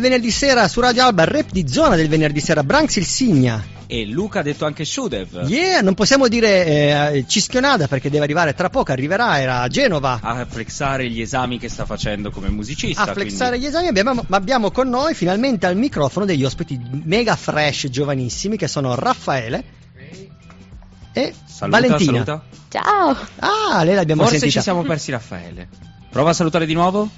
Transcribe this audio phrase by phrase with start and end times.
[0.00, 3.76] Venerdì sera su Radio Alba, rap di zona del venerdì sera, Branks il Signa.
[3.86, 5.48] E Luca ha detto anche Shudev.
[5.48, 6.66] Yeah, non possiamo dire
[7.12, 10.20] eh, Cischionada perché deve arrivare tra poco, arriverà, era a Genova.
[10.22, 13.02] A flexare gli esami che sta facendo come musicista.
[13.02, 13.66] A flexare quindi...
[13.66, 18.68] gli esami abbiamo, abbiamo con noi finalmente al microfono degli ospiti mega fresh, giovanissimi, che
[18.68, 19.76] sono Raffaele
[21.18, 22.24] e saluta, Valentina.
[22.24, 22.42] Saluta.
[22.68, 23.16] Ciao.
[23.38, 24.60] Ah, lei l'abbiamo Forse sentita.
[24.60, 25.68] ci siamo persi Raffaele.
[26.10, 27.08] Prova a salutare di nuovo.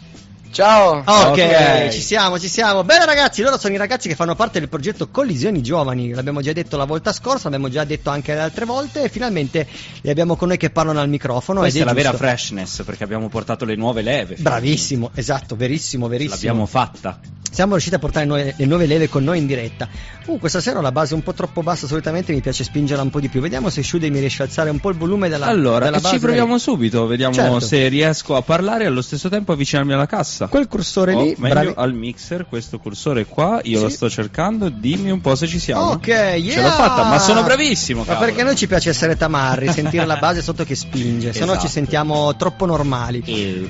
[0.52, 0.98] Ciao!
[0.98, 1.88] Ok, Ok.
[1.90, 2.82] ci siamo, ci siamo.
[2.82, 6.10] Bene ragazzi, loro sono i ragazzi che fanno parte del progetto Collisioni Giovani.
[6.10, 9.66] L'abbiamo già detto la volta scorsa, l'abbiamo già detto anche le altre volte e finalmente
[10.00, 11.60] li abbiamo con noi che parlano al microfono.
[11.60, 14.34] Questa ed è la vera freshness perché abbiamo portato le nuove leve.
[14.38, 16.34] Bravissimo, esatto, verissimo, verissimo.
[16.34, 17.20] L'abbiamo fatta.
[17.52, 19.88] Siamo riusciti a portare noi- le nuove leve con noi in diretta.
[20.26, 23.10] Uh, questa sera ho la base un po' troppo bassa, solitamente mi piace spingerla un
[23.10, 23.40] po' di più.
[23.40, 26.14] Vediamo se Shude mi riesce a alzare un po' il volume della allora, della base.
[26.14, 27.58] ci proviamo subito, vediamo Certo.
[27.60, 30.39] se riesco a parlare e allo stesso tempo avvicinarmi alla cassa.
[30.48, 31.72] Quel cursore Oh, lì, meglio bravi.
[31.76, 33.82] al mixer, questo cursore qua, io Sì.
[33.84, 35.82] lo sto cercando, dimmi un po' se ci siamo.
[35.90, 36.38] Ok, yeah!
[36.40, 38.26] Ce l'ho fatta, ma sono bravissimo, Ma cavolo.
[38.26, 41.46] perché a noi ci piace essere tamarri, sentire la base sotto che spinge, se no
[41.46, 41.68] ci Esatto.
[41.68, 43.22] sentiamo troppo normali.
[43.26, 43.68] E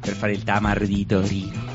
[0.00, 1.69] per fare il tamar di Torino.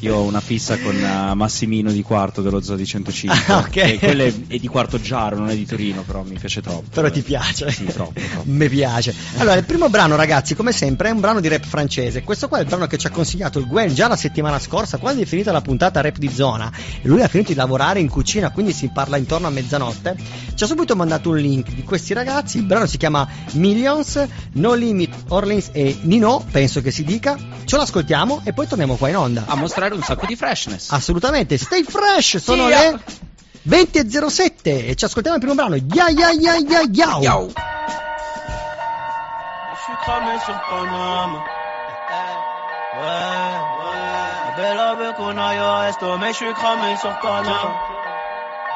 [0.00, 3.52] Io ho una fissa con eh, Massimino di quarto dello Zoo di 105.
[3.54, 3.76] Ah, ok.
[3.76, 6.84] E quello è, è di quarto Giaro, non è di Torino, però mi piace troppo.
[6.92, 7.70] Però ti piace?
[7.70, 8.42] Sì, troppo, troppo.
[8.44, 9.14] Mi piace.
[9.36, 12.22] Allora, il primo brano, ragazzi, come sempre, è un brano di rap francese.
[12.22, 14.98] Questo qua è il brano che ci ha consigliato il Gwen già la settimana scorsa,
[14.98, 16.70] quando è finita la puntata rap di zona.
[17.02, 20.16] E lui ha finito di lavorare in cucina, quindi si parla intorno a mezzanotte.
[20.54, 22.58] Ci ha subito mandato un link di questi ragazzi.
[22.58, 27.36] Il brano si chiama Millions, No Limit, Orleans e Nino, penso che si dica.
[27.64, 29.23] Ce l'ascoltiamo e poi torniamo qua in onda.
[29.46, 30.90] A mostrare un sacco di freshness.
[30.90, 32.90] Assolutamente, stay fresh, sono Sia.
[32.90, 33.00] le
[33.66, 35.74] 20.07 e ci ascoltiamo il primo brano.
[35.76, 37.18] Ya ya ya ya ya.
[37.20, 37.48] Yo.
[37.48, 37.52] Je
[39.84, 41.42] suis cramé sur Paname.
[42.96, 43.94] Ouais, ouais.
[44.44, 47.74] La belle avec qu'on aille au resto, mais je suis cramé sur Paname.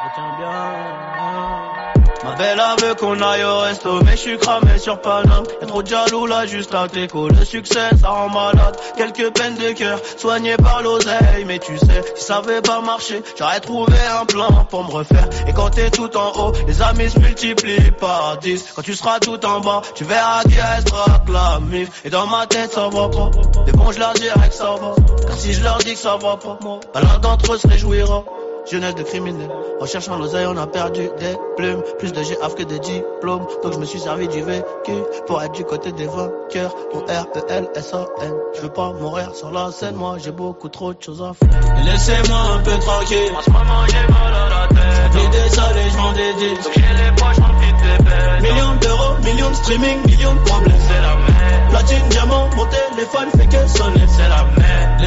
[0.03, 1.78] Retiens bien.
[2.23, 5.43] Ma belle veut qu'on aille au resto, mais je suis cramé sur Paname.
[5.61, 7.29] Y'a trop de jaloux là, juste à t'écho.
[7.29, 8.75] Le succès, ça rend malade.
[8.97, 11.45] Quelques peines de cœur, soignées par l'oseille.
[11.47, 15.29] Mais tu sais, si ça avait pas marché, j'aurais trouvé un plan pour me refaire.
[15.47, 18.73] Et quand t'es tout en haut, les amis se multiplient par 10.
[18.75, 22.01] Quand tu seras tout en bas, tu verras qui restera que la mif.
[22.03, 23.31] Et dans ma tête, ça va pas.
[23.65, 24.95] Mais bon, je leur dirai que ça va.
[25.25, 26.59] Car si je leur dis que ça va pas,
[26.93, 28.23] pas l'un d'entre eux se réjouira.
[28.71, 29.49] Jeunesse de criminel,
[29.81, 31.81] en cherchant l'oseille on a perdu des plumes.
[31.97, 34.91] Plus de GAF que de diplômes, donc je me suis servi du vécu
[35.25, 39.95] Pour être du côté des vainqueurs, au R-E-L-S-A-N Je veux pas mourir sur la scène,
[39.95, 41.79] moi j'ai beaucoup trop de choses à faire.
[41.79, 45.15] Et Laissez-moi un peu tranquille, en ce moment j'ai mal à la tête.
[45.15, 49.49] L'idée salée, je m'en dédie, donc j'ai les poches remplies de bébés Millions d'euros, millions
[49.49, 51.69] de streaming, millions de problèmes, c'est la merde.
[51.71, 54.58] Platine, diamant, mon téléphone fait que sonner, c'est la merde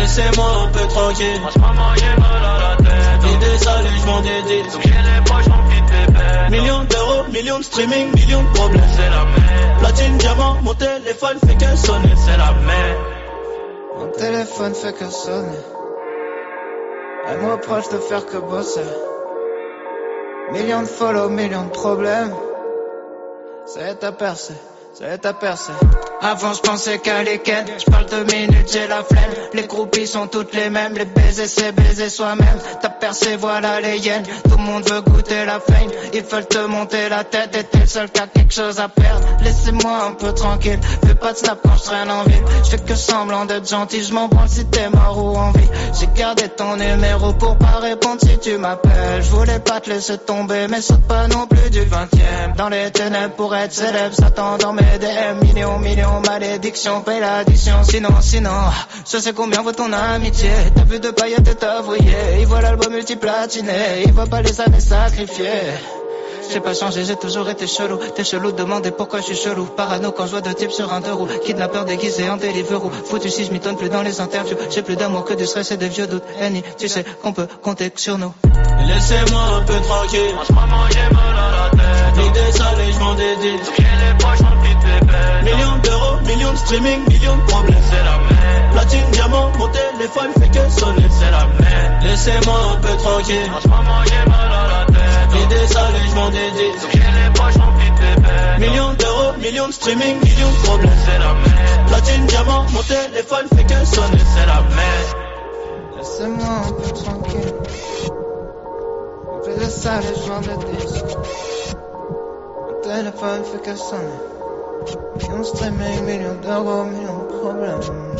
[0.02, 4.06] Laissez-moi un peu tranquille, en ce moment j'ai mal à la tête L'idée salée, je
[4.06, 8.42] m'en dédie, donc j'ai les poches remplies de bébés Millions d'euros, millions de streaming, millions
[8.42, 12.98] de problèmes, c'est la merde Platine, diamant, mon téléphone fait que sonner, c'est la merde
[13.96, 15.64] Mon téléphone fait que sonner.
[17.28, 18.80] Elle me reproche de faire que bosser.
[20.50, 22.34] Millions de follow, millions de problèmes.
[23.66, 24.04] Ça y est,
[24.98, 24.98] t'as percé.
[24.98, 25.72] Ça y est, t'as percé.
[26.20, 27.42] Avant, je pensais qu'à les.
[27.44, 29.32] Je parle de minutes, j'ai la flemme.
[29.54, 30.94] Les groupies sont toutes les mêmes.
[30.94, 32.58] Les baisers, c'est baiser soi-même.
[32.80, 34.22] T'as percé, voilà les yens.
[34.44, 35.90] Tout le monde veut goûter la fame.
[36.14, 37.56] Ils veulent te monter la tête.
[37.56, 39.26] Et t'es le seul qui a quelque chose à perdre.
[39.42, 40.78] Laissez-moi un peu tranquille.
[41.04, 42.44] Fais pas de snap quand je en ville.
[42.64, 44.04] Je fais que semblant d'être gentil.
[44.04, 45.68] Je m'en branle si t'es mort ou en vie.
[45.98, 49.22] J'ai gardé ton numéro pour pas répondre si tu m'appelles.
[49.22, 52.68] Je voulais pas te laisser tomber, mais saute pas non plus du 20 e Dans
[52.68, 54.56] les ténèbres pour être célèbre, ça tend
[54.98, 55.44] DM.
[55.44, 57.82] Millions, millions, malédiction, paye l'addiction.
[57.84, 58.50] Sinon, sinon,
[59.10, 60.50] je sais combien vaut ton amitié.
[60.74, 61.82] T'as vu de paillettes et t'as.
[62.38, 64.02] Il voit l'album multiplatiné.
[64.04, 66.01] Il voit pas les années sacrifiées.
[66.52, 67.98] J'ai pas changé, j'ai toujours été chelou.
[68.14, 69.64] T'es chelou, demandez pourquoi je suis chelou.
[69.64, 71.28] Parano quand je vois deux types sur un deux roues.
[71.46, 72.90] Kidnappeur déguisé en Deliveroo.
[72.90, 74.58] Foutu si je m'y donne plus dans les interviews.
[74.68, 76.24] J'ai plus d'amour que du stress et des vieux doutes.
[76.42, 78.34] Annie, tu sais qu'on peut compter sur nous.
[78.86, 82.98] Laissez-moi un peu tranquille, en ce moment j'ai mal à la tête L'idée salée, je
[82.98, 87.42] m'en dédie, j'ai les poches remplies de bébés Millions d'euros, millions de streaming, millions de
[87.42, 92.58] problèmes, c'est la merde Platine, diamant, mon téléphone fait que sonner, c'est la merde Laissez-moi
[92.72, 96.30] un peu tranquille, en ce moment j'ai mal à la tête L'idée salée, je m'en
[96.30, 100.62] dédie, donc j'ai les poches remplies de bébés Millions d'euros, millions de streaming, millions de
[100.64, 105.22] problèmes, c'est la merde Platine, diamant, mon téléphone fait que sonner, c'est la merde
[105.96, 107.54] Laissez-moi un peu tranquille.
[109.30, 111.16] On fait de ça, les joints de disques.
[112.58, 114.18] Mon téléphone fait que sonner.
[115.16, 118.16] Millions de streaming, millions d'euros, millions de problèmes.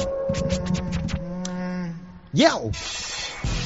[2.35, 2.71] Yo!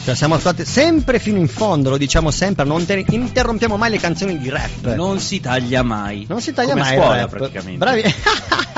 [0.06, 3.98] Cioè, siamo stati sempre fino in fondo, lo diciamo sempre, non te- interrompiamo mai le
[3.98, 4.94] canzoni di rap.
[4.94, 6.26] Non si taglia mai.
[6.28, 7.30] Non si taglia Come mai a scuola rap.
[7.30, 7.76] praticamente.
[7.78, 8.02] Bravi.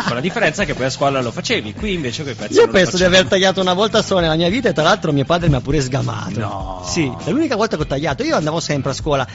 [0.07, 2.97] Con la differenza che poi a scuola lo facevi, qui invece quei pezzi Io penso
[2.97, 5.57] di aver tagliato una volta sola nella mia vita e tra l'altro mio padre mi
[5.57, 6.41] ha pure sgamato.
[6.41, 6.83] No.
[6.87, 8.23] Sì, è l'unica volta che ho tagliato.
[8.23, 9.27] Io andavo sempre a scuola.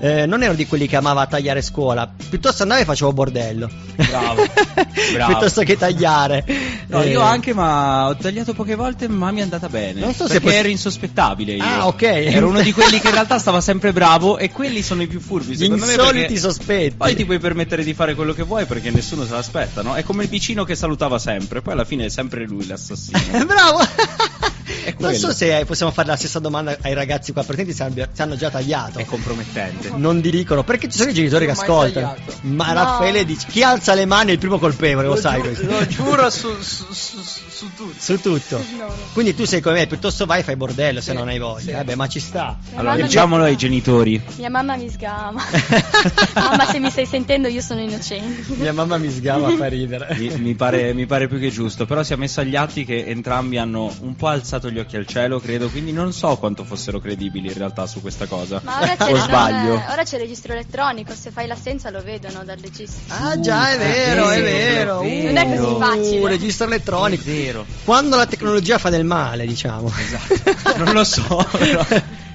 [0.00, 3.68] Eh, non ero di quelli che amava tagliare scuola, piuttosto andavo e facevo bordello.
[3.96, 4.46] Bravo,
[5.12, 5.32] bravo.
[5.32, 6.44] piuttosto che tagliare.
[6.86, 9.98] No, Eh, io anche, ma ho tagliato poche volte, ma mi è andata bene.
[10.00, 11.64] Non so se perché pos- ero insospettabile io.
[11.64, 12.02] Ah, ok.
[12.02, 15.18] Ero uno di quelli che in realtà stava sempre bravo e quelli sono i più
[15.18, 15.92] furbi, secondo me.
[15.92, 16.94] insoliti perché sospetti.
[16.96, 19.94] Poi ti puoi permettere di fare quello che vuoi perché nessuno se l'aspetta, no?
[19.94, 23.18] È come il vicino che salutava sempre, poi alla fine è sempre lui l'assassino.
[23.44, 23.78] Bravo!
[24.98, 28.36] Non so se possiamo fare la stessa domanda ai ragazzi qua presenti se hanno, se
[28.36, 28.98] già tagliato.
[28.98, 29.90] È compromettente.
[29.94, 32.14] Non di dicono perché ci sono i genitori che ascoltano.
[32.14, 32.32] tagliato.
[32.42, 32.74] Ma No.
[32.74, 35.66] Raffaele dice: Chi alza le mani è il primo colpevole, lo, sai giu- questo.
[35.70, 37.94] lo giuro su, su, su, su tutto.
[37.98, 38.56] Su tutto.
[38.78, 38.92] No.
[39.12, 41.60] Quindi tu sei come me, piuttosto vai e fai bordello se Sì, non hai voglia.
[41.60, 41.72] sì.
[41.72, 42.56] Vabbè, ma ci sta.
[42.70, 44.20] Mia Allora, diciamolo mi- ai genitori.
[44.36, 45.42] Mia mamma mi sgama.
[46.34, 48.52] mamma, se mi stai sentendo, io sono innocente.
[48.56, 50.14] Mia mamma mi sgama fa ridere.
[50.18, 53.04] Mi, mi pare, mi pare più che giusto, però si è messo agli atti che
[53.06, 56.98] entrambi hanno un po' alzato gli occhi al cielo, credo, quindi non so quanto fossero
[57.00, 58.60] credibili in realtà su questa cosa.
[58.64, 59.74] Ma ora c'è, o non- sbaglio?
[59.74, 63.14] ora c'è il registro elettronico, se fai l'assenza lo vedono dal registro.
[63.14, 65.00] Ah già, è vero, è vero.
[65.02, 66.28] è Non è così Uh, facile.
[66.28, 67.22] registro elettronico.
[67.22, 67.66] È vero.
[67.84, 69.92] Quando la tecnologia fa del male, diciamo.
[69.96, 70.82] Esatto.
[70.84, 71.86] non lo so, però,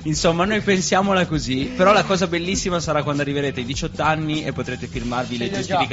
[0.04, 1.72] insomma, noi pensiamola così.
[1.76, 5.62] Però la cosa bellissima sarà quando arriverete ai 18 anni e potrete firmarvi le ho
[5.62, 5.86] già.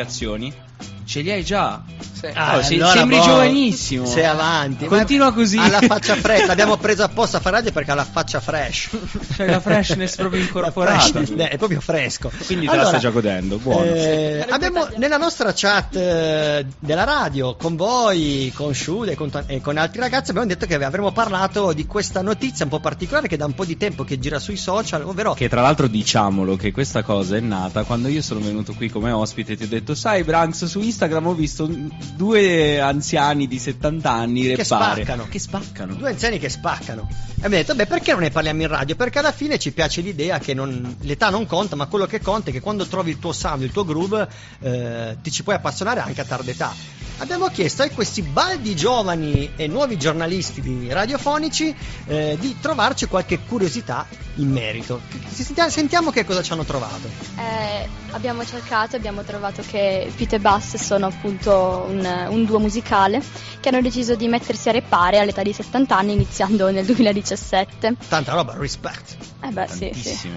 [1.11, 1.83] Ce li hai già?
[2.12, 2.27] Sì.
[2.35, 4.07] Ah, Oh, sei- allora, sembri boh, giovanissimo.
[4.07, 4.85] Sei avanti.
[4.87, 5.59] Continua Ma così.
[5.59, 6.47] Alla faccia fresca.
[6.47, 8.91] L'abbiamo preso apposta a fare radio perché ha la faccia fresh.
[9.35, 11.19] Cioè, la freshness proprio incorporata.
[11.41, 12.31] Eh, è proprio fresco.
[12.47, 13.85] Quindi te la stai già godendo, buono.
[13.87, 19.77] eh, abbiamo nella nostra chat eh, della radio con voi, con Shude e e con
[19.79, 23.47] altri ragazzi abbiamo detto che avremmo parlato di questa notizia un po' particolare che da
[23.47, 27.03] un po' di tempo che gira sui social, ovvero Che tra l'altro diciamolo che questa
[27.03, 30.23] cosa è nata quando io sono venuto qui come ospite e ti ho detto sai
[30.23, 31.69] Branks su Instagram ho visto
[32.17, 35.26] due anziani di 70 anni Che spaccano.
[35.29, 35.94] Che spaccano.
[35.94, 37.08] due anziani che spaccano.
[37.11, 38.97] E abbiamo detto, beh, perché non ne parliamo in radio?
[38.97, 42.50] Perché alla fine ci piace l'idea che non- l'età non conta, ma quello che conta
[42.50, 44.29] è che quando trovi il tuo sound, il tuo groove,
[44.61, 46.75] eh, ti ci puoi appassionare anche a tarda età.
[47.20, 51.75] Abbiamo chiesto a questi baldi giovani e nuovi giornalisti di radiofonici
[52.06, 54.06] eh, di trovarci qualche curiosità
[54.37, 55.02] in merito.
[55.28, 57.11] Sentiamo, che cosa ci hanno trovato.
[57.37, 62.58] Eh, abbiamo cercato e abbiamo trovato che Pete e Bass sono appunto un, un duo
[62.58, 63.22] musicale
[63.61, 67.96] che hanno deciso di mettersi a repare all'età di 70 anni iniziando nel 2017.
[68.08, 69.17] Tanta roba, respect.
[69.43, 70.31] Eh beh, sì, sì.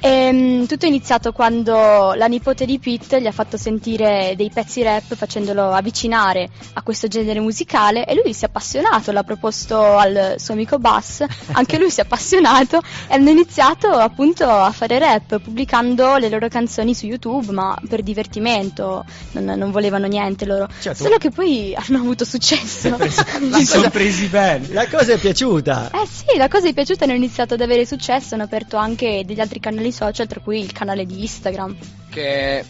[0.00, 0.28] Tantissimo.
[0.30, 4.82] Ehm, tutto è iniziato quando la nipote di Pete gli ha fatto sentire dei pezzi
[4.82, 10.34] rap facendolo avvicinare a questo genere musicale e lui si è appassionato, l'ha proposto al
[10.38, 15.40] suo amico Bass, anche lui si è appassionato e hanno iniziato appunto a fare rap
[15.40, 21.02] pubblicando le loro canzoni su YouTube ma per divertimento, non, non volevano niente loro, Certo.
[21.04, 22.96] solo che poi hanno avuto successo.
[23.10, 24.68] Si sono presi bene.
[24.72, 25.90] La cosa è piaciuta.
[25.92, 29.40] Eh sì, la cosa è piaciuta, hanno iniziato ad avere successo, hanno aperto anche degli
[29.40, 31.76] altri canali social, tra cui il canale di Instagram.
[32.10, 32.64] Che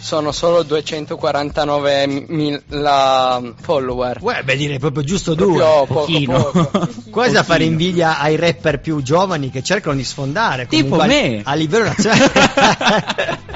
[0.00, 4.18] sono solo 249.000 follower.
[4.20, 5.64] Uè, beh, direi proprio giusto Proprio due.
[5.86, 6.42] poco, Pochino.
[6.44, 6.88] poco.
[7.10, 10.66] Quasi a fare invidia ai rapper più giovani che cercano di sfondare.
[10.66, 11.40] Tipo me.
[11.44, 13.46] A livello nazionale.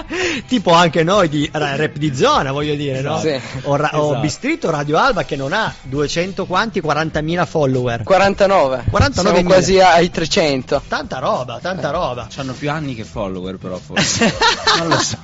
[0.48, 3.18] tipo anche noi di ra- rap di zona, voglio dire, no?
[3.20, 3.38] Sì.
[3.62, 4.20] O, ra- Esatto.
[4.20, 6.80] Bistritto Radio Alba che non ha 200 quanti?
[6.80, 8.02] 40.000 follower.
[8.02, 8.84] 49.
[8.90, 9.12] 49.000.
[9.12, 10.82] Siamo quasi ai 300.
[10.88, 12.28] Tanta roba, tanta roba.
[12.36, 14.34] Hanno più anni che follower però forse.
[14.78, 15.16] non lo so.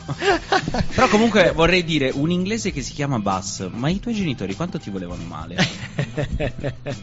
[0.95, 4.79] Però comunque vorrei dire un inglese che si chiama Bass, ma i tuoi genitori quanto
[4.79, 5.57] ti volevano male?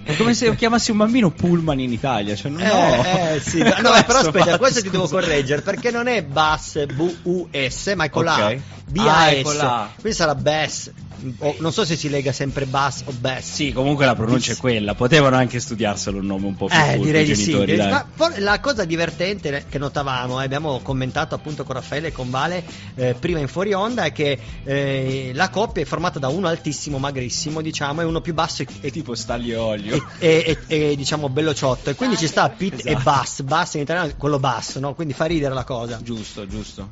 [0.04, 2.60] È come se chiamassi un bambino Pullman in Italia, cioè no.
[2.60, 3.60] Eh, eh, sì.
[3.60, 8.28] No, però aspetta, questo ti devo correggere perché non è Bass B-U-S, ma è con
[8.28, 8.60] Ok.
[8.88, 9.34] Ah, B-A-S.
[9.34, 9.92] è con la A.
[10.00, 10.92] Quindi sarà Bass.
[11.40, 13.54] O- non so se si lega sempre Bass o Bass.
[13.54, 17.00] Sì, comunque la pronuncia è quella, potevano anche studiarselo un nome un po' più Eh,
[17.00, 17.54] direi di sì.
[17.56, 18.06] Ma
[18.38, 22.64] la cosa divertente che notavamo, e abbiamo commentato appunto con Raffaele e con Vale
[22.96, 27.00] eh, prima in fuori onda, è che eh, la coppia è formata da uno altissimo,
[27.00, 30.08] magrissimo, diciamo, e uno più basso e, e- tipo staglio e olio.
[30.20, 31.90] e- e- e, diciamo bello ciotto.
[31.90, 33.04] E quindi ci sta Pit e Esatto.
[33.04, 33.42] Bass.
[33.42, 34.94] Bass in italiano è quello basso, no?
[34.94, 36.00] Quindi fa ridere la cosa.
[36.04, 36.90] Giusto, giusto.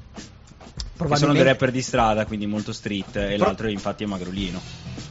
[0.96, 1.44] Che sono Probabilmente.
[1.44, 4.62] dei rapper di strada, quindi molto street, e Pro- l'altro infatti è magrolino.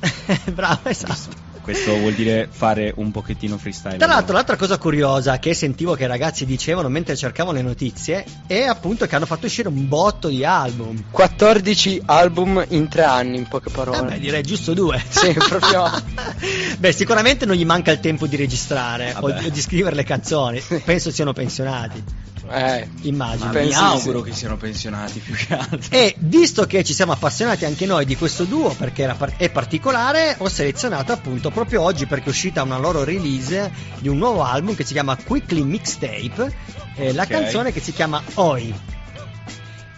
[0.55, 1.51] Bravo, esatto.
[1.61, 3.97] Questo vuol dire fare un pochettino freestyle.
[3.97, 8.25] Tra l'altro, l'altra cosa curiosa che sentivo che i ragazzi dicevano mentre cercavano le notizie
[8.49, 11.05] è appunto che hanno fatto uscire un botto di album.
[11.11, 14.03] 14 album in tre anni, in poche Eh parole.
[14.03, 15.01] beh, direi giusto due.
[15.09, 15.89] Sì, proprio.
[16.79, 19.47] Beh, sicuramente non gli manca il tempo di registrare Vabbè.
[19.47, 20.61] o di scrivere le canzoni.
[20.85, 22.03] Penso siano pensionati.
[22.53, 23.51] Eh, Immagino.
[23.51, 24.31] Mi auguro sì.
[24.31, 25.79] che siano pensionati più che altro.
[25.91, 30.37] E visto che ci siamo appassionati anche noi di questo duo perché par- è particolare,
[30.39, 34.75] ho selezionato appunto proprio oggi perché è uscita una loro release di un nuovo album
[34.75, 36.55] che si chiama Quickly Mixtape,
[36.97, 38.75] eh, la canzone che si chiama Oi.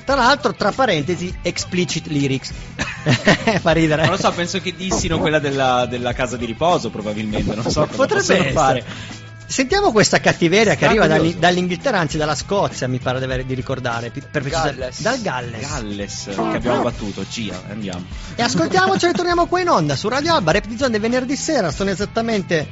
[0.04, 2.52] Tra l'altro, tra parentesi, explicit lyrics.
[3.61, 4.02] Fa ridere.
[4.02, 7.54] Non lo so, penso che dissino quella della, della casa di riposo, probabilmente.
[7.54, 8.52] Non so cosa Potrebbe essere.
[8.52, 8.84] fare.
[9.46, 13.54] Sentiamo questa cattiveria che arriva dall'I- dall'Inghilterra, anzi dalla Scozia, mi pare di, aver- di
[13.54, 14.10] ricordare.
[14.10, 15.00] Per precisare- Galles.
[15.00, 15.68] Dal Galles.
[15.68, 17.24] Galles, che abbiamo battuto.
[17.28, 18.04] Gia, andiamo.
[18.34, 22.68] E ascoltiamoci e ritorniamo qua in onda su Radio Alba, del venerdì sera, sono esattamente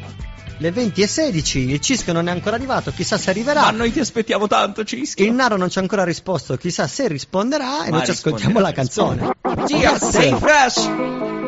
[0.59, 3.63] le 20 e 16, il Cisco non è ancora arrivato, chissà se arriverà.
[3.63, 5.23] Ma noi ti aspettiamo tanto, Cisco.
[5.23, 8.61] Il Naro non ci ha ancora risposto, chissà se risponderà e Ma noi ci ascoltiamo
[8.61, 9.35] la canzone.
[9.67, 11.42] Gia, sei fresh.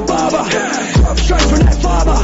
[0.00, 1.16] That barber.
[1.16, 2.20] Straight from that farmer.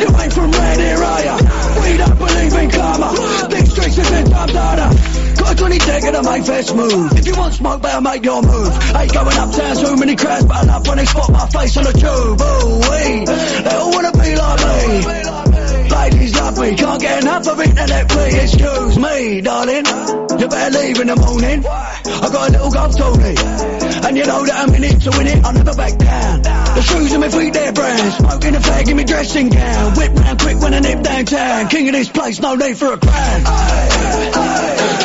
[0.00, 1.36] You ain't from round here, are ya?
[1.82, 3.10] We don't believe in karma.
[3.48, 4.90] These streets are ten times harder.
[5.36, 7.12] Got a 20 decker to make first move.
[7.12, 8.72] If you want smoke, better make your move.
[8.96, 11.84] Ain't going uptown, too many crowds, but I love when they spot my face on
[11.84, 12.40] the tube.
[12.40, 13.24] Ooh, wee.
[13.26, 15.90] They all wanna be like me.
[15.92, 18.34] Ladies love me, can't get enough of internet, please.
[18.34, 19.86] Excuse me, darling.
[19.86, 21.64] You better leave in the morning.
[21.66, 23.81] I got a little golf Tony.
[24.04, 26.42] And you know that I'm in it to win it, I'll never back down.
[26.42, 28.12] The shoes on my feet, they're brand.
[28.12, 29.94] Smoking a fag in my dressing gown.
[29.94, 31.68] Whip round quick when I nip downtown.
[31.68, 33.40] King of this place, no need for a crown.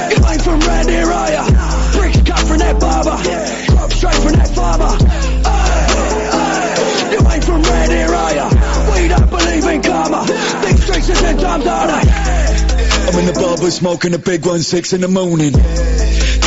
[0.10, 1.46] You ain't from round here, are ya?
[1.94, 3.18] Bricks cut from that barber.
[3.72, 4.98] Crop straight from that farmer.
[7.13, 8.50] You ain't from round here, are ya?
[8.94, 10.25] We don't believe in karma.
[10.66, 12.01] These streets are ten times harder.
[13.08, 15.54] I'm in the barber smoking a big one, six in the morning.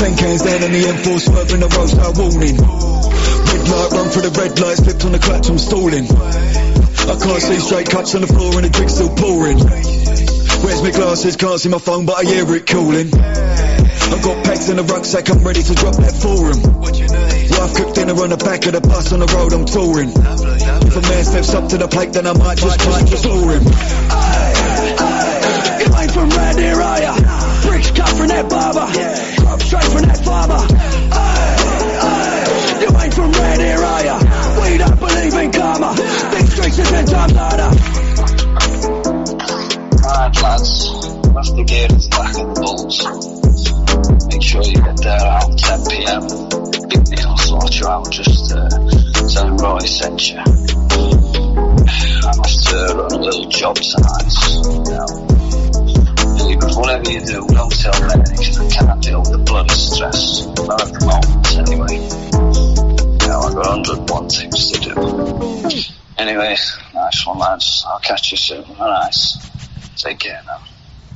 [0.01, 2.57] Ten cans down on the M4, swerving the road, start warning.
[2.57, 6.09] Red light, run for the red light, slipped on the clutch, I'm stalling.
[6.09, 9.61] I can't see straight cups on the floor and the drink's still pouring.
[10.65, 11.37] Where's my glasses?
[11.37, 13.13] Can't see my phone, but I hear it calling.
[13.13, 16.61] I've got packs in the rucksack, I'm ready to drop that for 'em.
[17.61, 20.17] Wife cooked dinner on the back of the bus on the road, I'm touring.
[20.17, 23.53] If a man steps up to the plate, then I might just try to floor
[23.53, 23.69] him.
[25.77, 26.81] You ain't from round here?
[27.69, 28.89] Bricks cut from that barber.
[28.97, 29.40] Straight
[29.91, 30.63] from that farmer.
[32.81, 34.17] You ain't from round here, are ya?
[34.63, 35.95] We don't believe in karma.
[35.95, 37.71] These streets are ten times harder.
[40.07, 40.91] Alright lads,
[41.35, 42.99] that's the gear is back at the Bulls.
[44.31, 46.89] Make sure you get there around 10pm.
[46.89, 48.69] Big Neil sort you out, just uh,
[49.29, 50.39] tell him Roy sent you.
[52.23, 54.33] I must uh, run a little job tonight.
[54.89, 55.40] Now, Billy,
[56.61, 60.47] but whatever you do, don't tell me because I can't deal with the bloody stress.
[60.47, 61.97] Not at the moment, anyway.
[63.27, 64.95] Now I've got 101 things to do.
[66.19, 66.57] Anyway,
[66.95, 67.85] nice one lads.
[67.89, 68.65] I'll catch you soon.
[68.79, 69.17] Alright.
[69.97, 70.61] Take care now.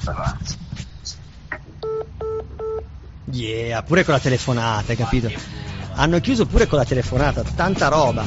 [0.04, 0.38] Bye bye.
[3.30, 5.30] Yeah, pure con la telefonata, hai capito?
[5.94, 8.24] Hanno chiuso pure con la telefonata, tanta roba.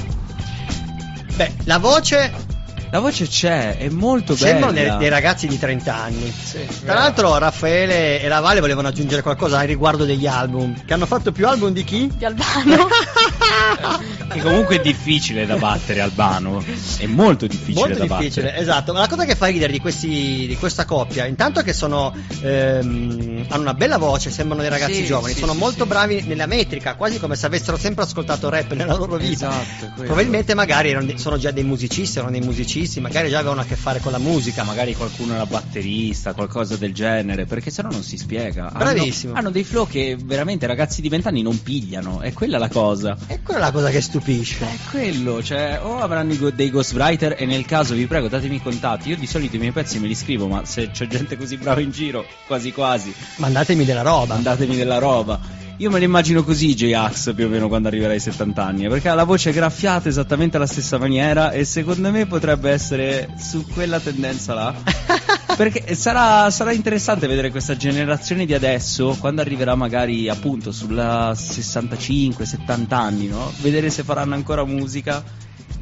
[1.35, 2.56] Beh, la voce
[2.89, 4.89] La voce c'è, è molto sembrano bella.
[4.91, 6.31] dei, dei ragazzi di 30 anni.
[6.31, 10.73] Sì, Tra l'altro Raffaele e la Vale volevano aggiungere qualcosa al riguardo degli album.
[10.85, 12.09] Che hanno fatto più album di chi?
[12.15, 12.87] Di Albano.
[14.27, 16.63] Che comunque è difficile da battere Albano.
[16.97, 18.61] È molto difficile Molto da difficile, battere.
[18.61, 18.93] esatto.
[18.93, 23.45] Ma la cosa che fa ridere di, questi, di questa coppia, intanto che sono ehm,
[23.47, 25.89] hanno una bella voce, sembrano dei ragazzi Sì, giovani, sì, sono sì, molto sì.
[25.89, 29.49] bravi nella metrica, quasi come se avessero sempre ascoltato rap nella loro vita.
[29.49, 30.03] Esatto.
[30.03, 33.75] Probabilmente magari erano sono già dei musicisti, erano dei musicisti, magari già avevano a che
[33.75, 34.63] fare con la musica.
[34.63, 38.67] Magari qualcuno era batterista, qualcosa del genere, perché sennò non si spiega.
[38.67, 39.33] Hanno- Bravissimo.
[39.33, 43.17] Hanno, dei flow che veramente ragazzi di vent'anni non pigliano, è quella la cosa.
[43.27, 44.63] E quella è la cosa che stupisce.
[44.65, 49.09] È quello, cioè, o avranno dei ghostwriter e nel caso vi prego datemi i contatti.
[49.09, 51.79] Io di solito i miei pezzi me li scrivo, ma se c'è gente così brava
[51.81, 54.33] in giro, quasi quasi, Mandatemi della roba.
[54.35, 55.65] mandatemi della roba.
[55.79, 59.09] Io me lo immagino così J-Ax più o meno quando arriverà ai 70 anni, perché
[59.09, 63.99] ha la voce graffiata esattamente alla stessa maniera e secondo me potrebbe essere su quella
[63.99, 64.73] tendenza là.
[65.55, 72.93] Perché sarà, sarà interessante vedere questa generazione di adesso, quando arriverà magari appunto sulla 65-70
[72.93, 73.51] anni, no?
[73.61, 75.23] Vedere se faranno ancora musica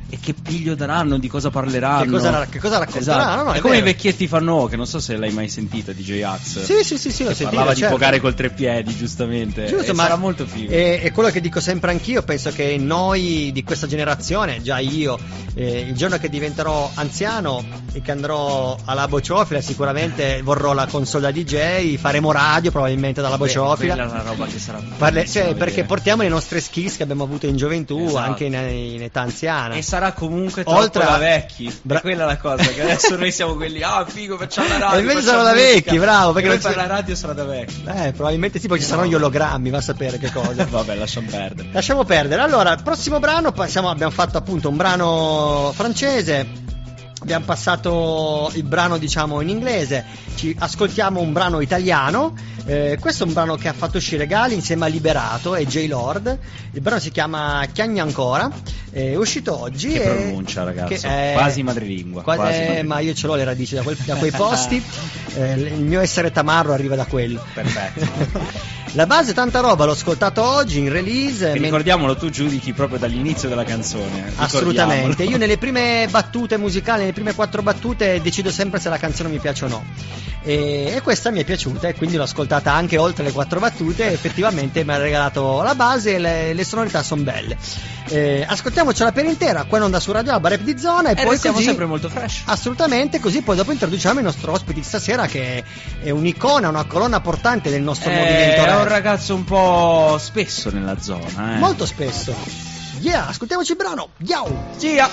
[0.07, 2.03] e che piglio daranno, di cosa parleranno.
[2.03, 3.21] Che cosa, che cosa racconteranno?
[3.31, 3.43] Esatto.
[3.43, 3.91] No, è è come i vero.
[3.91, 6.63] vecchietti fanno, che non so se l'hai mai sentita DJ Ax.
[6.63, 7.95] Sì, sì, sì, sì, che parlava di certo.
[7.95, 9.65] giocare col tre piedi, giustamente.
[9.65, 10.71] Giusto, e ma sarà molto figo.
[10.71, 12.21] È, è quello che dico sempre anch'io.
[12.23, 15.17] Penso che noi di questa generazione, già io,
[15.55, 21.23] eh, il giorno che diventerò anziano e che andrò alla bociofila, sicuramente vorrò la console
[21.23, 23.93] da DJ, faremo radio probabilmente dalla Beh, bociofila.
[23.95, 27.23] quella è una roba che sarà Parle- cioè, perché portiamo le nostre skills che abbiamo
[27.23, 28.17] avuto in gioventù, Esatto.
[28.17, 29.75] anche in, in età anziana.
[29.75, 31.79] E sarà comunque troppo Oltre a- da vecchi.
[31.81, 34.97] Bra- È quella la cosa, che adesso noi siamo quelli, ah figo, facciamo la radio.
[34.97, 35.53] E invece da musica.
[35.53, 37.83] vecchi, bravo, perché poi c'è- per la radio sarà da vecchi.
[37.87, 38.89] Eh, probabilmente sì, poi ci No.
[38.91, 40.65] saranno gli ologrammi, va a sapere che cosa.
[40.69, 41.69] Vabbè, lasciamo perdere.
[41.71, 42.41] Lasciamo perdere.
[42.41, 46.63] Allora, prossimo brano, passiamo- abbiamo fatto appunto un brano francese.
[47.25, 50.05] Abbiamo passato il brano, diciamo, in inglese.
[50.35, 52.35] Ci ascoltiamo un brano italiano.
[52.67, 55.87] Eh, questo è un brano che ha fatto uscire Gali insieme a Liberato e J
[55.87, 56.37] Lord.
[56.73, 58.47] Il brano si chiama Chiagna ancora.
[58.91, 59.89] È uscito oggi.
[59.89, 60.87] Che e- pronuncia, ragazzo.
[60.87, 62.21] che è- Quasi madrelingua.
[62.21, 62.93] Qua- quasi eh, madrelingua.
[62.95, 64.83] ma io ce l'ho le radici da, quel- da quei posti.
[65.37, 67.43] Eh, il mio essere tamarro arriva da quello.
[67.53, 68.53] Perfetto.
[68.95, 71.51] La base tanta roba, l'ho ascoltato oggi in release.
[71.51, 74.31] E ricordiamolo, tu giudichi proprio dall'inizio della canzone.
[74.37, 75.31] Assolutamente, ricordiamolo.
[75.31, 79.65] io nelle prime battute musicali, prime quattro battute decido sempre se la canzone mi piace
[79.65, 79.83] o no.
[80.43, 84.11] E, e questa mi è piaciuta e quindi l'ho ascoltata anche oltre le quattro battute
[84.11, 87.57] effettivamente mi ha regalato la base e le, le sonorità sono belle.
[88.09, 91.25] Eh, ascoltiamocela per intera, qua non da su Radio Alba, Rap di Zona e, E
[91.25, 91.67] poi siamo così...
[91.69, 92.43] sempre molto fresh.
[92.45, 95.63] Assolutamente, così poi dopo introduciamo il nostro ospite di stasera che
[96.03, 98.79] è un'icona, una colonna portante del nostro movimento Eh, è rap.
[98.81, 101.57] un ragazzo un po' spesso nella zona, eh.
[101.57, 102.35] Molto spesso.
[102.99, 104.09] Yeah, ascoltiamoci il brano.
[104.23, 104.67] Ciao.
[104.77, 105.09] Sia.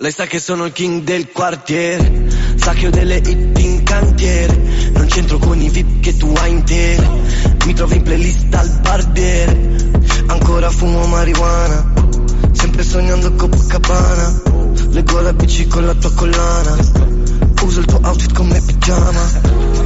[0.00, 4.56] Lei sa che sono il king del quartiere Sa che ho delle hit in cantiere.
[4.92, 7.08] Non c'entro con i VIP che tu hai intere
[7.66, 9.90] Mi trovo in playlist al barbiere.
[10.28, 11.92] Ancora fumo marijuana
[12.52, 14.42] Sempre sognando Copacabana.
[14.90, 16.76] Leggo la bici con la tua collana.
[17.62, 19.30] Uso il tuo outfit come pigiama.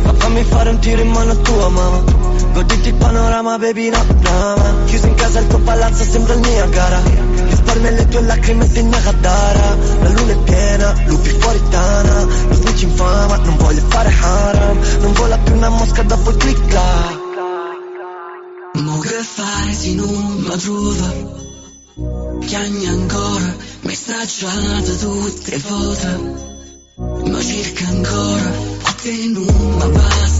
[0.04, 2.04] Ma fammi fare un tiro in mano a tua mamma.
[2.52, 7.31] Goditi il panorama baby no drama Chiuso in casa il tuo palazzo sembra il Niagara
[7.62, 9.76] Risparmia le tue lacrime di Nagadara.
[10.02, 12.24] La luna è piena, lupi fuori tana.
[12.24, 14.78] Lo snitch infama, non voglio fare haram.
[15.00, 16.74] Non vola più una mosca dopo il click
[18.74, 21.40] Mo che fai se non mi trova?
[22.46, 23.94] Chiagni ancora, mi
[25.30, 26.50] tutte le foto.
[27.30, 30.31] Ma cerca ancora, a te non mi basta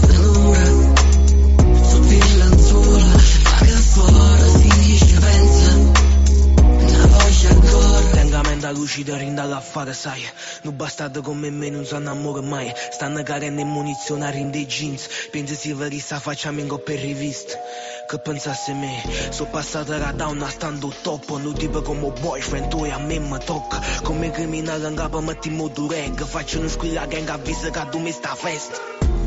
[8.63, 10.23] Tenga mente lucida, rinda la fare, sai
[10.61, 15.07] Non bastardo come me non si innamora mai Stanno carendo in munizionari in dei jeans
[15.31, 17.59] Pensi si verissa facciamo in per riviste
[18.07, 21.29] Che pensasse me Sono passata da down stando top.
[21.41, 25.49] Non tipo come boyfriend tu e a me mi tocca Come criminale in capo metti
[25.49, 28.77] in modo reg Faccio uno squilla gang avvisa che tu mi sta festa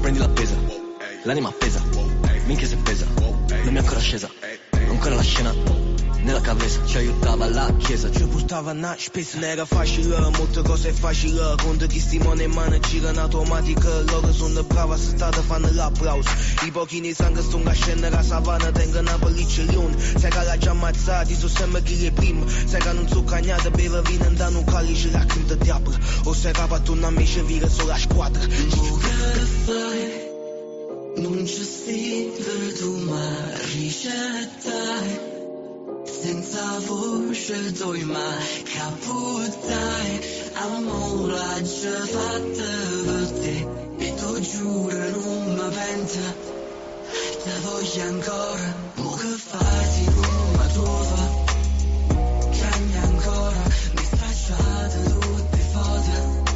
[0.01, 0.55] Prendi la pesa,
[1.25, 1.83] l'anima appesa,
[2.47, 4.31] minchia se pesa, non mi è ancora scesa,
[4.71, 5.86] ancora la scena,
[6.27, 10.89] nella cavesa ci aiutava la chiesa, Ci portava una spesa Non era facile, molte cose
[10.89, 15.41] è facile Quando chi stimone in mano gira in automatica Loro sono bravi, se state
[15.41, 16.29] fanno l'applauso
[16.65, 20.43] I pochi ne sangue sono a scendere a savana Tengono a pelliccia leone Sai che
[20.43, 24.27] l'ha già ammazzati, sono sempre chi le prima Sai che non sono cagnate, beve vino
[24.27, 27.41] e danno un calice lacrime di diavolo O sai che per tornare a me ci
[27.43, 30.25] vira solo la squadra Mo che fai?
[31.19, 35.36] Non ci stai per tu ma ricettai
[36.07, 38.37] Senza voce tu ma
[38.73, 40.21] caputai
[40.55, 42.71] Amore già fatta
[43.05, 43.67] per te.
[43.99, 46.35] E tu giuro non mi penta
[47.43, 48.75] Te voglio ancora.
[48.97, 51.45] Mo che fai non mi trova
[52.61, 53.63] Cambia ancora.
[53.95, 56.55] Mi stracciate tutte foto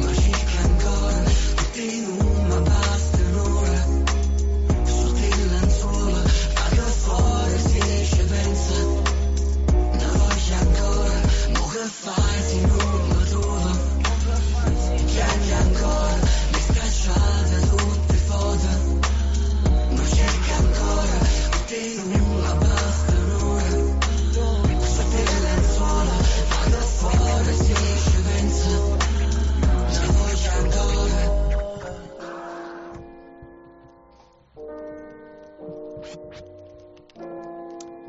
[0.00, 1.22] ma cerca ancora,
[1.72, 2.27] te non mi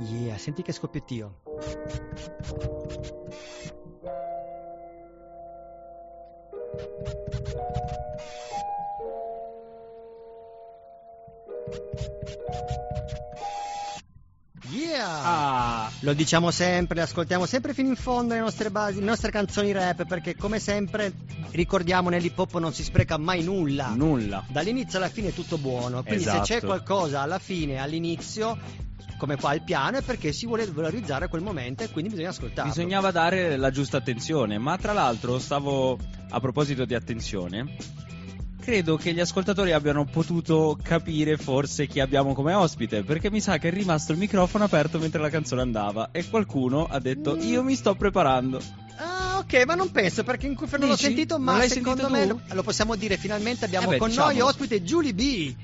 [0.02, 1.38] Yeah, senti che scoppiettio.
[7.50, 8.19] Thank
[16.02, 19.74] Lo diciamo sempre, le ascoltiamo sempre fino in fondo le nostre basi, le nostre canzoni
[19.74, 21.12] rap, perché come sempre
[21.52, 23.90] ricordiamo nell'hip hop non si spreca mai nulla.
[23.90, 24.46] nulla.
[24.48, 26.46] Dall'inizio alla fine è tutto buono, quindi Esatto.
[26.46, 28.58] se c'è qualcosa alla fine, all'inizio,
[29.18, 32.72] come qua il piano, è perché si vuole valorizzare quel momento e quindi bisogna ascoltarlo.
[32.72, 37.76] Bisognava dare la giusta attenzione, ma tra l'altro stavo a proposito di attenzione.
[38.70, 43.58] Credo che gli ascoltatori abbiano potuto capire forse chi abbiamo come ospite, perché mi sa
[43.58, 47.40] che è rimasto il microfono aperto mentre la canzone andava e qualcuno ha detto Mm.
[47.42, 48.62] io mi sto preparando.
[48.98, 52.26] Ah, ok, ma non penso perché in cui non l'ho sentito, ma secondo sentito me
[52.28, 53.66] lo, lo possiamo dire finalmente.
[53.66, 54.34] Abbiamo Eh beh, con diciamolo.
[54.34, 55.56] noi ospite Julie B.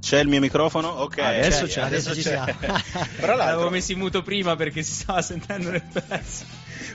[0.00, 0.88] C'è il mio microfono?
[0.88, 1.18] Ok.
[1.18, 2.46] Adesso c'è, adesso ci siamo.
[2.54, 6.44] Fra L'avevo l'altro, messo in muto prima perché si stava sentendo nel pezzo.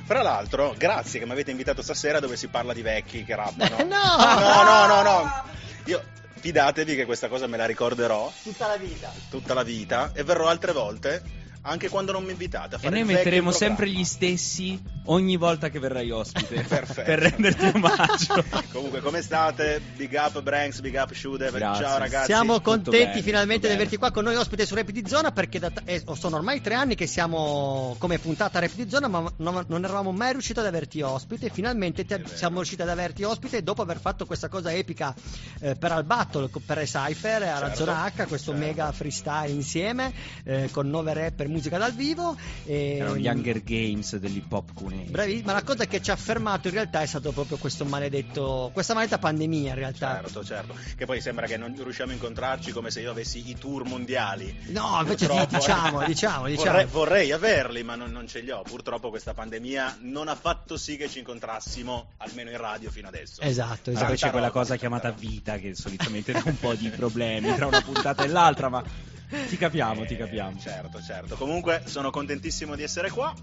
[0.04, 3.78] Fra l'altro, grazie che mi avete invitato stasera dove si parla di vecchi che rappano.
[3.86, 3.86] no!
[3.86, 5.43] No, no, no, no.
[5.86, 6.04] Io
[6.39, 9.12] fidatevi che questa cosa me la ricorderò Tutta la vita.
[9.30, 11.21] tutta la vita e verrò altre volte
[11.67, 15.80] anche quando non mi invitate a E noi metteremo sempre gli stessi ogni volta che
[15.80, 17.04] verrai ospite Perfetto.
[17.04, 18.43] per renderti omaggio.
[18.71, 19.82] Comunque, come state?
[19.95, 21.49] Big up Branks, big up Shude.
[21.51, 21.84] Grazie.
[21.84, 22.25] Ciao ragazzi.
[22.28, 25.60] Siamo contenti bene, finalmente di averti qua con noi ospite su Rap di Zona perché
[25.60, 29.63] da- eh, sono ormai tre anni che siamo come puntata Rap di Zona ma non,
[29.67, 33.82] non eravamo mai riusciti ad averti ospite finalmente ti- siamo riusciti ad averti ospite dopo
[33.82, 35.13] aver fatto questa cosa epica
[35.62, 38.65] eh, per Al Battle co- per Cypher alla Certo, Zona H questo certo.
[38.65, 44.15] mega freestyle insieme eh, con nove rapper musica dal vivo e, Erano gli Hunger Games
[44.17, 45.05] dell'hip hop cunei.
[45.05, 48.69] Bravi, ma la cosa che ci ha fermato in realtà è stato proprio questo maledetto
[48.73, 50.75] questa maledetta pandemia in realtà Certo, certo.
[50.95, 54.55] Che poi sembra che non riusciamo a incontrarci come se io avessi i tour mondiali.
[54.67, 56.05] no invece Purtroppo, diciamo eh.
[56.05, 58.61] diciamo diciamo Vorrei, vorrei averli, ma non, non ce li ho.
[58.61, 63.41] Purtroppo questa pandemia non ha fatto sì che ci incontrassimo, almeno in radio fino adesso.
[63.41, 67.53] esatto esatto poi c'è quella cosa chiamata vita che solitamente dà un po' di problemi
[67.55, 68.83] tra una puntata e l'altra, ma
[69.49, 70.59] ti capiamo, ti Eh, capiamo.
[70.59, 71.35] Certo, certo.
[71.35, 73.33] Comunque sono contentissimo di essere qua.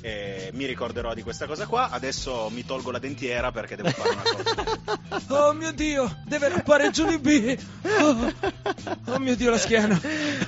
[0.00, 1.90] e mi ricorderò di questa cosa qua.
[1.90, 5.04] Adesso mi tolgo la dentiera perché devo fare una cosa.
[5.28, 7.58] Oh mio dio, deve rappare Julie B.
[8.00, 8.32] Oh,
[9.12, 9.98] oh mio dio, la schiena.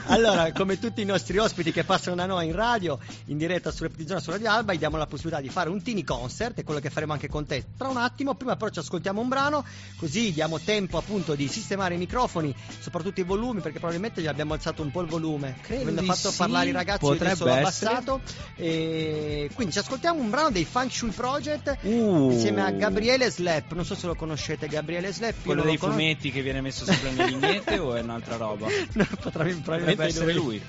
[0.07, 3.87] Allora, come tutti i nostri ospiti che passano da noi in radio, in diretta su
[4.07, 6.81] Zona su Radio Alba, gli diamo la possibilità di fare un teeny concert, è quello
[6.81, 8.35] che faremo anche con te tra un attimo.
[8.35, 9.65] Prima però ci ascoltiamo un brano,
[9.97, 14.53] così diamo tempo appunto di sistemare i microfoni, soprattutto i volumi, perché probabilmente gli abbiamo
[14.55, 15.57] alzato un po' il volume.
[15.63, 17.51] Credo Avendo fatto sì, parlare i ragazzi, potrebbe essere.
[17.59, 18.21] abbassato.
[18.57, 22.31] E quindi ci ascoltiamo un brano dei Funk Shui Project Uh.
[22.33, 23.73] insieme a Gabriele Slap.
[23.73, 25.43] Non so se lo conoscete, Gabriele Slap.
[25.45, 25.99] Quello dei conosco.
[26.01, 28.67] fumetti che viene messo sempre nelle vignette o è un'altra roba?
[28.99, 30.61] No, potrebbe, probabilmente essere lui.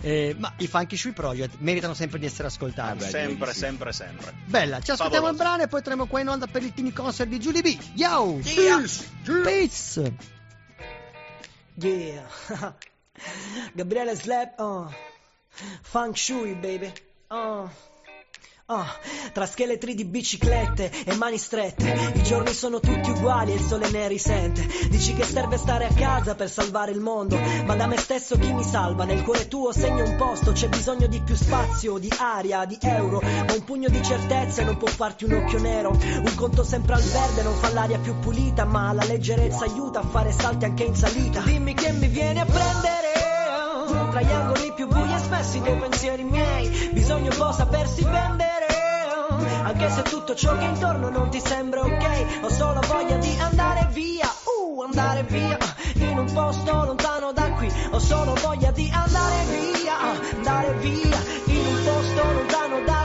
[0.00, 2.98] Eh, ma i Funky Shui Project meritano sempre di essere ascoltati.
[2.98, 3.58] Beh, sempre, sì.
[3.58, 4.32] sempre, sempre.
[4.44, 5.30] Bella, ci ascoltiamo Favoloso.
[5.32, 7.76] il brano e poi torniamo qua in onda per il teeny concert di Julie B.
[7.94, 8.38] Yo!
[8.42, 8.82] Yeah.
[9.42, 10.12] Peace!
[11.80, 12.26] Yeah.
[13.72, 14.92] Gabriele Slap, oh.
[15.82, 16.92] Funk Shui, baby.
[17.28, 17.70] Oh.
[18.70, 18.84] Oh,
[19.32, 23.88] tra scheletri di biciclette e mani strette, i giorni sono tutti uguali e il sole
[23.88, 24.66] ne risente.
[24.90, 28.52] Dici che serve stare a casa per salvare il mondo, ma da me stesso chi
[28.52, 29.04] mi salva?
[29.04, 33.22] Nel cuore tuo segno un posto, c'è bisogno di più spazio, di aria, di euro.
[33.22, 35.92] Ma un pugno di certezze non può farti un occhio nero.
[35.92, 40.06] Un conto sempre al verde non fa l'aria più pulita, ma la leggerezza aiuta a
[40.06, 41.40] fare salti anche in salita.
[41.40, 43.07] Dimmi che mi vieni a prendere.
[44.10, 46.90] Tra gli angoli più bui e spessi dei pensieri miei.
[46.92, 48.66] Bisogna un po' sapersi vendere.
[49.62, 53.86] Anche se tutto ciò che intorno non ti sembra ok Ho solo voglia di andare
[53.92, 54.26] via.
[54.44, 55.58] Uh, andare via.
[55.94, 59.98] In un posto lontano da qui Ho solo voglia di andare via.
[60.36, 61.18] Andare via.
[61.46, 62.97] In un posto lontano da qui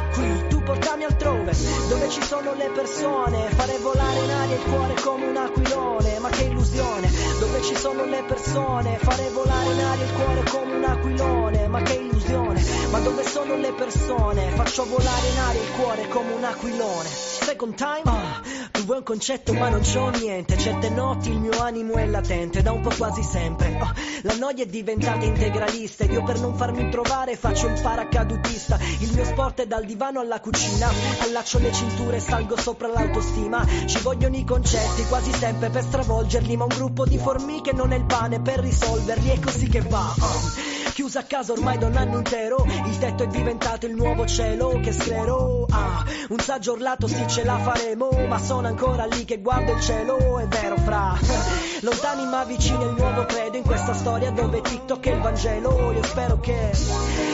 [2.14, 6.44] ci sono le persone Fare volare in aria il cuore come un aquilone Ma che
[6.44, 7.10] illusione.
[7.40, 11.82] Dove ci sono le persone Fare volare in aria il cuore come un aquilone Ma
[11.82, 12.64] che illusione.
[12.92, 17.10] Ma dove sono le persone Faccio volare in aria il cuore come un aquilone.
[17.10, 18.02] Second time?
[18.04, 20.56] Ah, Tu vuoi un concetto ma non c'ho niente.
[20.58, 23.76] Certe notti il mio animo è latente Da un po' quasi sempre.
[23.82, 28.78] Ah, La noia è diventata integralista Ed io per non farmi trovare faccio il paracadutista.
[29.00, 33.66] Il mio sport è dal divano alla cucina Allaccio le cinture e salgo sopra l'autostima
[33.86, 37.98] Ci vogliono i concetti quasi sempre per stravolgerli Ma un gruppo di formiche non è
[37.98, 40.83] il pane per risolverli È così che va Ah.
[41.04, 42.66] Chiusa a casa ormai da un anno intero.
[42.86, 47.44] Il tetto è diventato il nuovo cielo che sclero Ah, un saggio urlato sì ce
[47.44, 51.18] la faremo Ma sono ancora lì che guardo il cielo È vero fra.
[51.82, 56.04] Lontani ma vicini al nuovo credo In questa storia dove TikTok è il Vangelo Io
[56.04, 56.72] spero che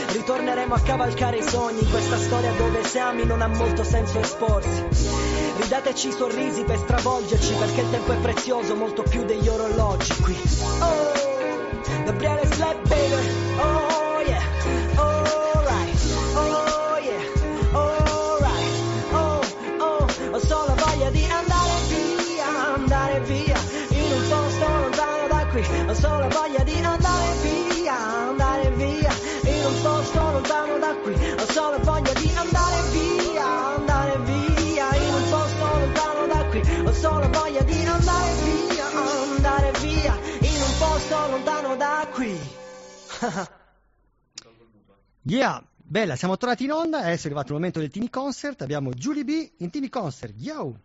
[0.08, 4.18] ritorneremo a cavalcare i sogni In questa storia dove se ami non ha molto senso
[4.18, 4.84] esporsi.
[5.60, 10.36] Ridateci sorrisi per stravolgerci Perché il tempo è prezioso molto più degli orologi qui.
[10.80, 13.49] Oh, Gabriele Slap baby
[45.22, 48.90] Yeah, bella, siamo tornati in onda, adesso è arrivato il momento del Tini Concert, abbiamo
[48.90, 50.80] Julie B in Tini Concert, yo!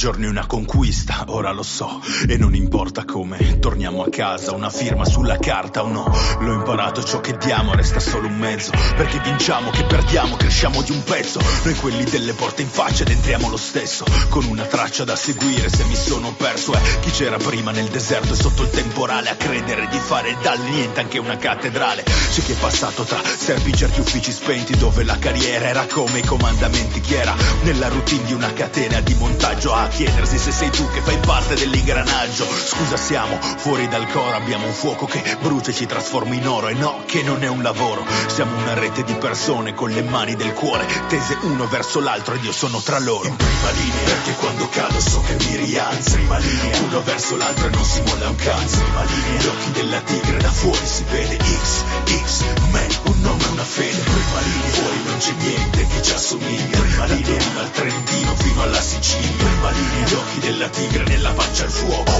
[0.00, 5.04] È una conquista, ora lo so, e non importa come, torniamo a casa, una firma
[5.04, 9.68] sulla carta o no, l'ho imparato, ciò che diamo resta solo un mezzo, perché vinciamo,
[9.68, 13.58] che perdiamo, cresciamo di un pezzo, noi quelli delle porte in faccia ed entriamo lo
[13.58, 17.88] stesso, con una traccia da seguire se mi sono perso, è chi c'era prima nel
[17.88, 22.42] deserto e sotto il temporale a credere di fare dal niente anche una cattedrale, c'è
[22.42, 27.00] chi è passato tra servi certi uffici spenti dove la carriera era come i comandamenti,
[27.02, 27.34] chi era.
[27.64, 31.54] Nella routine di una catena di montaggio a chiedersi se sei tu che fai parte
[31.54, 32.46] dell'ingranaggio.
[32.46, 36.68] Scusa, siamo fuori dal coro, abbiamo un fuoco che brucia e ci trasforma in oro.
[36.68, 40.34] E no, che non è un lavoro, siamo una rete di persone con le mani
[40.36, 43.26] del cuore tese uno verso l'altro ed io sono tra loro.
[43.26, 46.12] In prima linea, perché quando cado so che mi rialzo.
[46.12, 48.78] Prima linea, uno verso l'altro e non si molla un cazzo.
[48.78, 51.82] Prima linea, gli occhi della tigre da fuori si vede X,
[52.24, 53.98] X, man, un nome, una fede.
[53.98, 56.78] Prima linea, fuori non c'è niente che ci assomiglia.
[56.78, 59.44] Prima linea, dal Trentino fino alla Sicilia.
[59.44, 62.12] Prima linea, gli occhi della tigre nella faccia al fuoco.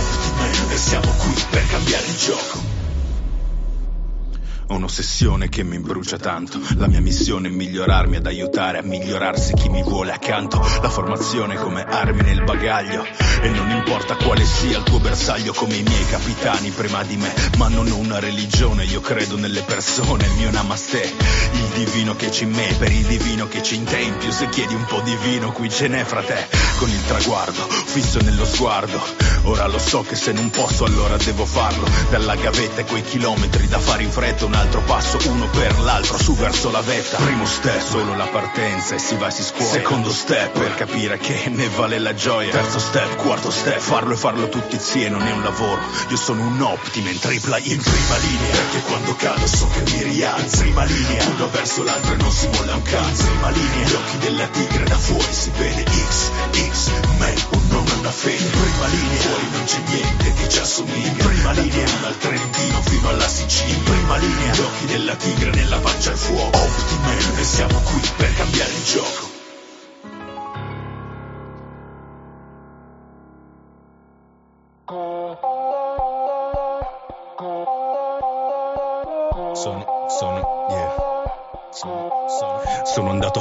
[0.70, 2.69] E siamo qui per cambiare il gioco.
[4.70, 6.60] Ho un'ossessione che mi brucia tanto.
[6.76, 10.60] La mia missione è migliorarmi ad aiutare a migliorarsi chi mi vuole accanto.
[10.80, 13.04] La formazione come armi nel bagaglio.
[13.42, 17.34] E non importa quale sia il tuo bersaglio, come i miei capitani prima di me.
[17.58, 20.26] Ma non ho una religione, io credo nelle persone.
[20.26, 23.82] Il mio namaste, il divino che c'è in me, per il divino che c'è in
[23.82, 23.98] te.
[23.98, 26.46] In più, se chiedi un po' di vino, qui ce n'è fra te.
[26.78, 29.00] Con il traguardo fisso nello sguardo.
[29.44, 31.88] Ora lo so che se non posso, allora devo farlo.
[32.08, 36.18] Dalla gavetta e quei chilometri da fare in fretta, un altro passo, uno per l'altro,
[36.18, 37.16] su verso la vetta.
[37.16, 39.70] Primo step, solo la partenza e si va e si scuola.
[39.70, 42.50] Secondo step, per capire che ne vale la gioia.
[42.50, 45.80] Terzo step, quarto step, farlo e farlo tutti insieme non è un lavoro.
[46.08, 48.50] Io sono un optime in tripla in prima linea.
[48.50, 50.58] Perché quando cado so che mi rialzo.
[50.58, 53.24] Prima linea, uno verso l'altro e non si molla un cazzo.
[53.24, 57.92] Prima linea, gli occhi della tigre da fuori si vede X, X, man, un nome
[57.98, 58.44] una fede.
[58.44, 61.24] Prima linea, fuori non c'è niente che ci assomiglia.
[61.24, 63.78] Prima linea, dal Trentino fino alla Sicilia.
[63.84, 66.58] Prima linea, gli occhi della tigre nella faccia al fuoco.
[66.58, 69.29] Optiman, e siamo qui per cambiare il gioco.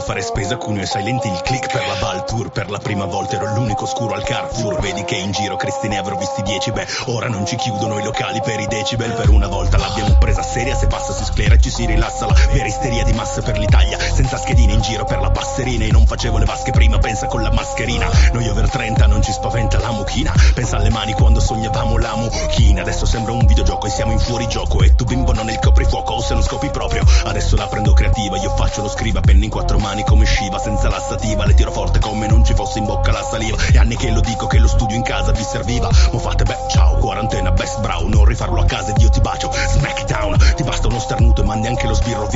[0.09, 2.49] Fare spesa Cuneo e Silent il click per la Val Tour.
[2.49, 4.79] Per la prima volta ero l'unico scuro al Carrefour.
[4.79, 6.71] Vedi che in giro cristi ne avrò visti dieci.
[6.71, 9.11] Beh, ora non ci chiudono i locali per i decibel.
[9.11, 10.73] Per una volta l'abbiamo presa seria.
[10.73, 13.99] Se passa si sclera e ci si rilassa La vera isteria di massa per l'Italia
[13.99, 15.85] Senza schedine in giro per la passerina.
[15.85, 18.09] E non facevo le vasche prima, pensa con la mascherina.
[18.33, 20.33] Noi over 30 non ci spaventa la mucchina.
[20.55, 22.81] Pensa alle mani quando sognavamo la mucchina.
[22.81, 24.81] Adesso sembra un videogioco e siamo in fuorigioco.
[24.81, 27.05] E tu bimbo non è il coprifuoco o se non scopi proprio.
[27.25, 30.89] Adesso la prendo creativa, io faccio lo scriva Penna in quattro mani come Shiva senza
[30.89, 33.57] lassativa Le tiro forte come non ci fosse in bocca la saliva.
[33.71, 35.89] E anni che lo dico che lo studio in casa vi serviva.
[36.11, 38.07] Mo fate beh ciao, quarantena best brow.
[38.07, 39.51] Non rifarlo a casa ed io ti bacio.
[39.51, 42.27] Smackdown, ti basta uno starnuto e mandi anche lo sbirro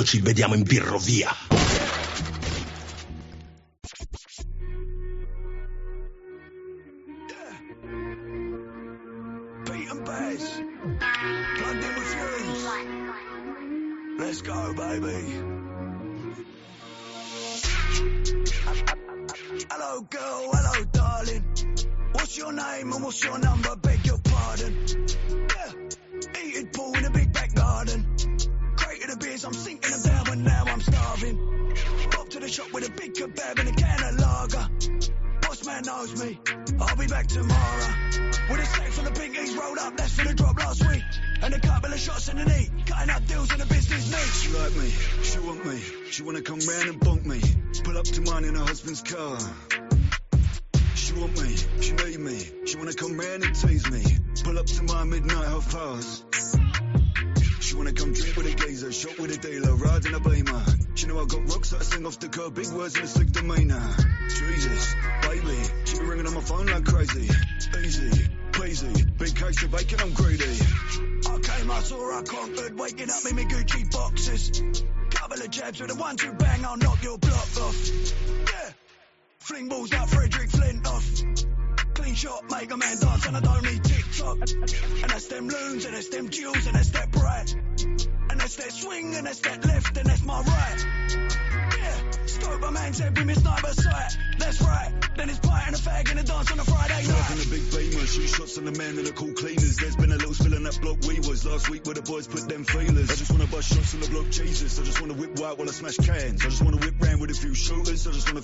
[0.00, 1.49] sabato ci vediamo in birrovia.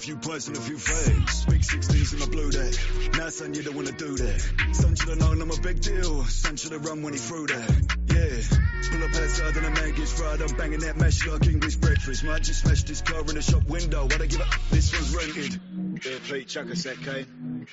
[0.07, 1.51] Few pints and a few fags.
[1.51, 2.73] Big 16s in my blue deck.
[3.19, 4.41] Now son, you don't wanna do that.
[4.73, 6.23] Son should have known I'm a big deal.
[6.27, 7.69] Son should have run when he threw that.
[8.07, 8.59] Yeah.
[8.89, 10.43] Pull up outside and a man gets fried.
[10.43, 12.23] I'm banging that mash like English breakfast.
[12.23, 14.03] Might just smash this car in the shop window.
[14.03, 14.55] Why'd I give up?
[14.71, 15.61] This one's rented.
[16.07, 17.67] Yeah, Pete, chuck a sec, Kane.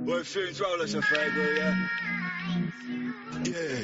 [0.00, 1.74] Well, Funes, roll us a will ya?
[3.44, 3.80] Yeah.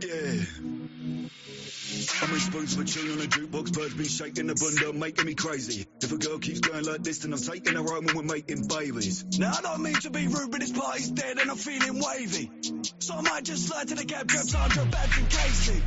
[0.00, 0.75] Yeah.
[2.22, 5.86] I'm of a tune on a jukebox, birds been shaking the bunda, making me crazy.
[6.00, 8.68] If a girl keeps going like this, then I'm taking her home and we're making
[8.68, 9.24] babies.
[9.38, 12.50] Now I don't mean to be rude, but this party's dead and I'm feeling wavy.
[13.00, 15.82] So I might just slide to the cab, grab Sandra, Babs and Casey.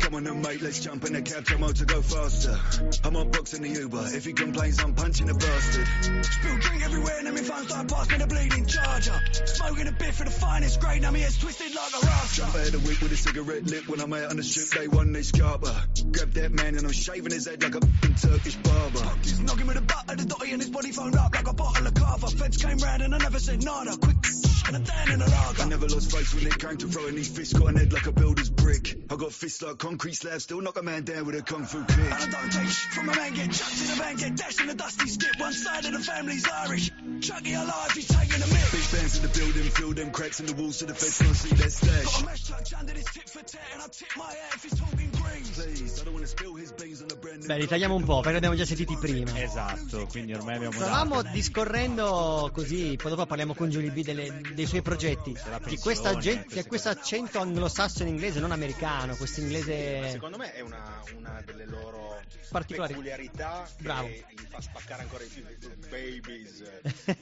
[0.00, 2.58] Come on then mate, let's jump in the cab, tell Mo to go faster.
[3.04, 6.24] I'm on box in the Uber, if he complains I'm punching the bastard.
[6.24, 9.20] Spill drink everywhere and then my phone start passing the bleeding charger.
[9.46, 12.42] Smoking a bit for the finest grade, now my head's twisted like a rafter.
[12.42, 14.68] Jump out of the week with a cigarette lit when I'm out on the strip,
[14.80, 16.12] they won this scarper.
[16.12, 19.10] Grab that man and I'm shaving his head like a f***ing Turkish barber.
[19.22, 21.54] He's knocking with a butt of the dotty and his body phoned up like a
[21.54, 22.26] bottle of carver.
[22.28, 23.96] Feds came round and I never said nada.
[23.96, 24.16] Quick,
[24.66, 25.62] and I'm down in the lager.
[25.62, 28.06] I never lost face when it came to throwing these fists, got an head like
[28.06, 28.96] a builder's brick.
[29.10, 31.84] I got fists like concrete slabs, still knock a man down with a kung fu
[31.84, 31.98] kick.
[31.98, 34.60] And I don't take shit from a man, get chucked in a van, get dashed
[34.60, 35.40] in a dusty skip.
[35.40, 36.90] One side of the family's Irish.
[37.20, 38.72] Chucky alive, he's taking a mick.
[38.72, 41.36] Big bands in the building, fill them cracks in the walls to the feds can't
[41.36, 42.04] see that stash.
[42.04, 44.62] Got a mesh touch under this tit for tat, and I tip my hat if
[44.62, 45.50] he's talking greens.
[45.50, 48.16] Please, I don't wanna spill his beans on the new Beh, li tagliamo un po'
[48.16, 49.40] perché li abbiamo già sentiti prima.
[49.40, 51.34] Esatto, quindi ormai abbiamo Stavamo dato.
[51.34, 56.44] discorrendo così, poi dopo parliamo con Giulia B delle- dei suoi progetti, di questa, gen-
[56.48, 61.42] di questo accento anglosassone inglese, non americano, questo Ma inglese secondo me è una, una
[61.44, 62.11] delle loro
[62.50, 62.92] Particolari.
[62.92, 64.06] peculiarità che Bravo.
[64.08, 65.88] li fa spaccare ancora di più.
[65.88, 66.62] Babies.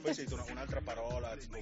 [0.01, 1.57] Poi sento una- un'altra parola tipo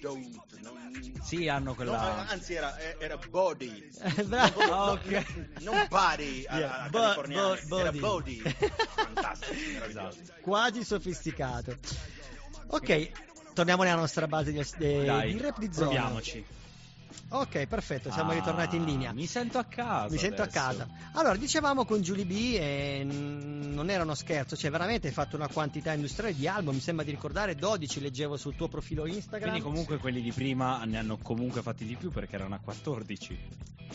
[0.00, 0.58] don't.
[0.60, 2.26] Non, Sì, hanno no, quella.
[2.28, 3.88] anzi era, era body.
[4.24, 4.60] Bravo.
[4.60, 5.24] Non, non- Ok.
[5.60, 7.22] non body alla, Yeah, alla bo-
[7.66, 7.98] bo- era body.
[7.98, 8.38] body.
[8.40, 10.18] Fantastico, meraviglioso.
[10.40, 11.76] quasi sofisticato.
[12.68, 13.10] Ok,
[13.54, 15.86] torniamo nella nostra base di, di, Dai, di rap di zona.
[15.86, 16.44] proviamoci.
[17.30, 19.12] Ok, perfetto, siamo Ah, ritornati in linea.
[19.12, 20.10] Mi sento a casa.
[20.10, 20.58] Mi sento a adesso.
[20.58, 20.88] casa.
[21.12, 25.36] Allora, dicevamo con Julie B, e mm, non era uno scherzo, cioè veramente hai fatto
[25.36, 29.50] una quantità industriale di album, mi sembra di ricordare 12, leggevo sul tuo profilo Instagram.
[29.50, 33.38] Quindi comunque quelli di prima ne hanno comunque fatti di più perché erano a 14.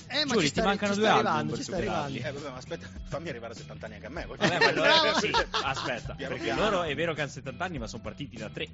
[0.09, 1.75] eh, ma Giulia, ci ti sta, mancano ci due sta album arrivando, per ci sta
[1.77, 2.17] arrivando.
[2.19, 4.25] Eh vabbè, ma aspetta, fammi arrivare a 70 anni anche a me.
[4.27, 5.31] Vabbè, allora sì,
[5.63, 6.61] aspetta, Piano perché piano.
[6.69, 8.67] loro è vero che hanno 70 anni, ma sono partiti da 3.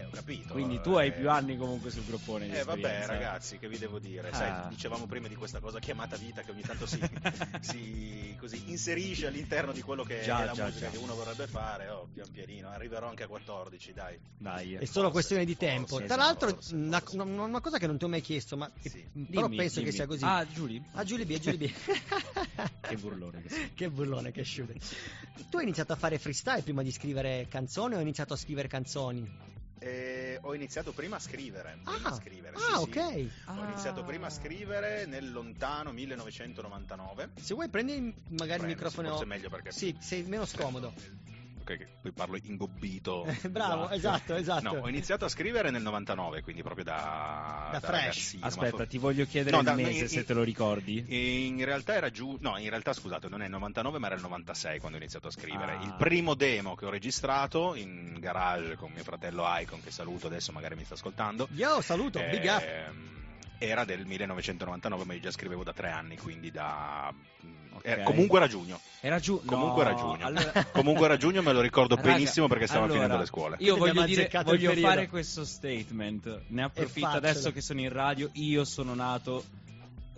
[0.00, 0.52] Eh, ho capito.
[0.52, 3.78] Quindi tu hai eh, più anni comunque sul groppone di Eh vabbè ragazzi, che vi
[3.78, 4.30] devo dire?
[4.30, 4.34] Ah.
[4.34, 6.98] Sai, dicevamo prima di questa cosa chiamata vita che ogni tanto si,
[7.60, 10.92] si così inserisce all'interno di quello che Già, è la già, musica già.
[10.92, 14.18] che uno vorrebbe fare, oh, pian pianino, arriverò anche a 14, dai.
[14.38, 14.74] Dai.
[14.74, 15.86] È solo questione di tempo.
[15.88, 17.16] forse, Tra l'altro, forse, una, forse.
[17.20, 19.92] una- cosa che non ti ho mai chiesto, ma che- però Dimmi, penso che dimmi.
[19.96, 20.24] sia così.
[20.24, 20.80] Ah, Giulia?
[20.92, 21.72] A Giulia B, a Giulia B.
[22.90, 24.72] Che burlone che che burlone, che asciuga.
[25.48, 28.66] Tu hai iniziato a fare freestyle prima di scrivere canzoni o hai iniziato a scrivere
[28.68, 29.49] canzoni?
[30.50, 31.78] Ho iniziato prima a scrivere.
[31.84, 32.98] prima Ah, a scrivere, ah, sì, sì.
[32.98, 33.58] ok.
[33.60, 37.30] Ho iniziato prima a scrivere nel lontano 1999.
[37.40, 37.92] Se vuoi prendi
[38.30, 39.08] magari il Prendo, microfono.
[39.10, 40.88] forse è meglio perché- Sì, sei meno scomodo.
[40.88, 41.39] Ok,
[41.76, 43.26] che poi parlo ingobbito.
[43.50, 44.62] Bravo, esatto, esatto.
[44.74, 47.90] No, ho iniziato a scrivere nel 99, quindi proprio da, Da fresh.
[48.00, 51.46] ragazzino, ma Aspetta, ti voglio chiedere No, il da- mese in- se te lo ricordi.
[51.46, 54.22] In realtà era giù, no, in realtà scusate, non è il 99 ma era il
[54.22, 55.72] 96 quando ho iniziato a scrivere.
[55.74, 55.82] Ah.
[55.82, 60.52] Il primo demo che ho registrato in garage con mio fratello Icon, che saluto adesso,
[60.52, 61.48] magari mi sta ascoltando.
[61.52, 62.92] Yo, saluto, big up.
[63.62, 67.12] Era del 1999, ma io già scrivevo da tre anni, quindi da...
[67.72, 67.84] Ok.
[67.84, 68.80] eh, comunque era giugno.
[69.00, 69.42] Era giù.
[69.44, 70.24] Comunque no, era giugno.
[70.26, 73.56] allora- Comunque era giugno, me lo ricordo Raga, benissimo perché stavo allora, finendo le scuole.
[73.60, 76.44] Io voglio, dire, voglio fare questo statement.
[76.46, 78.30] Ne approfitto adesso che sono in radio.
[78.32, 79.44] Io sono nato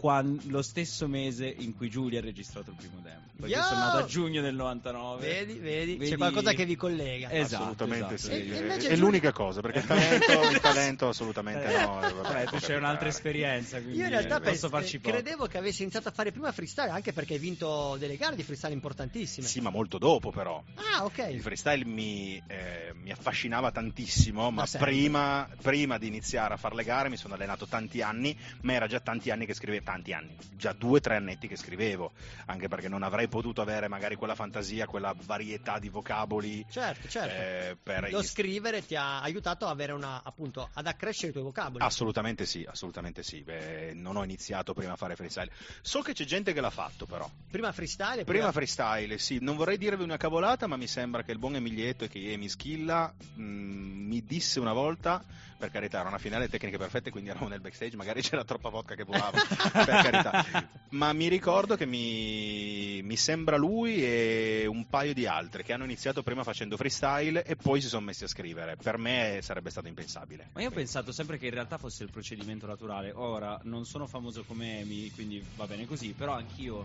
[0.02, 3.20] quan- lo stesso mese in cui Giulia ha registrato il primo demo.
[3.38, 3.62] Perché Yo!
[3.62, 5.24] sono nato a giugno del 99.
[5.24, 7.30] Vedi, vedi, Vedi- c'è qualcosa che vi collega.
[7.30, 8.34] Esatto, assolutamente esatto.
[8.34, 8.40] sì.
[8.50, 11.98] E- e è- Giulia- l'unica cosa, perché il talento, il talento assolutamente Eh, no.
[12.04, 13.78] eh, vabbè, vabbè, tu c'hai un'altra esperienza.
[13.80, 15.14] Quindi Io in realtà posso pens- farci eh, poco.
[15.14, 18.42] credevo che avessi iniziato a fare prima freestyle, anche perché hai vinto delle gare di
[18.42, 19.46] freestyle importantissime.
[19.46, 20.60] Sì, ma molto dopo però.
[20.74, 21.28] Ah, ok.
[21.30, 26.74] Il freestyle mi, eh, mi affascinava tantissimo, ma Ma prima, prima di iniziare a fare
[26.74, 30.14] le gare mi sono allenato tanti anni, ma era già tanti anni che scrivevo, tanti
[30.14, 32.12] anni, già due o tre annetti che scrivevo,
[32.46, 36.64] anche perché non avrei potuto avere magari quella fantasia, quella varietà di vocaboli.
[36.70, 37.90] Certo, certo.
[37.90, 41.44] eh, Lo gli- scrivere ti ha aiutato a avere una, appunto, ad accrescere i tuoi
[41.44, 41.84] vocaboli.
[41.84, 43.42] Assolutamente sì, assolutamente sì.
[43.42, 45.50] Beh, non ho iniziato prima a fare freestyle.
[45.82, 47.28] So che c'è gente che l'ha fatto però.
[47.50, 51.32] Prima freestyle e Prima freestyle, sì, non vorrei dirvi una cavolata, ma mi sembra che
[51.32, 55.22] il buon Emilietto e che Emi Schilla mh, mi disse una volta,
[55.62, 58.96] per carità, era una finale tecniche perfette, quindi eravamo nel backstage, magari c'era troppa vodka
[58.96, 59.38] che volava,
[59.72, 60.44] per carità.
[60.90, 65.84] Ma mi ricordo che mi, mi sembra lui e un paio di altri che hanno
[65.84, 68.74] iniziato prima facendo freestyle e poi si sono messi a scrivere.
[68.74, 70.50] Per me sarebbe stato impensabile.
[70.52, 73.12] Ma io ho pensato sempre che in realtà fosse il procedimento naturale.
[73.14, 76.84] Ora, non sono famoso come Amy, quindi va bene così, però anch'io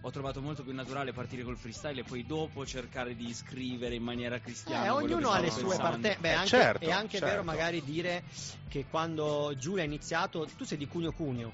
[0.00, 4.02] ho trovato molto più naturale partire col freestyle e poi dopo cercare di scrivere in
[4.02, 4.84] maniera cristiana.
[4.84, 6.00] Eh, ognuno ha le sue parti.
[6.18, 7.26] Beh, Eh, anche, certo, è anche certo.
[7.26, 8.22] vero magari dire
[8.68, 11.52] che quando Giulia ha iniziato, tu sei di Cugno Cugno.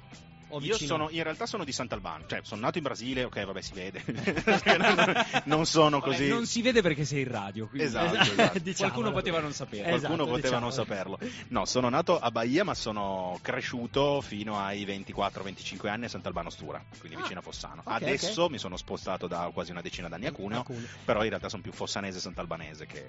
[0.55, 0.86] O Io vicino.
[0.88, 4.05] sono, in realtà sono di Sant'Albano, cioè sono nato in Brasile, ok vabbè si vede,
[5.44, 6.28] non, sono Vabbè, così...
[6.28, 7.66] non si vede perché sei in radio.
[7.66, 8.59] quindi- Esatto, esatto.
[8.61, 8.92] Diciamolo.
[8.94, 9.82] Qualcuno poteva non sapere.
[9.88, 11.18] Esatto, Qualcuno poteva non saperlo.
[11.48, 16.82] No, sono nato a Bahia, ma sono cresciuto fino ai 24-25 anni a Sant'Albano Stura,
[16.98, 17.82] quindi Ah, vicino a Fossano.
[17.84, 20.86] ok, Adesso mi sono spostato da quasi una decina d'anni a Cuneo, A Cuneo.
[21.05, 23.05] però in realtà sono più fossanese e santalbanese che...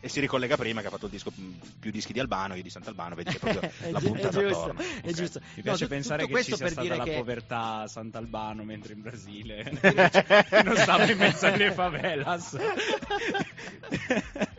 [0.00, 2.62] e si ricollega prima che ha fatto il disco mh, più dischi di Albano, io
[2.62, 4.80] di Sant'Albano, vedi che proprio la puntata è giusto, attorno.
[5.02, 5.40] è giusto.
[5.40, 7.16] Mi No, piace tu- pensare tutto che ci questo sia per stata dire la che
[7.16, 9.72] povertà a Sant'Albano mentre in Brasile
[10.64, 12.56] non stava in mezzo alle favelas.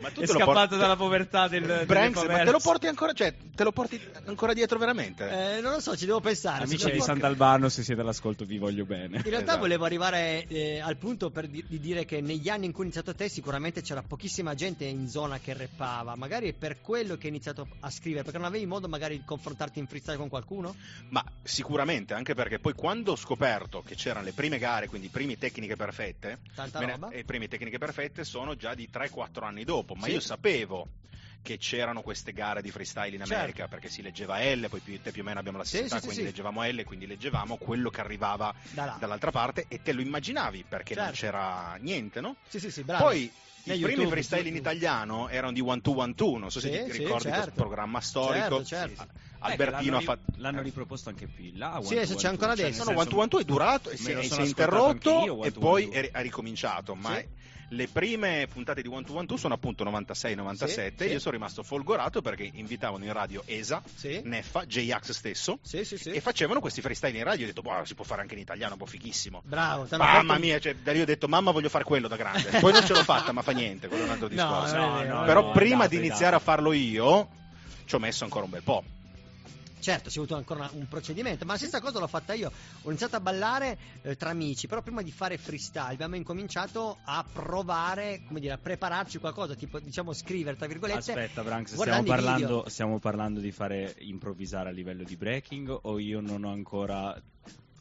[0.00, 2.86] Ma tu è te lo scappato porti- dalla povertà del, Branks, ma te lo porti
[2.86, 5.56] ancora, cioè, te lo porti ancora dietro veramente?
[5.56, 6.64] Eh, non lo so, ci devo pensare.
[6.64, 9.16] Amici di Sant'Albano, se siete all'ascolto vi voglio bene.
[9.16, 9.60] In realtà Esatto.
[9.60, 12.84] volevo arrivare eh, al punto per di, di dire che negli anni in cui ho
[12.84, 17.24] iniziato te sicuramente c'era pochissima gente in zona che rappava, magari è per quello che
[17.24, 20.74] hai iniziato a scrivere, perché non avevi modo magari di confrontarti in freestyle con qualcuno?
[21.08, 25.10] Ma sicuramente, anche perché poi quando ho scoperto che c'erano le prime gare, quindi i
[25.10, 26.40] primi tecniche perfette,
[26.76, 30.12] ne- e i primi tecniche perfette sono già di 3-4 anni dopo, ma Sì.
[30.12, 30.90] io sapevo
[31.42, 33.68] che c'erano queste gare di freestyle in America Certo.
[33.68, 35.96] perché si leggeva L, poi più, te più o meno abbiamo la Sì, stessa età,
[35.96, 36.22] sì, sì, quindi sì.
[36.22, 40.94] leggevamo L, quindi leggevamo quello che arrivava Da dall'altra parte e te lo immaginavi perché
[40.96, 41.12] non Certo.
[41.12, 42.38] c'era niente, no?
[42.48, 43.04] Sì, sì, sì, bravo.
[43.04, 43.32] Poi
[43.64, 44.56] i primi YouTube, freestyle in YouTube.
[44.56, 47.32] italiano erano di One to One Two, non so se Sì, ti sì, ricordi certo.
[47.32, 48.62] questo programma storico.
[48.62, 49.06] Certo, certo.
[49.42, 51.80] Eh, Albertino l'hanno ha fatto L'hanno riproposto anche là.
[51.82, 52.84] Sì, adesso c'è ancora Two, cioè, adesso.
[52.84, 54.42] nel No, One to One Two è durato e me si, lo e si sono
[54.42, 56.00] è interrotto One e poi One Two.
[56.02, 56.94] è, ha ricominciato.
[56.94, 57.16] Ma Sì.
[57.16, 57.28] è-
[57.70, 60.66] le prime puntate di One to One Two sono appunto 96-97.
[60.96, 61.12] Sì, sì.
[61.14, 64.20] Io sono rimasto folgorato perché invitavano in radio ESA, Sì.
[64.22, 65.58] Neffa, J-Ax stesso.
[65.62, 66.10] Sì, sì, sì.
[66.10, 67.42] E facevano questi freestyle in radio.
[67.44, 69.42] Ho detto, boh, si può fare anche in italiano, un po' fighissimo.
[69.44, 72.50] Bravo, Mamma fatto- mia, cioè, da lì ho detto, mamma, voglio fare quello da grande.
[72.60, 74.74] Poi non ce l'ho fatta, ma fa niente, quello è un altro No, discorso.
[75.00, 77.28] è Però prima di iniziare a farlo io,
[77.84, 78.84] ci ho messo ancora un bel po'.
[79.86, 82.50] Certo, ci è avuto ancora una- un procedimento, ma la stessa cosa l'ho fatta io.
[82.82, 87.24] Ho iniziato a ballare eh, tra amici, però prima di fare freestyle abbiamo incominciato a
[87.32, 91.12] provare, come dire, a prepararci qualcosa, tipo diciamo scrivere, tra virgolette.
[91.12, 96.18] Aspetta, Branks, stiamo parlando, stiamo parlando di fare improvvisare a livello di breaking o io
[96.20, 97.16] non ho ancora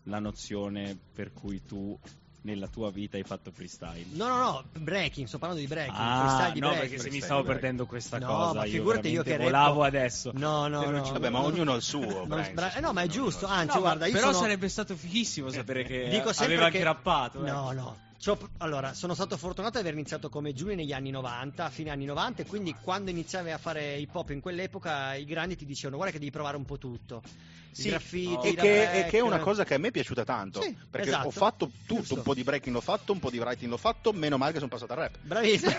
[0.03, 1.97] la nozione per cui tu
[2.45, 4.05] nella tua vita hai fatto freestyle?
[4.11, 6.89] No, no, no, breaking, sto parlando di breaking, Ah, freestyle di no, breaking.
[6.91, 7.59] perché se mi stavo break.
[7.59, 10.31] perdendo questa No, cosa, ma io figurati io veramente che volavo rappo- adesso.
[10.35, 11.01] No, no, no.
[11.11, 12.25] Vabbè, ma no, ognuno ha il suo.
[12.25, 14.41] Branks, sbra- eh, no, ma è giusto, anzi, No, guarda, io però sono...
[14.43, 17.43] sarebbe stato fighissimo sapere che Dico aveva che- anche rappato.
[17.43, 17.49] eh.
[17.49, 17.97] No, no.
[18.57, 22.41] Allora, sono stato fortunato ad aver iniziato come Giulio negli anni 90, fine anni 90,
[22.41, 26.13] e quindi quando iniziavi a fare hip hop in quell'epoca i grandi ti dicevano guarda
[26.13, 27.21] che devi provare un po' tutto.
[27.75, 28.95] Sì, graffiti, e, la che, break.
[28.95, 30.61] e che è una cosa che a me è piaciuta tanto.
[30.61, 31.27] Sì, perché esatto.
[31.27, 32.15] ho fatto tutto, Giusto.
[32.15, 34.59] un po' di breaking l'ho fatto, un po' di writing l'ho fatto, meno male che
[34.59, 35.17] sono passato al rap.
[35.19, 35.73] Bravissimo.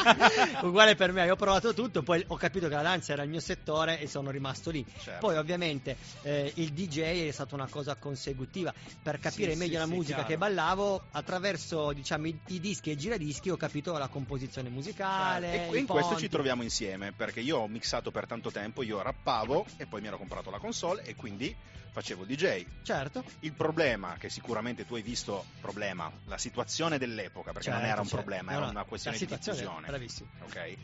[0.66, 3.40] Uguale per me, ho provato tutto, poi ho capito che la danza era il mio
[3.40, 4.82] settore e sono rimasto lì.
[4.98, 5.26] Certo.
[5.26, 8.72] Poi ovviamente eh, il DJ è stata una cosa consecutiva
[9.02, 10.28] per capire Sì, meglio sì, la musica chiaro.
[10.28, 15.68] che ballavo attraverso diciamo i, i dischi e i giradischi ho capito la composizione musicale.
[15.68, 16.22] E i in questo ponti.
[16.22, 20.06] ci troviamo insieme, perché io ho mixato per tanto tempo, io rappavo e poi mi
[20.08, 21.54] ero comprato la console e quindi
[21.90, 22.66] facevo DJ.
[22.82, 23.24] Certo.
[23.40, 28.00] Il problema, che sicuramente tu hai visto, problema, la situazione dell'epoca, perché non Certo, era
[28.02, 28.24] un certo.
[28.24, 29.86] problema, era no, una questione di diffusione.
[29.86, 30.28] bravissimo.
[30.42, 30.76] Ok?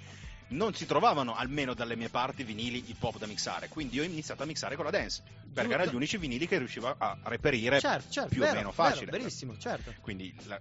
[0.52, 4.42] Non si trovavano, almeno dalle mie parti, vinili hip hop da mixare, quindi ho iniziato
[4.42, 5.72] a mixare con la dance, perché Giusto.
[5.72, 8.88] erano gli unici vinili che riuscivo a reperire Certo, certo, più vero, o meno vero,
[8.90, 9.10] facile.
[9.10, 9.94] verissimo, certo.
[10.00, 10.60] Quindi la-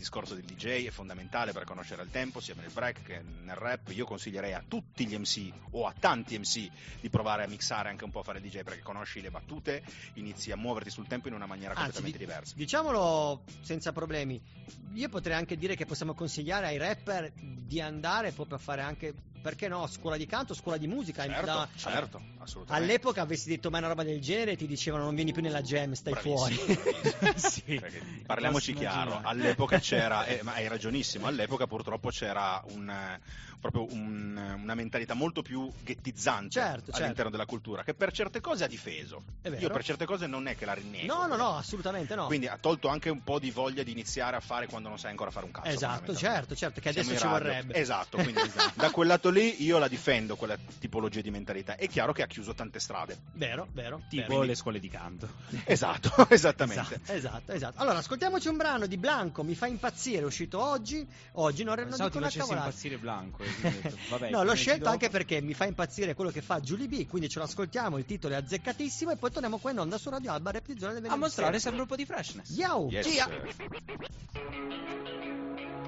[0.00, 3.90] discorso del DJ è fondamentale per conoscere il tempo, sia nel break che nel rap.
[3.92, 6.68] Io consiglierei a tutti gli MC o a tanti MC
[7.00, 9.82] di provare a mixare anche un po' a fare DJ perché conosci le battute,
[10.14, 12.54] inizi a muoverti sul tempo in una maniera Anzi, completamente di- diversa.
[12.56, 14.40] Diciamolo senza problemi.
[14.94, 19.14] Io potrei anche dire che possiamo consigliare ai rapper di andare proprio a fare anche,
[19.40, 21.24] perché no, scuola di canto, scuola di musica.
[21.24, 22.22] Certo, Da- certo.
[22.68, 25.92] All'epoca avessi detto mai una roba del genere, ti dicevano non vieni più nella jam,
[25.92, 27.34] stai Bravissimo, fuori.
[27.36, 27.80] sì.
[28.26, 29.26] Parliamoci chiaro, immaginare.
[29.28, 33.20] all'epoca c'era, eh, ma hai ragionissimo, all'epoca purtroppo c'era un, eh,
[33.60, 37.30] proprio un- una mentalità molto più ghettizzante Certo, all'interno certo.
[37.30, 39.22] della cultura, che per certe cose ha difeso.
[39.58, 41.12] Io per certe cose non è che la rinnego.
[41.12, 42.26] No, no, no, assolutamente no.
[42.26, 45.10] Quindi ha tolto anche un po' di voglia di iniziare a fare quando non sai
[45.10, 45.68] ancora fare un cazzo.
[45.68, 47.74] Esatto, certo, certo, che adesso ci vorrebbe.
[47.74, 48.40] Esatto, quindi
[48.74, 51.76] da quel lato lì io la difendo, quella tipologia di mentalità.
[51.76, 53.18] È chiaro che ha chiuso tante strade.
[53.34, 54.02] Vero, vero.
[54.08, 54.42] Tipo vero.
[54.42, 55.28] le scuole di canto.
[55.66, 56.94] Esatto, esattamente.
[56.94, 57.78] Esatto, esatto, esatto.
[57.80, 61.06] Allora, ascoltiamoci un brano di Blanco, mi fa impazzire, è uscito oggi.
[61.32, 62.66] Oggi non, non Pensavo dico ti una cavolata.
[62.66, 63.42] impazzire Blanco.
[63.42, 64.90] e detto, vabbè, No, l'ho scelto dopo.
[64.92, 68.04] anche perché mi fa impazzire quello che fa Julie B, quindi ce lo ascoltiamo, il
[68.04, 70.92] titolo è azzeccatissimo e poi torniamo qua in onda su Radio Alba, Zona del A
[71.00, 71.60] venerdì mostrare sera.
[71.60, 72.56] sempre un po' di freshness.
[72.56, 73.24] Yo, Yes, Gia.
[73.24, 73.54] sir.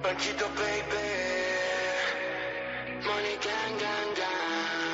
[0.02, 1.20] Banchito baby
[3.04, 4.91] Money gang gang gang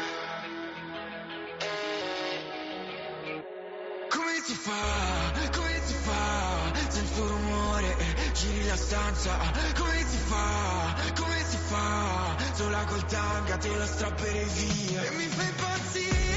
[4.11, 6.77] Come si fa, come si fa?
[7.21, 7.97] Un rumore
[8.33, 9.37] giri la stanza
[9.77, 12.37] Come si fa, come si fa?
[12.55, 15.03] Sola col tanga te lo strapperei via.
[15.03, 16.28] E mi fai impazzire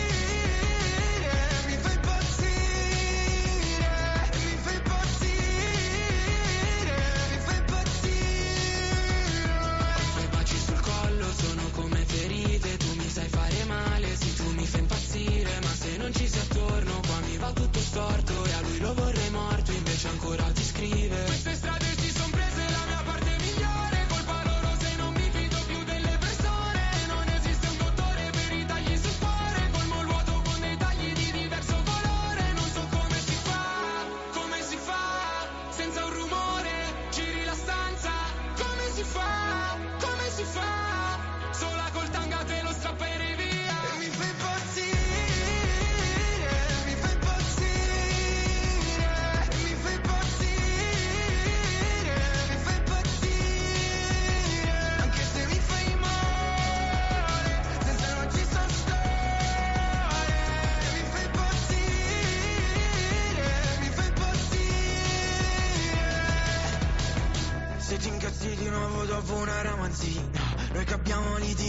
[17.96, 18.31] va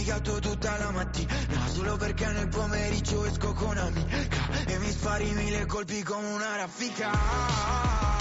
[0.03, 1.33] litigato tutta la mattina.
[1.71, 8.12] Solo perché nel pomeriggio esco con amica E mi spari mille colpi come una raffica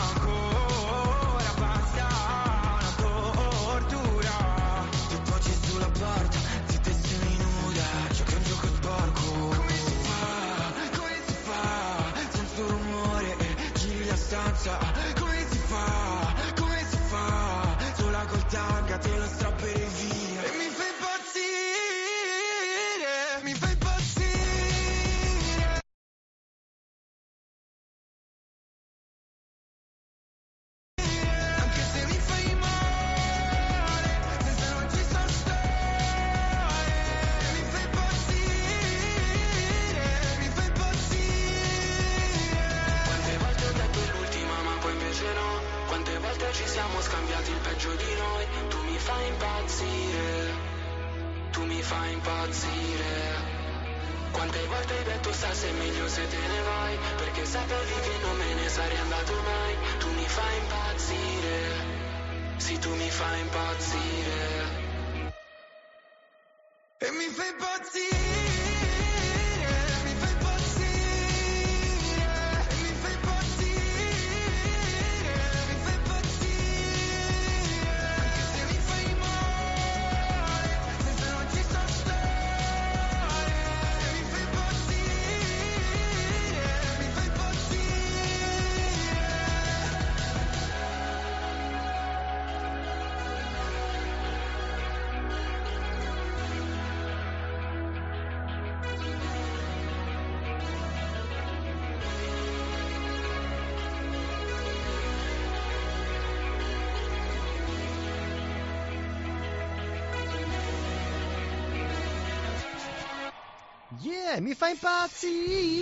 [114.62, 115.81] Yeah, mi fa impazzire.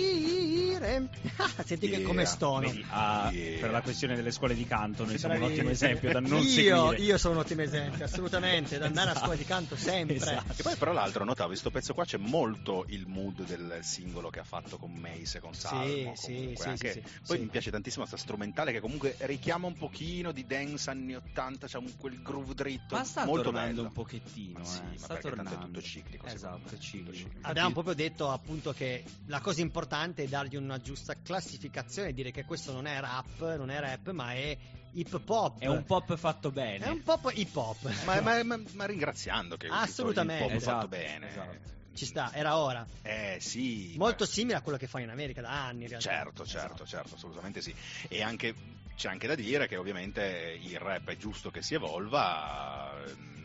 [1.71, 2.05] Senti che Yeah.
[2.07, 2.59] come stono.
[2.67, 6.19] Vedi, ah, Per la questione delle scuole di canto, noi siamo un ottimo esempio da
[6.19, 6.97] non io, seguire.
[6.97, 10.15] io sono un ottimo esempio, assolutamente, da andare a scuola di canto sempre.
[10.17, 10.53] Esatto.
[10.53, 14.29] Che poi, tra l'altro, notavo, in questo pezzo qua c'è molto il mood del singolo
[14.29, 16.13] che ha fatto con Mace e con Salmo.
[16.15, 17.43] sì, comunque, sì, anche- sì, sì, Poi sì.
[17.43, 21.77] mi piace tantissimo sta strumentale che comunque richiama un pochino di dance anni 80, c'è
[21.77, 22.95] un, quel groove dritto.
[22.95, 23.87] Ma sta molto tornando bello.
[23.87, 25.65] un pochettino, Ma sì, eh, ma sta perché tanto è tornando.
[25.67, 26.25] tutto ciclico.
[26.25, 27.29] Esatto, me, ciclico.
[27.41, 32.31] Abbiamo proprio detto appunto che la cosa importante è dargli una giusta classificazione e dire
[32.31, 34.57] che questo non è rap, non è rap, ma è
[34.93, 35.59] hip hop.
[35.59, 36.85] È un pop fatto bene.
[36.85, 38.03] È un pop hip hop.
[38.05, 40.43] Ma, ma- ma- ma ringraziando che Assolutamente.
[40.43, 41.79] il pop Esatto, fatto bene.
[41.93, 42.87] Ci sta, era ora.
[43.01, 43.95] Eh sì.
[43.97, 46.09] Molto simile a quello che fa in America da anni in realtà.
[46.09, 47.75] Certo, certo, certo, assolutamente sì.
[48.07, 48.55] E anche
[48.95, 52.93] c'è anche da dire che ovviamente il rap è giusto che si evolva,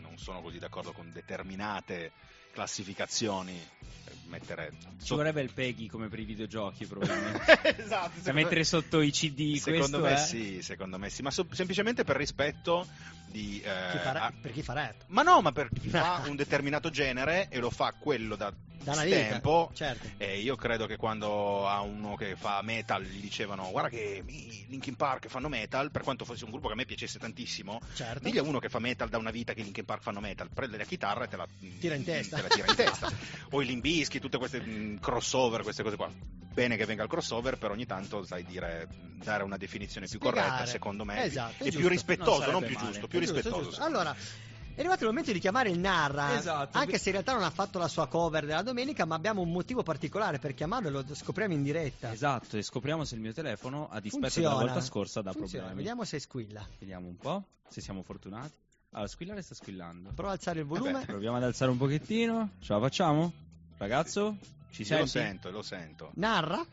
[0.01, 2.11] non sono così d'accordo con determinate
[2.51, 3.59] classificazioni.
[4.27, 4.71] Eh, Mettere
[5.01, 7.75] Ci vorrebbe il Peggy come per i videogiochi, probabilmente.
[7.83, 8.19] esatto.
[8.21, 10.17] Da mettere sotto i CD Secondo questo me è...
[10.17, 12.87] sì, secondo me sì, ma so- semplicemente per rispetto
[13.25, 13.59] di...
[13.61, 15.03] eh, Chi fa ra- a- per chi fa rap.
[15.07, 18.53] ma no, ma per chi fa un determinato genere e lo fa quello da,
[18.95, 19.71] tempo.
[19.73, 20.07] certo.
[20.17, 24.65] E io credo che quando a uno che fa metal gli dicevano guarda che i
[24.69, 28.23] Linkin Park fanno metal, per quanto fosse un gruppo che a me piacesse tantissimo, Certo.
[28.23, 30.49] digli a uno che fa metal da una vita che i Linkin Park fanno metal,
[30.53, 31.47] prende la chitarra e te la
[31.79, 32.39] Tira in testa.
[32.39, 33.11] te tira in testa.
[33.51, 36.09] o i Limbischi, tutte queste mh, crossover, queste cose qua.
[36.57, 38.87] Bene che venga il crossover, però ogni tanto sai dire,
[39.23, 40.47] dare una definizione più Spiegare.
[40.47, 42.87] corretta, secondo me, Esatto, e più rispettoso, Non non, più male.
[42.91, 43.63] giusto, più Giusto, rispettoso.
[43.65, 43.83] giusto.
[43.83, 44.15] Allora,
[44.77, 46.37] è arrivato il momento di chiamare il Narra.
[46.37, 46.77] Esatto.
[46.77, 49.51] Anche se in realtà non ha fatto la sua cover della domenica, ma abbiamo un
[49.51, 52.11] motivo particolare per chiamarlo e lo scopriamo in diretta.
[52.11, 54.49] Esatto, e scopriamo se il mio telefono, a dispetto Funziona.
[54.55, 55.65] della volta scorsa, dà Funziona.
[55.65, 55.77] problemi.
[55.77, 56.63] Vediamo se squilla.
[56.77, 58.53] Vediamo un po', se siamo fortunati.
[58.91, 60.11] Allora, squillare sta squillando.
[60.13, 61.03] Prova a alzare il volume.
[61.05, 62.51] Proviamo ad alzare un pochettino.
[62.59, 63.33] Ce la facciamo?
[63.77, 64.37] Ragazzo?
[64.69, 65.27] Ci Io lo senti?
[65.27, 66.11] sento, lo sento.
[66.15, 66.63] Narra?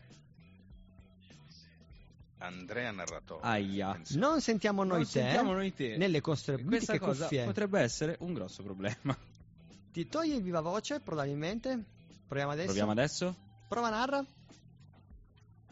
[2.45, 3.41] Andrea Narratore.
[3.43, 3.99] Aia.
[4.15, 5.19] Non sentiamo noi Non te.
[5.19, 5.97] sentiamo noi te.
[5.97, 7.43] Nelle Questa mitiche cosa cuffie.
[7.45, 9.15] potrebbe essere un grosso problema.
[9.91, 11.83] Ti togli il viva voce, probabilmente.
[12.27, 12.65] Proviamo adesso.
[12.67, 13.35] Proviamo adesso?
[13.67, 14.25] Prova Narra.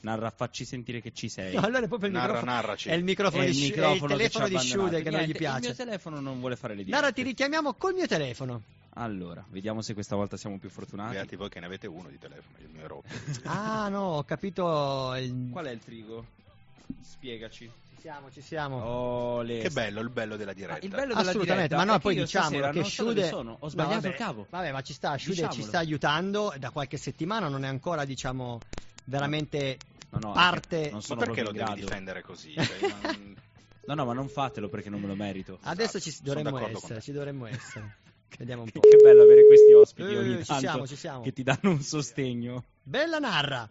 [0.02, 1.54] Narra, facci sentire che ci sei.
[1.56, 2.52] No, allora è proprio il Narra, microfono.
[2.52, 2.90] narraci.
[2.90, 5.24] È il microfono È di il è microfono il telefono di Shude che non gli
[5.24, 5.60] Niente, Il piace.
[5.68, 7.02] mio telefono non vuole fare le dirette.
[7.02, 8.62] Narra, ti richiamiamo col mio telefono.
[8.96, 11.14] Allora, vediamo se questa volta siamo più fortunati.
[11.14, 13.08] Beati voi che ne avete uno di telefono, il mio è rotto.
[13.46, 15.16] Ah, no, ho capito.
[15.16, 15.50] Il...
[15.52, 16.26] Qual è il trigo?
[17.02, 17.72] Spiegaci.
[17.90, 19.42] Ci siamo, ci siamo.
[19.42, 19.60] Le...
[19.60, 20.76] Che bello il bello della diretta.
[20.76, 23.58] Ah, il bello della Assolutamente, diretta ma no, poi diciamo che so Shude sono.
[23.60, 24.48] Ho sbagliato vabbè, il cavo.
[24.50, 28.60] Vabbè, ma ci sta, Shude ci sta aiutando da qualche settimana, non è ancora, diciamo,
[29.06, 29.78] veramente
[30.10, 30.84] No, no, parte.
[30.86, 32.54] non Ma sono perché lo devi difendere così?
[32.54, 33.36] Cioè, non-
[33.86, 35.60] No, no, ma non fatelo perché non me lo merito.
[35.64, 37.98] Adesso ci dovremmo essere, ci dovremmo essere.
[38.38, 38.80] Vediamo un po'.
[38.80, 41.22] Che bello avere questi ospiti Eh, ogni ci tanto siamo, ci siamo.
[41.22, 42.64] che ti danno un sostegno.
[42.82, 43.70] Bella narra.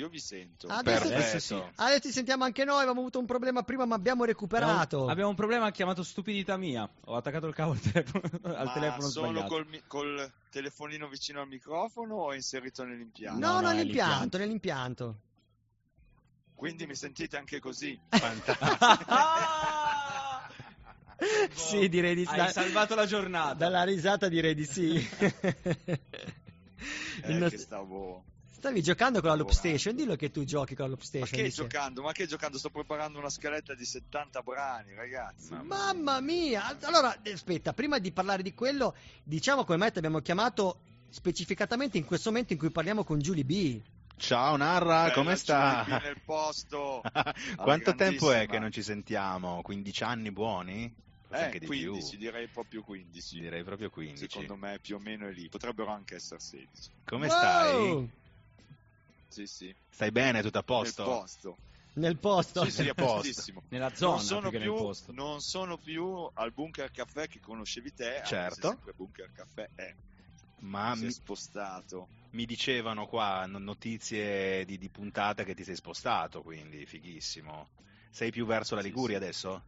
[0.00, 0.66] Io vi sento.
[0.68, 1.38] Adesso, Perfetto.
[1.40, 1.62] sì.
[1.74, 4.96] Adesso ti sentiamo anche noi, avevamo avuto un problema prima, ma abbiamo recuperato.
[4.96, 6.88] Abbiamo, abbiamo un problema chiamato stupidità mia.
[7.04, 8.22] Ho attaccato il cavo al telefono,
[8.56, 9.48] al Ma telefono solo sbagliato.
[9.54, 13.38] col, col telefonino vicino al microfono o inserito nell'impianto?
[13.38, 15.20] No, No, no, no, nell'impianto, nell'impianto.
[16.54, 18.00] Quindi mi sentite anche così?
[21.52, 22.38] sì, direi di sì.
[22.38, 23.52] Hai salvato la giornata.
[23.52, 24.92] Dalla risata direi di sì.
[24.92, 25.06] Il
[27.22, 28.24] Eh, nostro- che stavo...
[28.60, 31.28] Stavi giocando con la loop station, dillo che tu giochi con la loop Ma station.
[31.30, 32.02] che di che- giocando?
[32.02, 32.58] Ma che giocando?
[32.58, 35.54] Sto preparando una scaletta di 70 brani, ragazzi.
[35.54, 36.76] Mamma mia!
[36.82, 41.96] Allora, eh, aspetta, prima di parlare di quello, diciamo come mai ti abbiamo chiamato specificatamente
[41.96, 43.80] in questo momento in cui parliamo con Julie B.
[44.18, 45.86] Ciao Narra, Bella come sta?
[46.02, 47.00] Nel posto.
[47.56, 49.62] Quanto tempo è che non ci sentiamo?
[49.62, 50.94] 15 anni buoni?
[51.32, 52.18] Eh, anche di 15, più.
[52.18, 53.40] direi proprio 15.
[53.40, 54.28] Direi proprio 15.
[54.28, 55.48] Secondo me più o meno è lì.
[55.48, 56.90] Potrebbero anche essere 16.
[57.04, 57.36] Come Wow!
[57.38, 58.10] stai?
[59.30, 59.74] Sì, sì.
[59.88, 61.04] Stai bene, tutto a posto?
[61.04, 61.58] Nel posto.
[61.94, 62.64] Nel posto.
[62.64, 63.62] Sì, sì, a postissimo.
[63.68, 65.12] Nella zona, non sono più più, posto.
[65.12, 68.68] Non sono più al bunker caffè che conoscevi te, Certo.
[68.68, 69.94] sempre bunker caffè è.
[70.62, 72.08] Ma si è mi, spostato.
[72.30, 77.70] mi dicevano qua no- notizie di, di puntata che ti sei spostato, quindi fighissimo.
[78.10, 79.22] Sei più verso la Liguria sì.
[79.24, 79.64] adesso?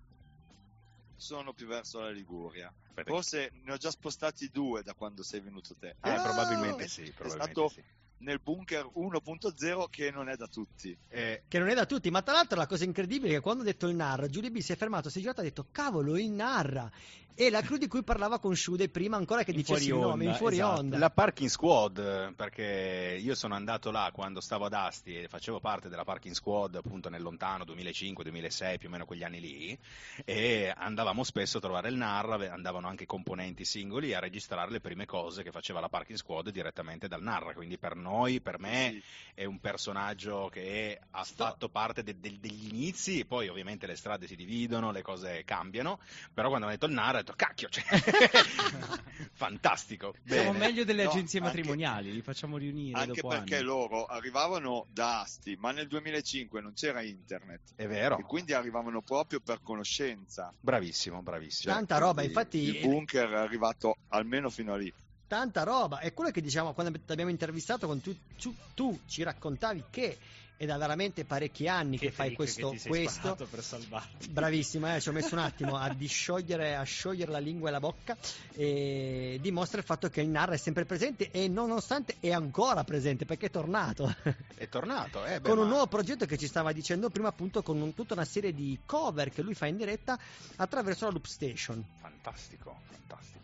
[1.14, 2.72] Sono più verso la Liguria.
[2.92, 5.88] Perché- Forse ne ho già spostati due da quando sei venuto te.
[5.88, 6.20] Eh, Ah!
[6.22, 7.84] probabilmente sì, È probabilmente stato sì.
[8.22, 10.96] Nel bunker 1.0 che non è da tutti.
[11.08, 13.62] Eh, Che non è da tutti, ma tra l'altro la cosa incredibile è che quando
[13.62, 15.66] ha detto il Narra, Giulia B si è fermato, si è girato e ha detto
[15.70, 16.90] cavolo il Narra.
[17.34, 20.34] E la crew di cui parlava con Shude prima ancora che dicessi il nome, in
[20.34, 20.80] fuori esatto.
[20.80, 20.98] onda.
[20.98, 25.88] La parking squad, perché io sono andato là quando stavo ad Asti e facevo parte
[25.88, 29.78] della parking squad appunto nel lontano 2005-2006, più o meno quegli anni lì,
[30.26, 35.06] e andavamo spesso a trovare il Narra, andavano anche componenti singoli a registrare le prime
[35.06, 38.11] cose che faceva la parking squad direttamente dal Narra, quindi per noi,
[38.42, 39.00] per me
[39.34, 44.26] è un personaggio che ha fatto parte de- de- degli inizi, poi ovviamente le strade
[44.26, 45.98] si dividono, le cose cambiano,
[46.34, 47.82] però quando hanno detto il Narra ho detto cacchio, cioè,
[49.32, 50.14] fantastico.
[50.24, 50.58] Siamo Bene.
[50.66, 53.64] meglio delle No, agenzie anche- matrimoniali, li facciamo riunire Anche dopo perché anni.
[53.64, 57.72] loro arrivavano da Asti, ma nel 2005 non c'era internet.
[57.76, 58.18] È vero.
[58.18, 60.52] E quindi arrivavano proprio per conoscenza.
[60.60, 61.72] Bravissimo, bravissimo.
[61.72, 64.92] Tanta roba, infatti Il bunker è arrivato almeno fino a lì.
[65.32, 66.00] Tanta roba.
[66.00, 70.18] È quello che diciamo quando ti abbiamo intervistato, quando tu, tu- tu ci raccontavi che
[70.58, 72.68] è da veramente parecchi anni che, fai fake questo.
[72.68, 73.48] che ti sei questo.
[73.50, 74.28] per salvarti.
[74.28, 77.80] Bravissimo, eh, ci ho messo un attimo a disciogliere, a sciogliere la lingua e la
[77.80, 78.14] bocca.
[78.52, 83.24] E dimostra il fatto che il Narra è sempre presente e nonostante è ancora presente
[83.24, 84.14] perché è tornato.
[84.54, 87.62] È tornato, eh, beh, con un ma- nuovo progetto che ci stava dicendo prima, appunto,
[87.62, 90.18] con un- tutta una serie di cover che lui fa in diretta
[90.56, 91.82] attraverso la Loop Station.
[92.00, 93.41] Fantastico, fantastico.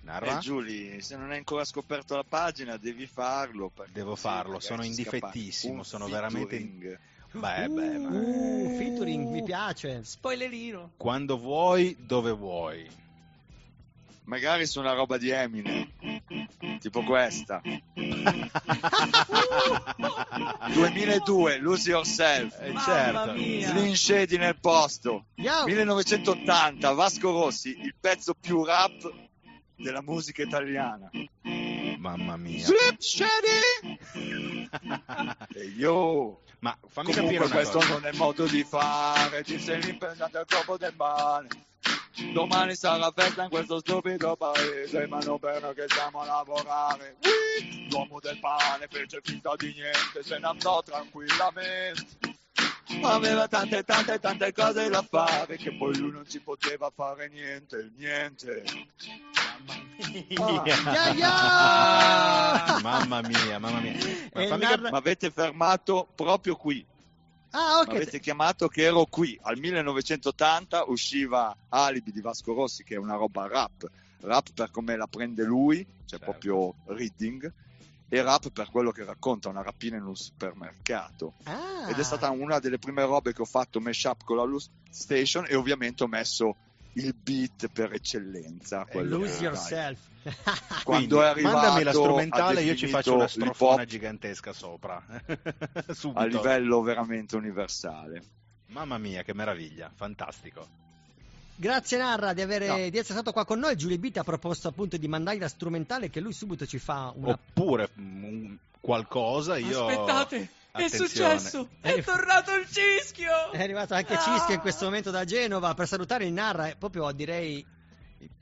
[0.00, 0.38] Eh, Narra?
[0.38, 3.70] Giuli, se non hai ancora scoperto la pagina, devi farlo.
[3.92, 6.56] Devo farlo, sono indifettissimo, un sono veramente...
[6.56, 6.98] featuring.
[7.32, 8.08] Beh, beh, ma...
[8.08, 10.02] Uh, featuring, mi piace.
[10.02, 10.92] Spoilerino.
[10.96, 12.88] Quando vuoi, dove vuoi.
[14.24, 15.88] Magari su una roba di Eminem,
[16.78, 17.60] tipo questa.
[20.72, 22.56] 2002, Lose Yourself.
[22.60, 23.32] Eh, certo.
[23.34, 25.26] Slim Shady nel posto.
[25.34, 25.64] Yo.
[25.64, 29.28] 1980, Vasco Rossi, il pezzo più rap
[29.82, 31.10] della musica italiana.
[31.98, 32.64] Mamma mia.
[32.64, 33.98] Slim Shady!
[35.54, 36.40] E io...
[36.60, 37.92] Ma fammi Comunque capire questo cosa.
[37.92, 41.48] non è modo di fare, ti sei l'impensato al corpo del male.
[42.34, 47.16] Domani sarà festa in questo stupido paese, ma non per noi che siamo a lavorare.
[47.88, 52.29] L'uomo del pane fece finta di niente, se ne andò tranquillamente.
[53.00, 57.28] Ma aveva tante tante tante cose da fare, che poi lui non ci poteva fare
[57.28, 58.62] niente, niente.
[60.28, 62.74] Ya, Ah.
[62.74, 62.80] ya!
[62.82, 63.92] Mamma mia, mamma mia.
[64.32, 66.84] Ma fammi narra- avete fermato proprio qui.
[67.52, 69.38] Ah, Mi avete chiamato che ero qui.
[69.42, 73.88] Al 1980 usciva Alibi di Vasco Rossi, che è una roba rap.
[74.20, 76.24] Rap per come la prende lui, cioè Certo.
[76.24, 77.50] proprio reading,
[78.12, 81.34] e rap per quello che racconta, una rapina in un supermercato.
[81.44, 81.88] Ah.
[81.88, 85.46] Ed è stata una delle prime robe che ho fatto mashup con la Loose Station
[85.48, 86.56] e ovviamente ho messo
[86.94, 88.84] il beat per eccellenza.
[88.84, 90.08] quello Lose yourself.
[90.82, 94.52] Quando Quindi, è arrivato, mandami la ha strumentale, io ci definito faccio una strofona gigantesca
[94.52, 95.02] sopra.
[95.94, 96.18] Subito.
[96.18, 98.22] a livello veramente universale.
[98.66, 100.89] Mamma mia, che meraviglia, fantastico.
[101.60, 102.76] Grazie Narra di, avere, No.
[102.76, 103.76] di essere stato qua con noi.
[103.76, 107.12] Giulio B ti ha proposto appunto di mandargli la strumentale che lui subito ci fa
[107.14, 107.32] una...
[107.32, 109.86] Oppure mm, qualcosa, io...
[109.86, 110.48] Aspettate, è
[110.84, 111.08] Attenzione.
[111.08, 111.68] successo!
[111.82, 113.50] È tornato il cischio!
[113.52, 114.18] È arrivato anche Ah!
[114.20, 117.62] Cischio in questo momento da Genova per salutare il Narra, proprio direi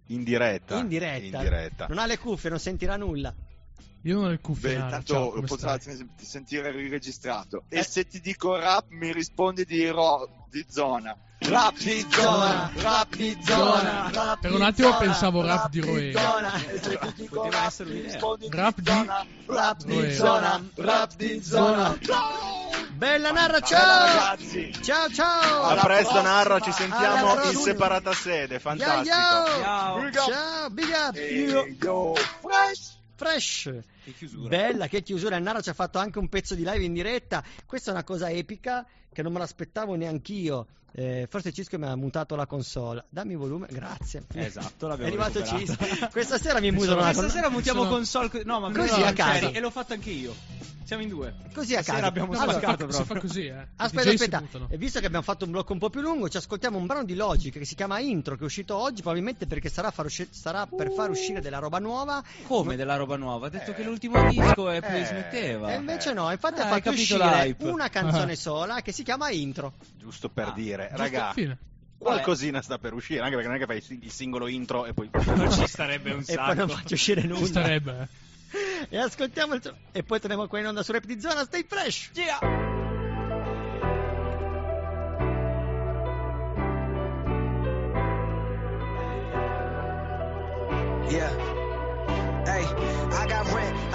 [0.07, 0.79] In diretta.
[0.79, 1.39] in diretta.
[1.39, 1.87] In diretta.
[1.89, 3.35] Non ha le cuffie, non sentirà nulla.
[4.03, 4.75] Io non ho le cuffie.
[4.75, 5.35] Beh, tanto
[6.17, 7.65] sentire riregistrato.
[7.69, 7.79] Eh.
[7.79, 11.17] E se ti dico rap, mi rispondi di, ro- di zona.
[11.41, 14.11] Rap di zona, rap di zona.
[14.13, 16.21] rap Per un attimo zona, pensavo rap di Roera.
[16.21, 16.55] zona.
[16.57, 18.19] E se ti dico Poteva rap, essere un'idea.
[18.51, 18.91] Rap di.
[19.47, 21.99] Rap di zona, rap di zona.
[22.91, 24.07] Bella Narra, ciao!
[24.07, 24.73] ragazzi.
[24.83, 25.63] Ciao ciao!
[25.63, 26.31] A Alla presto prossima.
[26.33, 27.63] Narra, ci Alla sentiamo in prossima.
[27.63, 29.15] separata sede, fantastico.
[29.15, 29.63] yo!
[29.63, 30.01] Ciao.
[30.01, 30.29] Big up.
[30.33, 31.17] Ciao, big up!
[31.85, 32.97] Yo, fresh.
[33.19, 33.69] Fresh!
[34.05, 34.49] Che chiusura.
[34.49, 35.35] Bella, che chiusura!
[35.35, 37.43] Il Nara ci ha fatto anche un pezzo di live in diretta.
[37.67, 40.69] Questa è una cosa epica che non me l'aspettavo neanch'io.
[40.93, 43.05] Eh, forse Cisco mi ha mutato la console.
[43.09, 44.25] Dammi volume, grazie.
[44.35, 45.85] Esatto, È l'abbiamo arrivato recuperata.
[45.87, 46.09] Cisco.
[46.11, 47.41] Questa sera mi mutano la Questa console.
[47.41, 48.29] sera mutiamo sono- console.
[48.31, 49.53] co- No, ma Così, a caso.
[49.53, 50.35] E l'ho fatto anche io.
[50.89, 51.35] Siamo in due.
[51.53, 52.03] Così a caso.
[52.07, 53.21] abbiamo Allora, spaccato si proprio.
[53.21, 53.67] fa così, eh.
[53.77, 54.69] Aspetta, aspetta, buttano.
[54.71, 57.05] e visto che abbiamo fatto un blocco un po' più lungo, ci ascoltiamo un brano
[57.05, 60.29] di Logic che si chiama Intro, che è uscito oggi, probabilmente perché sarà, far usci-
[60.31, 62.25] sarà per far uscire della roba nuova.
[62.47, 63.49] Come della roba nuova?
[63.49, 65.75] Ha detto che l'ultimo disco e poi smetteva.
[65.75, 67.69] E invece no, infatti Ah, ha hai fatto uscire l'hype.
[67.69, 69.75] una canzone sola che si chiama Intro.
[69.99, 70.53] Giusto per Ah,
[70.87, 71.35] Giusto, raga,
[71.99, 74.87] qualcosina sta per uscire, anche perché non è che fai il sing- il singolo intro
[74.87, 75.11] e poi...
[75.13, 76.81] Non ci starebbe un E poi non sacco.
[76.81, 77.39] faccio uscire nulla.
[77.39, 78.09] Ci starebbe,
[78.51, 78.87] eh.
[78.91, 79.75] E ascoltiamo il...
[79.93, 82.11] E poi torniamo qua in onda su Rap di Zona, stay fresh!
[82.15, 82.68] Yeah.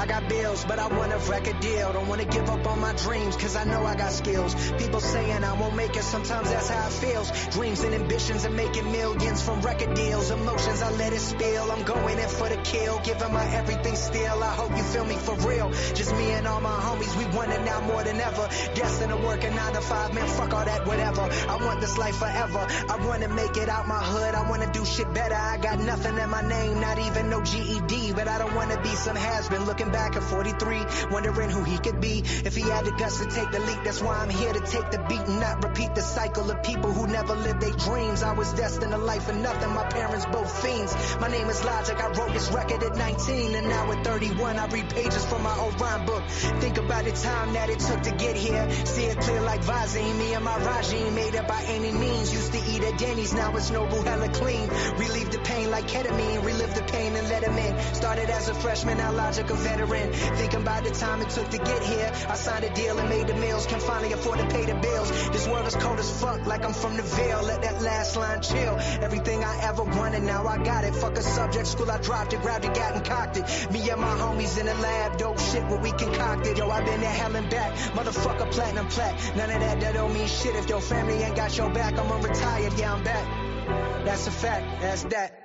[0.03, 1.93] I got bills, but I want a record deal.
[1.93, 4.53] Don't wanna give up on my dreams, cause I know I got skills.
[4.73, 7.31] People saying I won't make it, sometimes that's how it feels.
[7.55, 10.29] Dreams and ambitions and making millions from record deals.
[10.29, 11.71] Emotions, I let it spill.
[11.71, 14.43] I'm going in for the kill, giving my everything still.
[14.43, 15.71] I hope you feel me for real.
[15.71, 18.49] Just me and all my homies, we want it now more than ever.
[18.75, 21.21] Destined to work a nine to five, man, fuck all that, whatever.
[21.47, 22.67] I want this life forever.
[22.89, 25.35] I wanna make it out my hood, I wanna do shit better.
[25.35, 28.89] I got nothing in my name, not even no GED, but I don't wanna be
[28.89, 32.23] some has-been looking back at 43, wondering who he could be.
[32.43, 34.89] If he had the guts to take the leap, that's why I'm here to take
[34.89, 38.23] the beat and not repeat the cycle of people who never lived their dreams.
[38.23, 40.93] I was destined to life for nothing, my parents both fiends.
[41.21, 44.65] My name is Logic, I wrote this record at 19, and now at 31, I
[44.67, 46.27] read pages from my old rhyme book.
[46.27, 48.69] Think about the time that it took to get here.
[48.85, 52.33] See it clear like Visine, me and my regime made it by any means.
[52.33, 54.67] Used to eat at Denny's, now it's Noble hella clean.
[54.97, 57.93] Relieve the pain like ketamine, relive the pain and let him in.
[57.93, 59.82] Started as a freshman, now Logic a veteran.
[59.87, 62.11] Thinking about the time it took to get here.
[62.29, 65.11] I signed a deal and made the meals, can finally afford to pay the bills.
[65.29, 67.43] This world is cold as fuck, like I'm from the Ville.
[67.43, 68.77] Let that last line chill.
[69.01, 70.95] Everything I ever wanted, now I got it.
[70.95, 73.71] Fuck a subject, school I dropped it, grabbed it, got and cocked it.
[73.71, 76.57] Me and my homies in the lab, dope shit what we concocted.
[76.57, 77.75] Yo, I been there hell and back.
[77.75, 79.35] Motherfucker, platinum plat.
[79.35, 80.55] None of that, that don't mean shit.
[80.55, 84.05] If your family ain't got your back, I'm retired, yeah, I'm back.
[84.05, 85.42] That's a fact, that's that.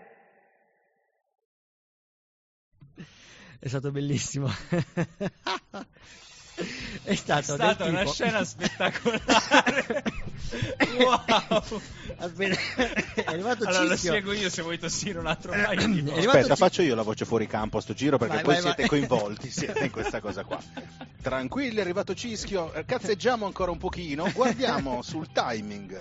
[3.61, 4.49] È stato bellissimo.
[7.03, 10.03] È stata una tipo- scena spettacolare.
[10.99, 11.81] wow.
[12.21, 12.59] Aspetta,
[13.15, 16.27] è arrivato allora lo spiego io se vuoi tossire un altro paio di volte.
[16.27, 18.81] Aspetta, faccio io la voce fuori campo a sto giro perché Vai, poi vai, siete
[18.83, 18.89] vai.
[18.89, 20.59] coinvolti, siete in questa cosa qua.
[21.21, 25.97] Tranquilli, è arrivato Cischio, eh, cazzeggiamo ancora un pochino, guardiamo sul timing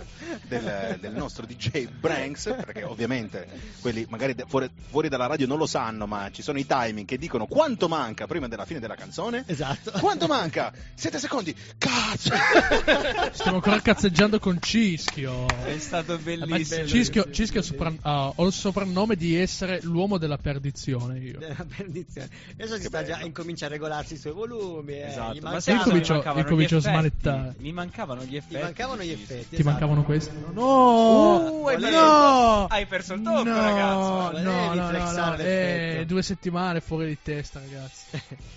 [0.47, 3.47] del, del nostro DJ Branks, perché ovviamente
[3.82, 7.18] quelli magari fuori, fuori dalla radio non lo sanno, ma ci sono i timing che
[7.18, 9.43] dicono quanto manca prima della fine della canzone.
[9.45, 9.91] Esatto.
[9.99, 10.47] Quanto manca?
[10.95, 11.56] Siete secondi.
[11.78, 12.34] Cazzo!
[13.34, 15.45] Stiamo ancora cazzeggiando con Cischio.
[15.64, 16.86] È stato Ma bellissimo.
[16.88, 21.38] Cischio, Cischio ha sopran- ha- ho il soprannome di essere l'uomo della perdizione io.
[21.39, 22.30] Della perdizione.
[22.54, 24.93] Adesso si sta già incomincia a regolarsi i suoi volumi.
[24.93, 26.39] eh, Esatto, ma Incomincio- mancavano?
[26.39, 27.20] incomincio Gli a effetti.
[27.20, 27.54] smanettare.
[27.58, 28.56] Mi mancavano gli effetti.
[28.56, 29.50] Ti mancavano gli effetti.
[29.50, 29.70] Ti esatto.
[29.70, 30.36] mancavano questi?
[30.54, 31.62] No!
[31.62, 32.66] Uh, hai, perso no!
[32.68, 33.98] hai perso il tocco, no, ragazzo.
[33.98, 34.91] No, no, no, no.
[34.91, 35.41] l'effetto.
[35.41, 38.06] Eh, due settimane fuori di testa, ragazzi.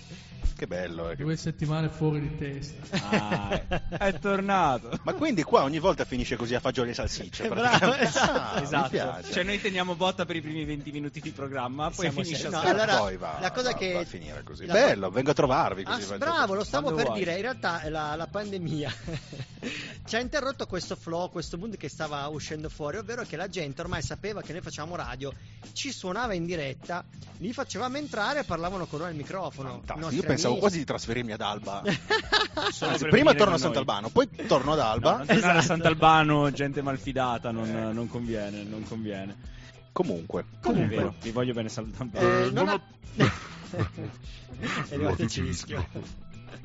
[0.61, 2.85] Che bello, eh, Due settimane fuori di testa.
[3.09, 3.61] Ah,
[3.97, 4.91] è tornato.
[5.01, 7.47] Ma quindi qua ogni volta finisce così a fagioli e salsicce.
[7.49, 8.31] Bravo, esatto.
[8.31, 8.89] Ah, mi esatto.
[8.89, 9.31] piace.
[9.33, 12.59] Cioè noi teniamo botta per i primi 20 minuti di programma, poi Siamo finisce no,
[12.59, 14.67] allora, poi va, la cosa va- che- va a finire così.
[14.67, 16.05] la- Bello, vengo a trovarvi Ah, così.
[16.09, 17.17] va- bravo, lo stavo Quando per vuoi.
[17.25, 17.35] dire.
[17.37, 18.93] In realtà la, la pandemia
[20.05, 23.81] ci ha interrotto questo flow, questo mood che stava uscendo fuori, ovvero che la gente
[23.81, 25.31] ormai sapeva che noi facciamo radio,
[25.73, 27.03] ci suonava in diretta,
[27.37, 29.81] li facevamo entrare e parlavano con noi al microfono.
[30.09, 30.59] Io pensavo amici.
[30.59, 31.81] quasi di trasferirmi ad Alba.
[32.81, 33.57] Anzi, prima torno a.
[33.57, 35.11] Sant'Albano, poi torno ad Alba.
[35.11, 35.65] No, non tornare a Esatto.
[35.65, 39.59] Sant'Albano, gente malfidata, non, non conviene, non conviene.
[39.91, 42.45] Comunque, vero, vi voglio bene Sant'Albano.
[42.45, 42.81] Eh, non ha-
[43.71, 45.85] È arrivato Cischio.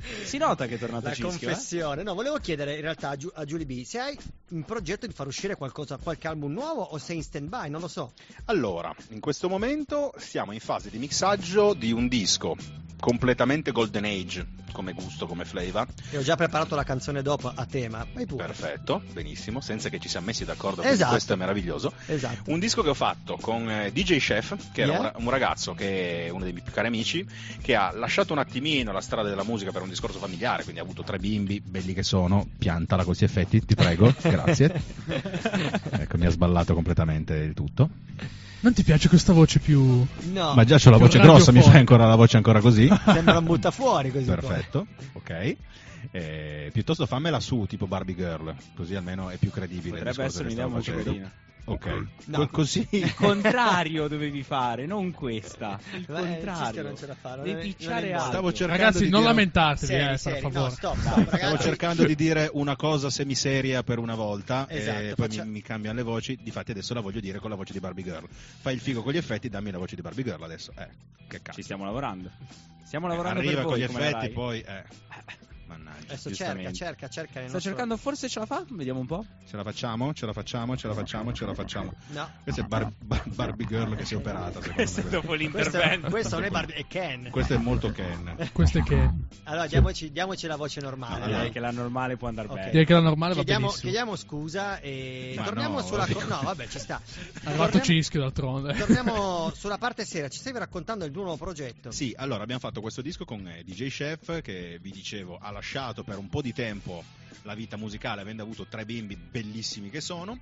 [0.25, 1.31] Si nota che è tornato La Cischio, eh?
[1.31, 2.03] confessione.
[2.03, 4.19] No, volevo chiedere in realtà a, Giu- a Giulia B se hai
[4.51, 7.81] in progetto di far uscire qualcosa, qualche album nuovo o sei in stand by, non
[7.81, 8.13] lo so.
[8.47, 14.47] allora, in questo momento siamo in fase di mixaggio di un disco completamente golden age
[14.77, 15.87] come gusto, come flavor.
[16.11, 18.07] E ho già preparato la canzone dopo a tema.
[18.13, 18.45] Vai pure.
[18.45, 21.13] Perfetto, benissimo, senza che ci siamo messi d'accordo, Esatto.
[21.13, 21.95] questo è meraviglioso.
[22.05, 22.51] Esatto.
[22.51, 24.99] Un disco che ho fatto con eh, DJ Chef, che era Yeah.
[24.99, 27.27] un, ra- un ragazzo che è uno dei miei più cari amici,
[27.63, 30.85] che ha lasciato un attimino la strada della musica per un discorso familiare, quindi ha
[30.85, 34.71] avuto tre bimbi, belli che sono, piantala con questi effetti, ti prego, grazie.
[35.91, 37.89] ecco, mi ha sballato completamente il tutto.
[38.67, 40.05] Non ti piace questa voce più...
[40.33, 40.55] No.
[40.55, 42.91] Ma già c'ho la voce grossa, mi fai ancora la voce ancora così?
[43.07, 44.25] Sembra un butta fuori così.
[44.25, 45.57] Perfetto, ok.
[46.11, 49.99] Eh, piuttosto fammela su, tipo Barbie Girl, così almeno è più credibile.
[49.99, 51.33] il Potrebbe essere un'idea molto carina.
[51.69, 52.07] Ok.
[52.27, 52.39] No.
[52.39, 52.87] Co- Così.
[52.91, 55.79] Il contrario dovevi fare, non questa.
[55.93, 56.83] Il Eh, Cisco contrario.
[56.83, 60.17] non ce la fa, non Devi picciare cercando Ragazzi, di non dire- lamentatevi, Seri, eh,
[60.19, 60.35] seri.
[60.35, 60.71] per No, favore.
[60.75, 65.27] stop, stop, Stavo cercando di dire una cosa semiseria per una volta Esatto, e poi
[65.29, 66.39] faccia- mi, mi cambiano le voci.
[66.41, 68.27] Difatti adesso la voglio dire con la voce di Barbie Girl.
[68.29, 70.73] Fai il figo con gli effetti, dammi la voce di Barbie Girl adesso.
[70.77, 70.87] Eh,
[71.27, 71.57] che cazzo.
[71.57, 72.31] Ci stiamo lavorando.
[72.85, 74.61] Stiamo Eh, lavorando Arriva per con voi, gli effetti, poi...
[74.61, 74.85] Eh.
[75.67, 76.05] Mannaggia.
[76.13, 77.31] Adesso cerca, cerca, cerca.
[77.33, 78.65] Sta nostro- cercando, forse ce la fa?
[78.71, 79.25] Vediamo un po'.
[79.49, 80.13] Ce la facciamo?
[80.15, 80.77] Ce la facciamo?
[80.77, 81.33] Ce la facciamo?
[81.33, 81.93] Ce la facciamo?
[82.09, 82.31] No.
[82.43, 84.61] Questa è Bar- Bar- Barbie Girl che si è operata.
[84.61, 85.11] secondo Questo è me.
[85.11, 86.11] dopo Questo, l'intervento.
[86.11, 87.29] questo non è Barbie, è Ken.
[87.31, 88.49] Questo è molto Ken.
[88.53, 89.11] Questo è che.
[89.45, 91.21] Allora, diamoci, diamoci la voce normale.
[91.21, 92.55] No, Direi che la normale può andare Ok.
[92.55, 92.71] bene.
[92.71, 93.83] Direi che la normale va Chiediamo, benissimo.
[93.91, 96.07] chiediamo scusa e Ma torniamo no, sulla...
[96.07, 97.01] co- No, vabbè, ci sta.
[97.05, 98.75] È arrivato Torniamo- Cischio d'altronde.
[98.75, 100.29] Torniamo sulla parte seria.
[100.29, 101.91] Ci stavi raccontando il tuo nuovo progetto.
[101.91, 106.05] Sì, allora abbiamo fatto questo disco con eh, DJ Chef che vi dicevo ha lasciato
[106.05, 107.03] per un po' di tempo
[107.43, 110.39] la vita musicale avendo avuto tre bimbi bellissimi che sono.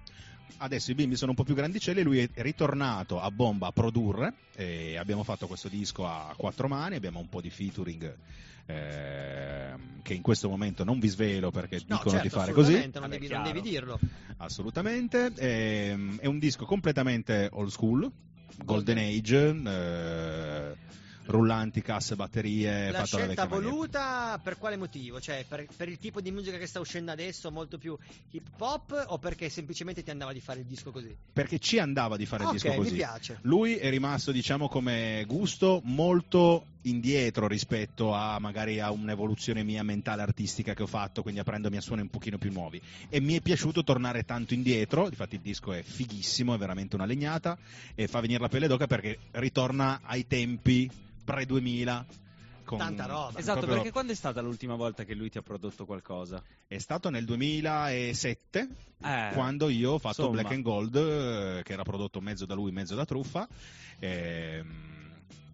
[0.58, 4.34] Adesso i bimbi sono un po' più grandicelli, lui è ritornato a bomba a produrre
[4.54, 8.14] e abbiamo fatto questo disco a quattro mani, abbiamo un po' di featuring
[8.66, 12.74] ehm, che in questo momento non vi svelo perché No, dicono certo, di fare così.
[12.74, 13.98] assolutamente, Non, devi, non devi dirlo.
[14.38, 18.10] Assolutamente, ehm, è un disco completamente old school,
[18.64, 20.76] Golden Age, eh,
[21.26, 23.70] rullanti, casse, batterie, La scelta maniera.
[23.70, 25.20] voluta per quale motivo?
[25.20, 27.96] Cioè, per, per il tipo di musica che sta uscendo adesso, molto più
[28.30, 31.16] hip hop, o perché semplicemente ti andava di fare il disco così?
[31.32, 32.90] Perché ci andava di fare il Ok, disco così.
[32.90, 33.38] mi piace.
[33.42, 40.22] Lui è rimasto, diciamo, come gusto molto indietro rispetto a magari a un'evoluzione mia mentale
[40.22, 42.80] artistica che ho fatto, quindi aprendomi a suoni un pochino più nuovi.
[43.08, 47.06] E mi è piaciuto tornare tanto indietro, infatti il disco è fighissimo, è veramente una
[47.06, 47.56] legnata
[47.94, 50.90] e fa venire la pelle d'oca perché ritorna ai tempi
[51.24, 52.04] pre-2000
[52.64, 53.38] con Tanta roba.
[53.38, 56.42] Esatto, proprio- perché quando è stata l'ultima volta che lui ti ha prodotto qualcosa?
[56.66, 58.68] È stato nel 2007
[59.02, 60.40] Eh, quando io ho fatto insomma.
[60.40, 63.46] Black and Gold, eh, che era prodotto mezzo da lui, mezzo da Truffa.
[64.00, 65.03] ehm,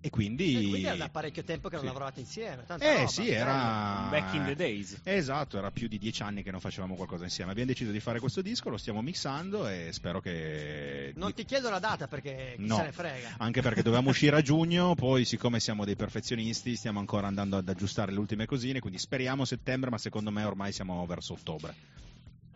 [0.01, 0.53] e quindi.
[0.57, 1.87] Eh, quindi era da parecchio tempo che non Sì.
[1.89, 2.65] lavoravate insieme.
[2.67, 4.07] Tanta Eh roba, sì, era.
[4.11, 5.01] Back in the days.
[5.05, 7.51] Esatto, era più di dieci anni che non facevamo qualcosa insieme.
[7.51, 11.13] Abbiamo deciso di fare questo disco, lo stiamo mixando e spero che.
[11.17, 12.77] Non ti chiedo la data perché chi No.
[12.77, 13.35] se ne frega.
[13.39, 17.69] Anche perché dovevamo uscire a giugno, poi siccome siamo dei perfezionisti stiamo ancora andando ad
[17.69, 21.75] aggiustare le ultime cosine, quindi speriamo settembre, ma secondo me ormai siamo verso ottobre.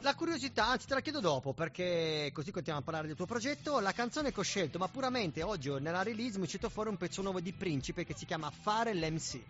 [0.04, 3.80] La curiosità, anzi te la chiedo dopo perché così continuiamo a parlare del tuo progetto.
[3.80, 6.98] La canzone che ho scelto, ma puramente oggi nella release mi è uscito fuori un
[6.98, 9.40] pezzo nuovo di Principe che si chiama Fare l'MC.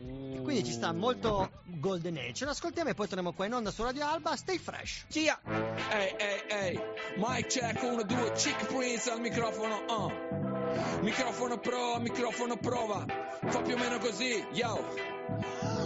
[0.00, 2.34] E quindi ci sta molto Golden Age.
[2.34, 4.36] Ce l'ascoltiamo e poi torniamo qua in onda su Radio Alba.
[4.36, 5.06] Stay fresh.
[5.08, 5.40] Cia!
[5.44, 6.80] Ehi, ehi, ehi,
[7.16, 11.02] mic check, 1, 2, Chick Prince al microfono, uh.
[11.02, 13.04] Microfono pro, microfono prova,
[13.46, 15.16] fa più o meno così, yo.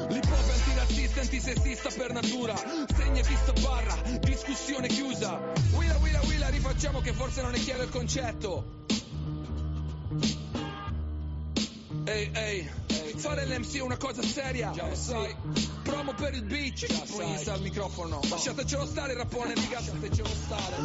[0.09, 5.41] L'hip hop è antirazzista, antisessista per natura, segna vista barra, discussione chiusa.
[5.73, 8.81] Willa, willa, willa, rifacciamo che forse non è chiaro il concetto.
[12.05, 12.71] Ehi, ehi,
[13.19, 15.35] fare l'MC è una cosa seria, già lo sai.
[15.83, 18.21] Promo per il beat, Prince al microfono.
[18.29, 20.77] Lasciatecelo stare, rappone, riga, lasciatecelo stare.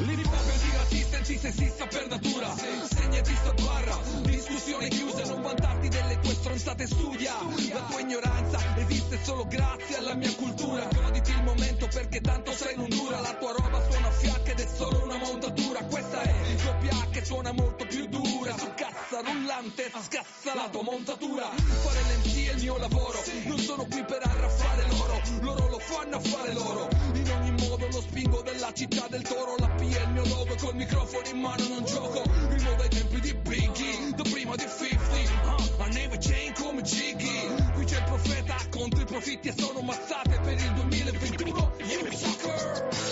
[0.00, 2.54] L'hip hop è antirazzista, antisessista per natura.
[2.56, 7.34] Segna di sta barra, discussione chiusa, non vantarti delle tue stronzate, studia.
[7.72, 10.88] La tua ignoranza esiste solo grazie alla mia cultura.
[10.92, 13.20] Goditi il momento perché tanto sei non dura.
[13.20, 15.84] La tua roba suona fiacca ed è solo una montatura.
[15.84, 18.56] Questa è il doppia che suona molto più dura.
[18.56, 21.50] Su cassa rullante, scassa la tua montatura.
[21.82, 23.18] Fare l'MC è il mio lavoro.
[23.44, 25.20] Non sono qui per arraffare loro.
[25.40, 26.88] Loro lo fanno a fare loro.
[27.14, 29.54] In ogni modo lo spingo della città del toro.
[29.58, 30.54] La P è il mio logo.
[30.56, 32.22] Col microfono in mano non gioco.
[32.48, 34.10] Rimo dai tempi di Biggie.
[34.14, 35.54] Da prima di 50.
[35.54, 37.72] Uh, I never change come Jiggy.
[37.74, 41.72] Qui c'è il profeta contro i profitti e sono mazzate per il 2021.
[41.78, 43.09] You sucker.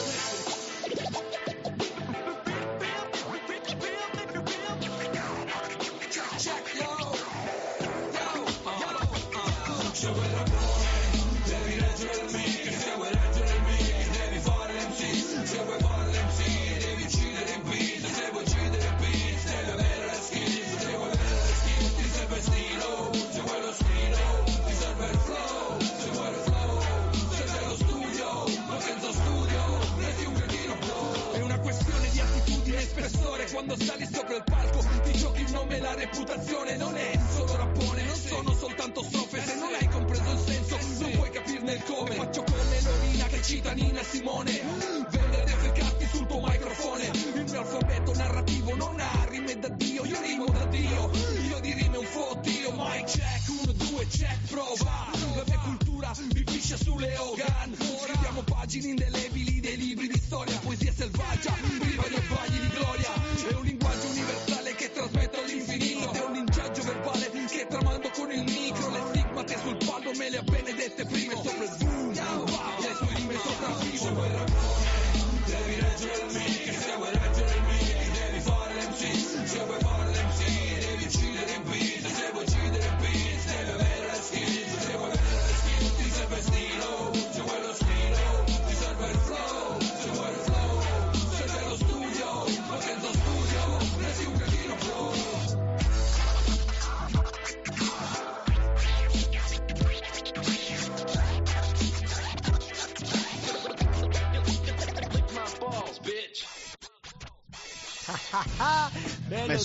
[33.69, 36.77] Quando sali sopra il palco, ti giochi il nome la reputazione.
[36.79, 39.43] Non è solo rappone, non sono soltanto strofe.
[39.43, 42.14] Se non hai compreso il senso, non puoi capirne il come.
[42.14, 44.68] Faccio come Lorina che cita Nina Simone.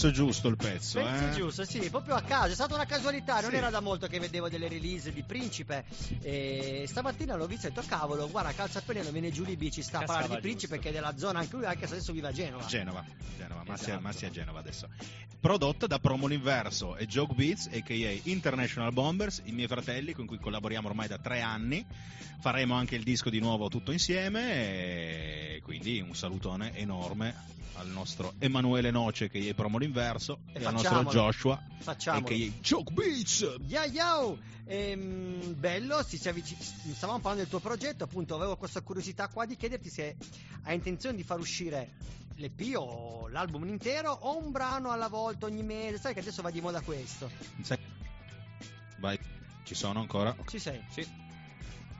[0.04, 1.32] Messo giusto il pezzo, Pezzo eh.
[1.32, 3.56] giusto, sì, proprio a caso, è stata una casualità, non Sì.
[3.56, 5.86] era da molto che vedevo delle release di Principe
[6.22, 9.72] e stamattina l'ho visto e ho detto cavolo, guarda calza a pennello, viene giù Libby,
[9.72, 10.82] ci sta a parlare di Principe giusto.
[10.82, 12.66] che è della zona anche lui, anche se adesso vive a Genova.
[12.66, 13.06] Genova,
[13.38, 14.01] Genova, Massia, Esatto.
[14.01, 14.89] Massia Genova adesso.
[15.39, 18.20] Prodotta da Promo l'Inverso e Joke Beats, a.k.a.
[18.30, 21.86] International Bombers, i miei fratelli con cui collaboriamo ormai da tre anni.
[22.41, 28.34] Faremo anche il disco di nuovo tutto insieme e quindi un salutone enorme al nostro
[28.38, 31.03] Emanuele Noce che è Promo l'Inverso e, E al nostro.
[31.03, 32.25] Joshua Facciamolo.
[32.25, 32.59] a.k.a.
[32.61, 33.57] Joke Beats.
[33.67, 34.37] Yeah, yo!
[34.65, 39.45] Ehm, bello, si, si avvic- stavamo parlando del tuo progetto, appunto avevo questa curiosità qua
[39.45, 40.15] di chiederti se
[40.63, 41.91] hai intenzione di far uscire
[42.35, 46.49] l'EP o l'album intero o un brano alla volta ogni mese, sai che adesso va
[46.49, 47.29] di moda questo.
[48.99, 49.19] Vai,
[49.63, 50.35] ci sono ancora?
[50.47, 50.81] Ci sei?
[50.89, 51.05] Sì.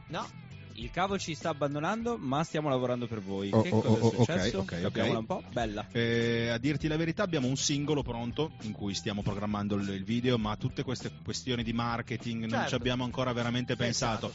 [0.08, 0.28] No?
[0.76, 3.50] Il cavo ci sta abbandonando, ma stiamo lavorando per voi.
[3.52, 4.58] Oh, che oh, cosa oh, è successo?
[4.60, 4.82] ok, ok.
[4.82, 5.44] Sappiamola un po'.
[5.52, 5.88] Bella.
[5.92, 10.38] Eh, a dirti la verità abbiamo un singolo pronto in cui stiamo programmando il, video,
[10.38, 12.70] ma tutte queste questioni di marketing non Certo.
[12.70, 14.32] ci abbiamo ancora veramente pensato.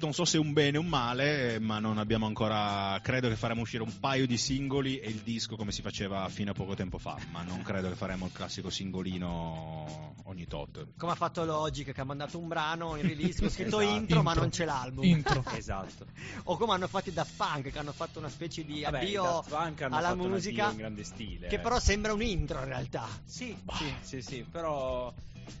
[0.00, 2.98] Non so se un bene o un male, ma non abbiamo ancora.
[3.02, 6.52] Credo che faremo uscire un paio di singoli e il disco come si faceva fino
[6.52, 7.18] a poco tempo fa.
[7.30, 10.86] Ma non credo che faremo il classico singolino ogni tot.
[10.96, 13.96] Come ha fatto Logic che ha mandato un brano in release con scritto Esatto.
[13.96, 14.40] intro, ma Intro.
[14.40, 15.04] non c'è l'album.
[15.04, 15.44] Intro.
[15.60, 16.06] Esatto.
[16.44, 19.96] o come hanno fatto i Daft Punk che hanno fatto una specie di Vabbè, hanno
[19.96, 21.46] alla musica addio in grande stile.
[21.48, 23.06] che però sembra un intro in realtà.
[23.24, 25.12] Sì, sì, sì, sì, però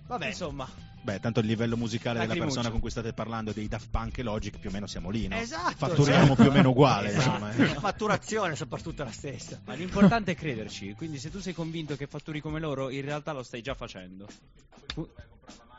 [0.06, 0.26] Vabbè.
[0.28, 0.66] insomma,
[1.02, 2.52] Beh, tanto il livello musicale della Lacrimuccio.
[2.54, 5.28] persona con cui state parlando, dei Daft Punk e Logic, più o meno siamo lì,
[5.28, 5.36] no?
[5.36, 7.26] Esatto, Fatturiamo cioè- più o meno uguale, Esatto.
[7.46, 7.52] insomma.
[7.52, 7.74] eh.
[7.74, 9.60] La fatturazione soprattutto è la stessa.
[9.64, 13.32] ma l'importante è crederci, quindi se tu sei convinto che fatturi come loro, in realtà
[13.32, 14.26] lo stai già facendo.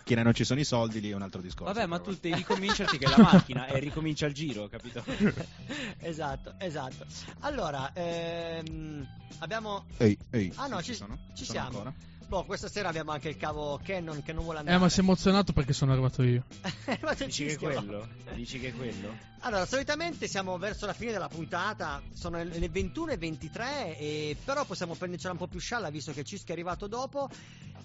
[0.03, 1.71] Chi ne non ci sono i soldi, lì è un altro discorso.
[1.71, 5.03] Vabbè, ma tu devi ricominciarti che è la macchina e ricomincia il giro, capito?
[6.01, 7.05] esatto, esatto.
[7.41, 9.07] Allora, ehm,
[9.39, 11.17] abbiamo Ehi, ehi, Ah no, ci ci, sono?
[11.35, 11.67] ci Sono siamo.
[11.67, 11.93] ancora?
[12.31, 14.77] Boh, questa sera abbiamo anche il cavo Canon che non vuole andare.
[14.77, 16.45] Eh, ma si è emozionato perché sono arrivato io.
[17.03, 18.07] Ma tu Dici ci che è quello?
[18.33, 19.13] Dici che è quello?
[19.39, 24.63] Allora, solitamente siamo verso la fine della puntata, sono le 21 e 23, e però
[24.63, 27.29] possiamo prendercela un po' più scialla visto che Cisco è arrivato dopo.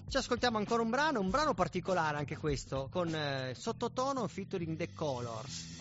[0.09, 4.93] Ci ascoltiamo ancora un brano, un brano particolare anche questo, con eh, sottotono featuring The
[4.93, 5.75] Colors.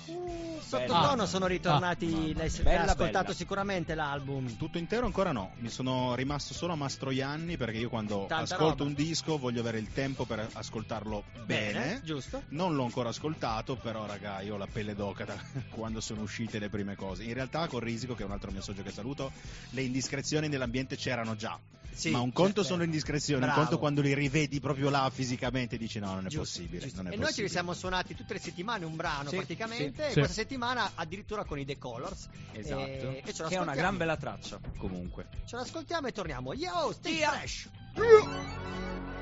[0.60, 1.26] Sottotono Ah.
[1.26, 3.34] sono ritornati, Ah, l'hai, mamma l'hai ascoltato bella.
[3.34, 4.56] sicuramente l'album.
[4.56, 8.78] Tutto intero ancora no, mi sono rimasto solo a Mastroianni perché io quando Tanta ascolto
[8.78, 8.84] roba.
[8.84, 11.72] un disco voglio avere il tempo per ascoltarlo bene.
[11.72, 12.42] Bene, giusto.
[12.48, 15.36] Non l'ho ancora ascoltato, però raga, io ho la pelle d'oca da
[15.70, 17.22] quando sono uscite le prime cose.
[17.22, 19.30] In realtà con Risico, che è un altro mio socio che saluto,
[19.70, 21.56] le indiscrezioni nell'ambiente c'erano già.
[21.96, 22.68] Sì, ma un conto certo.
[22.68, 23.60] sono indiscrezioni, un Bravo.
[23.62, 26.82] conto quando li rivedi proprio là fisicamente dici no, non è Giusto, possibile.
[26.82, 27.02] giusto.
[27.02, 27.48] non è e noi ce li possibile.
[27.48, 30.08] siamo suonati tutte le settimane un brano Sì, praticamente, sì.
[30.08, 30.18] e Sì.
[30.18, 32.28] questa settimana addirittura con i The Colors.
[32.52, 32.76] Esatto.
[32.80, 35.26] E, e ce lo che è una gran bella traccia, comunque.
[35.46, 36.52] Ce l'ascoltiamo e torniamo.
[36.52, 37.68] Yo, stay fresh!
[37.94, 39.15] Quanti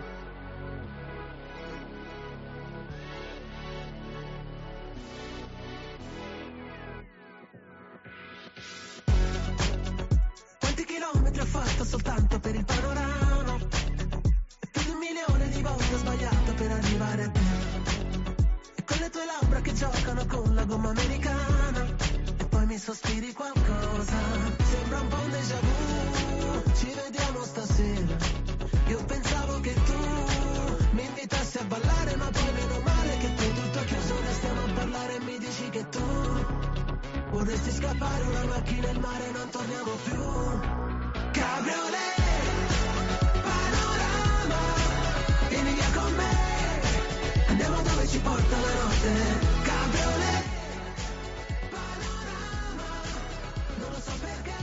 [10.94, 13.56] chilometri ho fatto soltanto per il panorama?
[14.60, 17.40] E più di un milione di volte ho sbagliato per arrivare a te.
[18.76, 21.86] E con le tue labbra che giocano con la gomma americana.
[22.38, 24.18] E poi mi sospiri qualcosa.
[24.70, 26.72] Sembra un po' un déjà vu.
[26.74, 28.16] Ci vediamo stasera.
[28.86, 29.98] Io pensavo che tu
[30.92, 32.03] mi invitassi a ballare,
[37.44, 40.16] Vorresti scappare una macchina in mare non torniamo più.
[41.30, 42.16] Cabriolet
[43.42, 44.60] Panorama
[45.50, 47.44] Vieni via con me.
[47.48, 49.12] Andiamo dove ci porta la notte.
[49.62, 50.44] Cabriolet
[51.68, 52.88] Panorama
[53.76, 54.54] Non lo so perché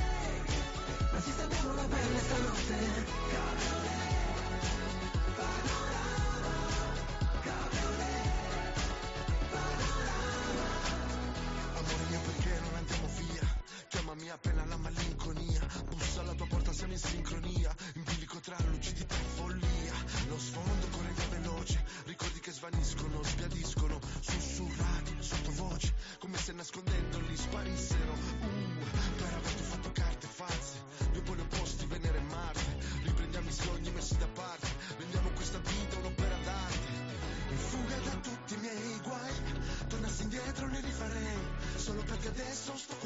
[42.21, 43.00] Solo perché adesso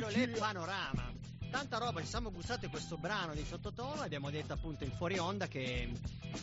[0.00, 1.12] Cabriolet Panorama.
[1.50, 5.18] Tanta roba, ci siamo gustati questo brano di sottotono e abbiamo detto appunto in fuori
[5.18, 5.88] onda che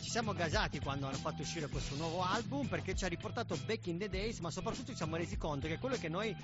[0.00, 3.88] ci siamo gasati quando hanno fatto uscire questo nuovo album perché ci ha riportato back
[3.88, 6.34] in the days, ma soprattutto ci siamo resi conto che quello che noi,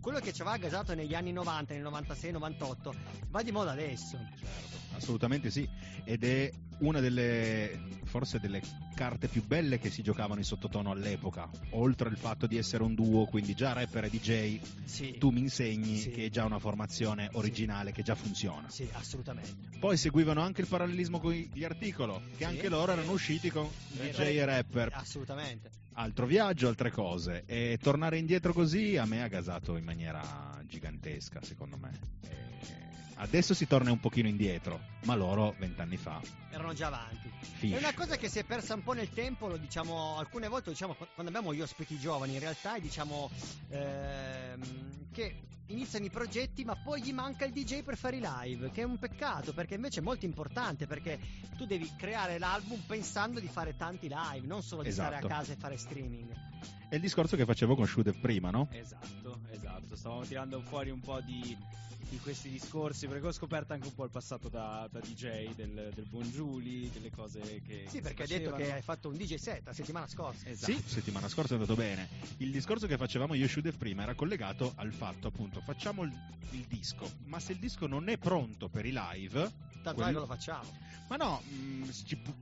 [0.00, 2.94] quello che ci aveva gasato negli anni 90, nel 96, 98,
[3.28, 4.16] va di moda adesso.
[4.94, 5.68] Assolutamente sì,
[6.04, 6.48] ed è
[6.78, 8.60] una delle forse delle
[8.94, 12.94] carte più belle che si giocavano in sottotono all'epoca, oltre al fatto di essere un
[12.94, 15.16] duo, quindi già rapper e DJ, Sì.
[15.16, 16.10] tu mi insegni Sì.
[16.10, 18.68] che è già una formazione originale che già funziona.
[18.68, 19.78] Sì, assolutamente.
[19.78, 24.18] Poi seguivano anche il parallelismo con gli articolo, che anche loro erano usciti con DJ
[24.20, 24.90] e rapper.
[24.92, 25.70] Assolutamente.
[25.94, 27.44] Altro viaggio, altre cose.
[27.46, 31.98] E tornare indietro così a me ha gasato in maniera gigantesca, secondo me.
[32.28, 32.91] E
[33.22, 36.20] adesso si torna un pochino indietro, ma loro vent'anni fa.
[36.50, 37.30] Erano già avanti.
[37.54, 37.74] Fish.
[37.74, 40.66] È una cosa che si è persa un po' nel tempo, lo diciamo alcune volte,
[40.66, 43.30] lo diciamo quando abbiamo gli ospiti giovani, in realtà, e diciamo
[43.68, 44.60] ehm,
[45.12, 45.36] che
[45.66, 48.84] iniziano i progetti, ma poi gli manca il DJ per fare i live, che è
[48.84, 51.18] un peccato, perché invece è molto importante, perché
[51.56, 55.32] tu devi creare l'album pensando di fare tanti live, non solo di stare a Esatto.
[55.32, 56.34] casa e fare streaming.
[56.88, 58.68] È il discorso che facevo con Shooter prima, no?
[58.72, 59.96] Esatto, esatto.
[59.96, 61.56] Stavamo tirando fuori un po' di,
[62.12, 65.92] di questi discorsi perché ho scoperto anche un po' il passato da, da DJ del,
[65.94, 67.86] del buon Giuli, delle cose che.
[67.88, 70.46] Sì, perché hai detto che hai fatto un DJ set la settimana scorsa.
[70.46, 70.72] Esatto.
[70.72, 72.06] Sì, settimana scorsa è andato bene.
[72.36, 76.12] Il discorso che facevamo io e Shooter prima era collegato al fatto, appunto, facciamo il,
[76.50, 79.50] il disco, ma se il disco non è pronto per i live...
[79.82, 80.70] Tanto quello- lo facciamo.
[81.08, 82.34] Ma no, mh, ci pu-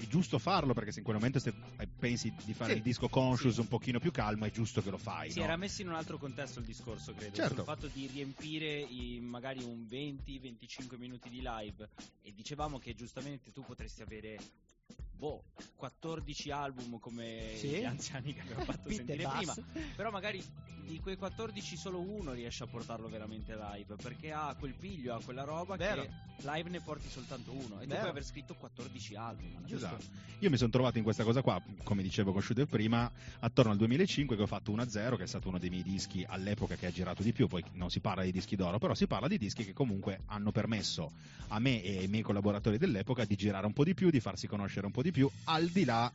[0.00, 1.52] è giusto farlo perché se in quel momento se
[1.98, 2.76] pensi di fare Sì.
[2.78, 5.30] il disco conscious un pochino più calmo è giusto che lo fai.
[5.32, 5.44] Si no?
[5.44, 7.34] era messo in un altro contesto il discorso, credo.
[7.34, 7.54] Certo.
[7.56, 11.88] Sul fatto di riempire i- magari un 20-25 minuti di live.
[12.22, 14.38] E dicevamo che giustamente tu potresti avere.
[15.18, 15.42] Boh,
[15.76, 17.68] 14 album come Sì.
[17.80, 19.54] gli anziani che abbiamo fatto sentire prima.
[19.96, 20.42] Però magari
[20.86, 23.96] di quei 14 solo uno riesce a portarlo veramente live.
[23.96, 26.02] Perché ha quel piglio, ha quella roba Vero.
[26.02, 26.10] che
[26.42, 27.80] live ne porti soltanto uno.
[27.80, 27.98] E tu Vero.
[27.98, 29.64] puoi aver scritto 14 album.
[29.66, 30.04] Esatto.
[30.38, 33.76] Io mi sono trovato in questa cosa qua, come dicevo con Shooter prima, attorno al
[33.76, 36.92] 2005 che ho fatto 1-0, che è stato uno dei miei dischi all'epoca che ha
[36.92, 39.64] girato di più, poi non si parla di dischi d'oro, però si parla di dischi
[39.64, 41.10] che comunque hanno permesso
[41.48, 44.46] a me e ai miei collaboratori dell'epoca di girare un po' di più, di farsi
[44.46, 46.10] conoscere un po' di più, al di là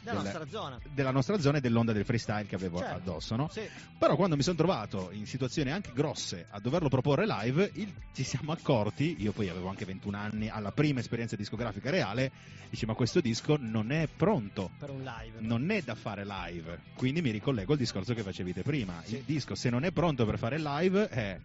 [0.00, 0.80] Della delle- nostra zona.
[0.92, 2.94] della nostra zona e dell'onda del freestyle che avevo Certo.
[2.94, 3.48] addosso, no?
[3.52, 3.62] Sì.
[3.98, 8.22] Però quando mi sono trovato in situazioni anche grosse a doverlo proporre live, il- ci
[8.22, 12.30] siamo accorti, io poi avevo anche 21 anni, alla prima esperienza discografica reale,
[12.70, 14.70] dici ma questo disco non è pronto.
[14.78, 15.40] Per un live.
[15.40, 19.02] Non è da fare live, quindi mi ricollego al discorso che facevi te prima.
[19.06, 21.40] Il disco, se non è pronto per fare live, è,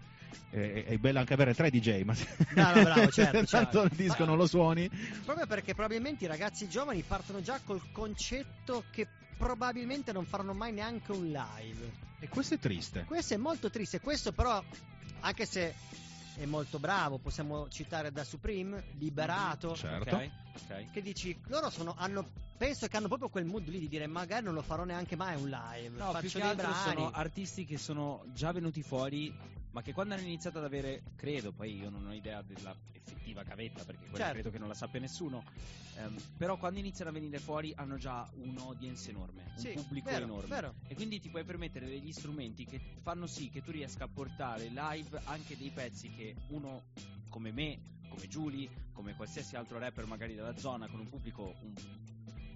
[0.49, 3.83] è, è bello anche avere tre DJ, ma se No, no, bravo, certo, certo.
[3.83, 4.89] il disco non lo suoni,
[5.23, 10.71] Proprio perché probabilmente i ragazzi giovani partono già col concetto che probabilmente non faranno mai
[10.71, 11.91] neanche un live.
[12.19, 13.05] e questo è triste.
[13.05, 14.63] Questo è molto triste, questo però,
[15.21, 15.73] anche se
[16.35, 19.75] è molto bravo, possiamo citare da Supreme, Liberato.
[19.75, 20.15] Certo.
[20.15, 20.91] Ok, ok.
[20.91, 22.29] Che dici, loro sono, hanno,
[22.61, 25.35] penso che hanno proprio quel mood lì di dire magari non lo farò neanche mai
[25.35, 25.97] un live.
[25.97, 26.99] No, più faccio che dei altro brani.
[26.99, 29.33] sono artisti che sono già venuti fuori,
[29.71, 33.43] ma che quando hanno iniziato ad avere, credo, poi io non ho idea della effettiva
[33.43, 34.33] cavetta, perché quella Certo.
[34.33, 35.43] credo che non la sappia nessuno,
[35.95, 40.25] ehm, però quando iniziano a venire fuori hanno già un'audience enorme, un Sì, pubblico vero,
[40.25, 40.47] enorme.
[40.53, 40.75] vero.
[40.87, 44.67] E quindi ti puoi permettere degli strumenti che fanno sì che tu riesca a portare
[44.67, 46.83] live anche dei pezzi che uno
[47.27, 51.73] come me, come Giulia, come qualsiasi altro rapper magari della zona con un pubblico un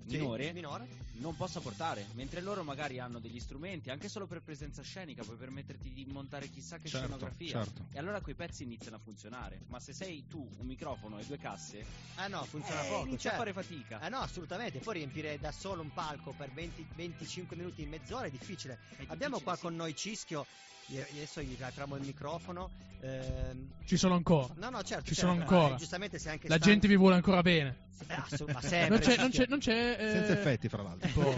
[0.05, 0.87] minore, minore.
[1.13, 5.37] non possa portare, mentre loro magari hanno degli strumenti anche solo per presenza scenica, puoi
[5.37, 7.85] permetterti di montare chissà che Certo, scenografia certo.
[7.91, 9.61] e allora quei pezzi iniziano a funzionare.
[9.67, 11.83] Ma se sei tu un microfono e due casse,
[12.15, 13.07] Ah no, funziona eh, poco.
[13.07, 13.41] inizia certo.
[13.49, 14.01] a fare fatica.
[14.05, 14.79] Eh no, assolutamente.
[14.79, 18.77] Poi riempire da solo un palco per 20, 25 minuti in mezz'ora è difficile.
[19.07, 20.45] Abbiamo qua con noi Cischio.
[20.87, 22.69] Adesso gli apriamo il microfono.
[23.01, 24.53] ehm, Ci sono ancora.
[24.57, 25.05] No, no, certo.
[25.05, 25.73] Ci certo, sono ancora.
[25.73, 26.71] eh, giustamente sei anche La stanco.
[26.71, 27.83] gente vi vuole ancora bene.
[28.07, 31.07] Eh, assolut- ma sempre, non c'è, non c'è, non c'è, eh, Senza effetti, fra l'altro.
[31.07, 31.35] tipo,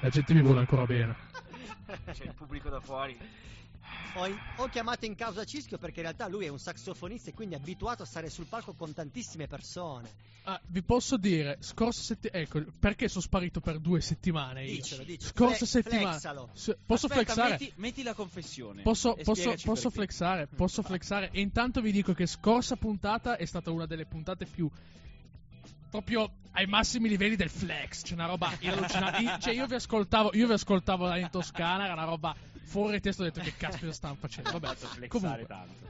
[0.00, 1.16] la gente vi vuole ancora bene.
[2.12, 3.16] C'è il pubblico da fuori.
[4.16, 7.34] Ho, in- ho chiamato in causa Cischio perché in realtà lui è un saxofonista e
[7.34, 10.10] quindi è abituato a stare sul palco con tantissime persone.
[10.44, 14.74] Ah, vi posso dire, scorsa settimana, ecco, perché sono sparito per due settimane io?
[14.76, 15.30] Dicelo, dicelo.
[15.30, 16.08] Scorsa Fle- settimana.
[16.10, 16.48] flexalo.
[16.52, 16.74] Posso
[17.06, 17.50] Aspetta, flexare?
[17.50, 18.82] Metti, metti la confessione.
[18.82, 20.46] Posso, posso, posso flexare?
[20.46, 21.30] Posso flexare?
[21.32, 24.70] E intanto vi dico che scorsa puntata è stata una delle puntate più.
[25.88, 28.02] Proprio ai massimi livelli del flex.
[28.02, 29.38] C'è una roba allucinante.
[29.40, 32.34] Cioè, io vi ascoltavo, io vi ascoltavo là in Toscana, era una roba
[32.68, 34.50] fuori testo ho detto che caspita stanno facendo.
[34.58, 35.46] Vabbè, flexare comunque.
[35.46, 35.86] tanto.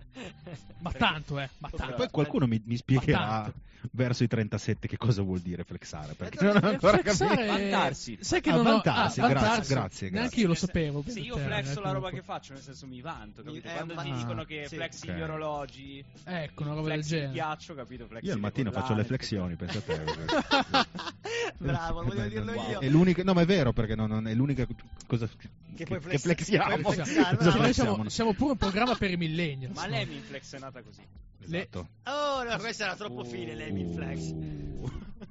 [0.78, 1.94] Ma tanto, eh, ma E tanto.
[1.96, 3.52] poi qualcuno mi, mi spiegherà
[3.92, 7.52] verso i 37 che cosa vuol dire flexare, perché Eh, non ho ancora flexare- capito.
[7.70, 8.18] Vantarsi.
[8.20, 9.72] Sai che Ah, non ho- vantarsi, ah, grazie, vantarsi.
[9.72, 10.42] grazie, Neanche grazie.
[10.42, 11.04] io lo sapevo.
[11.06, 12.10] Se io flexo la roba comunque.
[12.18, 13.68] che faccio, nel senso mi vanto, capito?
[13.68, 14.74] Eh, Quando ti ah, dicono che sì.
[14.76, 15.14] flexi Ok.
[15.16, 17.32] gli orologi, Ecco, una roba del genere.
[17.32, 18.06] ghiaccio, capito?
[18.06, 20.86] Flexi Io al mattino faccio le flessioni, pensa a te.
[21.58, 22.80] Bravo, voglio dirlo io.
[22.80, 24.66] È l'unica, no, ma è vero perché non, non è l'unica
[25.06, 26.67] cosa che, che flex- flexiamo.
[26.76, 27.56] Puoi flexare, Cosa bravo.
[27.56, 27.94] Noi flexiamo?
[27.94, 29.74] siamo, siamo pure un programma per i millennials.
[29.74, 31.02] Ma lei mi flex è nata così.
[31.44, 31.88] Esatto.
[32.04, 34.34] Oh, no, questa era troppo fine, lei mi flex.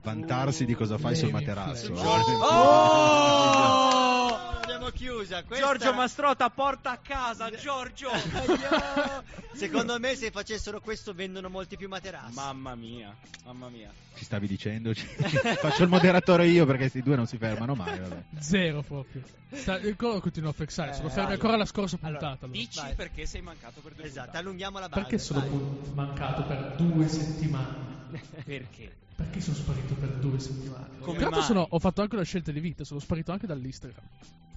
[0.02, 1.94] Vantarsi di cosa fai sul Lei mi materasso.
[1.96, 2.28] flex.
[2.40, 4.30] Oh!
[4.60, 5.44] L'abbiamo chiusa.
[5.44, 8.10] Questa Giorgio Mastrota porta a casa, Giorgio!
[9.54, 12.34] Secondo me se facessero questo vendono molti più materassi.
[12.36, 13.16] mamma mia,
[13.46, 13.92] mamma mia.
[14.16, 14.94] Ci stavi dicendo?
[14.94, 15.06] Ci-
[15.60, 18.00] Faccio il moderatore io perché questi due non si fermano mai.
[18.00, 18.24] Vabbè.
[18.40, 19.22] Zero proprio.
[19.52, 20.94] Sta, il coro continua a flexare.
[20.94, 21.34] sono Eh, fermi vai.
[21.36, 22.46] ancora la scorsa Allora, puntata.
[22.46, 22.60] allora.
[22.60, 22.96] dici Vai.
[22.96, 24.38] perché sei mancato per due Esatto, puntate.
[24.44, 25.02] allunghiamo la base.
[25.02, 25.50] Perché sono vai.
[25.98, 27.76] Mancato per due settimane?
[28.46, 28.96] Perché?
[29.16, 31.00] Perché sono sparito per due settimane?
[31.00, 34.04] Come Tra l'altro sono- ho fatto anche una scelta di vita, sono sparito anche dall'Instagram.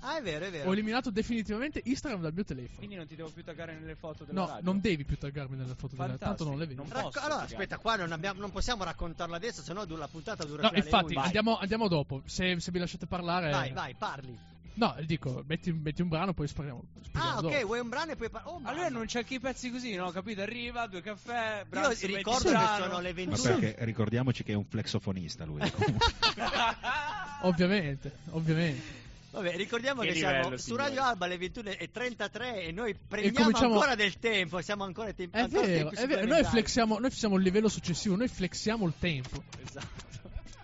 [0.03, 0.69] Ah, è vero, è vero.
[0.69, 2.77] Ho eliminato definitivamente Instagram dal mio telefono.
[2.79, 4.63] Quindi non ti devo più taggare nelle foto della No, radio?
[4.65, 6.29] non devi più taggarmi nelle foto della Fantastico.
[6.37, 6.83] tanto non le vedo.
[6.83, 7.53] Non Racco- posso allora, taggare.
[7.55, 10.81] aspetta, qua non, abbiamo- non possiamo raccontarla adesso, sennò du- la puntata dura No, fino
[10.81, 11.25] alle infatti, 11.
[11.25, 12.23] andiamo, andiamo dopo.
[12.27, 13.51] Se, se mi lasciate parlare.
[13.51, 14.39] Vai, vai, parli.
[14.81, 16.83] No, dico, metti, metti un brano, poi spariamo.
[17.13, 17.67] Ah, ok, dopo.
[17.67, 18.49] vuoi un brano e poi parli.
[18.49, 18.87] Oh, Ma lui mamma.
[18.95, 20.11] annuncia anche i pezzi così, no?
[20.11, 20.41] Capito?
[20.41, 22.85] Arriva, due caffè, Io Branzo, ricordo che brano.
[22.85, 23.43] sono le Ma 21.
[23.59, 25.61] perché ricordiamoci che è un flexofonista lui.
[25.71, 26.07] comunque.
[27.43, 28.99] Ovviamente, ovviamente.
[29.33, 30.83] Vabbè, ricordiamo Che che, livello, siamo su signori.
[30.83, 35.47] Radio Alba alle 21.33 e noi prendiamo cominciamo- ancora del tempo, siamo ancora tempi È
[35.47, 36.27] vero, tempi è vero.
[36.27, 39.43] Noi flexiamo, noi siamo il livello successivo, noi flexiamo il tempo.
[39.65, 40.09] Esatto.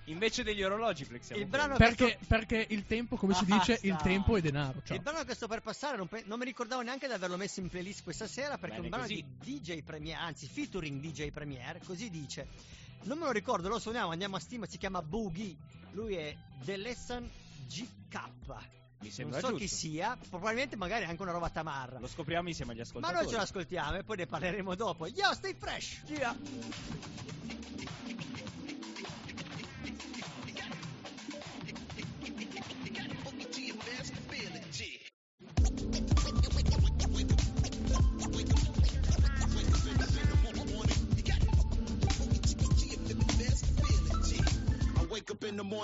[0.08, 1.40] Invece degli orologi flexiamo.
[1.42, 4.04] Il brano Perché, perché il tempo, come si dice, il Basta.
[4.08, 4.80] tempo è denaro.
[4.84, 4.96] Ciao.
[4.96, 7.58] Il brano che sto per passare non, pe- non mi ricordavo neanche di averlo messo
[7.60, 9.24] in playlist questa sera perché è un Bene brano così.
[9.40, 12.46] di DJ Premier, anzi featuring DJ Premier, così dice.
[13.02, 15.56] Non me lo ricordo, lo suoniamo, andiamo a stima, si chiama Boogie.
[15.92, 17.28] Lui è The Lesson
[17.66, 18.20] GK.
[19.00, 19.66] Mi sembra non so giusto.
[19.66, 21.98] chi sia, probabilmente magari anche una roba tamarra.
[21.98, 23.22] Lo scopriamo insieme agli Ma ascoltatori.
[23.22, 25.06] noi ce l'ascoltiamo e poi ne parleremo dopo.
[25.06, 26.02] Yo, stay fresh!
[26.06, 26.34] Gira!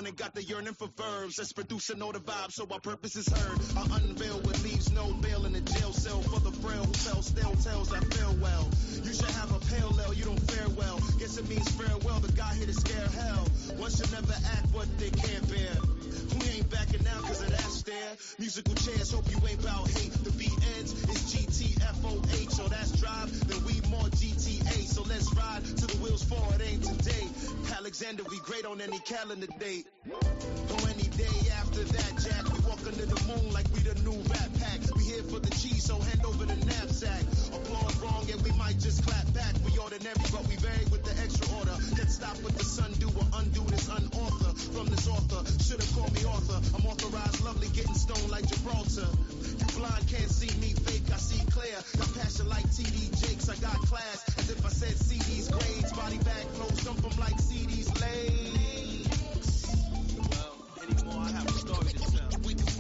[0.03, 1.37] Morning, got the yearning for verbs.
[1.37, 3.59] That's producing all the vibes, so our purpose is heard.
[3.77, 7.23] I unveil what leaves no bail in the jail cell for the frail who tell
[7.23, 8.69] stale tales that fare well.
[9.05, 10.99] You should have a pale ale, you don't fare well.
[11.21, 13.47] Guess it means farewell, the guy here to scare hell.
[13.79, 15.75] One should never act what they can't bear.
[16.41, 18.13] We ain't backing down cause of that stare.
[18.41, 20.13] Musical chairs, hope you ain't hate.
[20.25, 23.31] The beat ends, it's GTFOH, so that's drive.
[23.49, 27.27] Then we more GTA, so let's ride till the wheels fall, it ain't today.
[27.77, 29.87] Alexander, we great on any calendar date.
[30.07, 32.45] Or any day after that, Jack.
[32.53, 34.81] We walk under the moon like we the new rap pack.
[34.97, 37.23] We here for the cheese, so hand over the knapsack.
[37.53, 39.55] Applause wrong, and we might just clap back.
[39.65, 41.77] We ordinary, but we vary with the extra order.
[41.99, 44.53] Let's stop with the sun do or undo this unauthor.
[44.75, 46.59] From this author, should've called me author.
[46.77, 49.09] I'm authorized, lovely, getting stoned like Gibraltar.
[49.83, 51.75] Blind can't see me fake, I see clear.
[51.99, 54.23] Got passion like TD Jakes, I got class.
[54.39, 56.19] As if I said CD's grades, body
[57.05, 59.67] 'em like CD's legs.
[60.31, 60.55] Well,
[60.87, 62.72] anymore, I have a story to tell.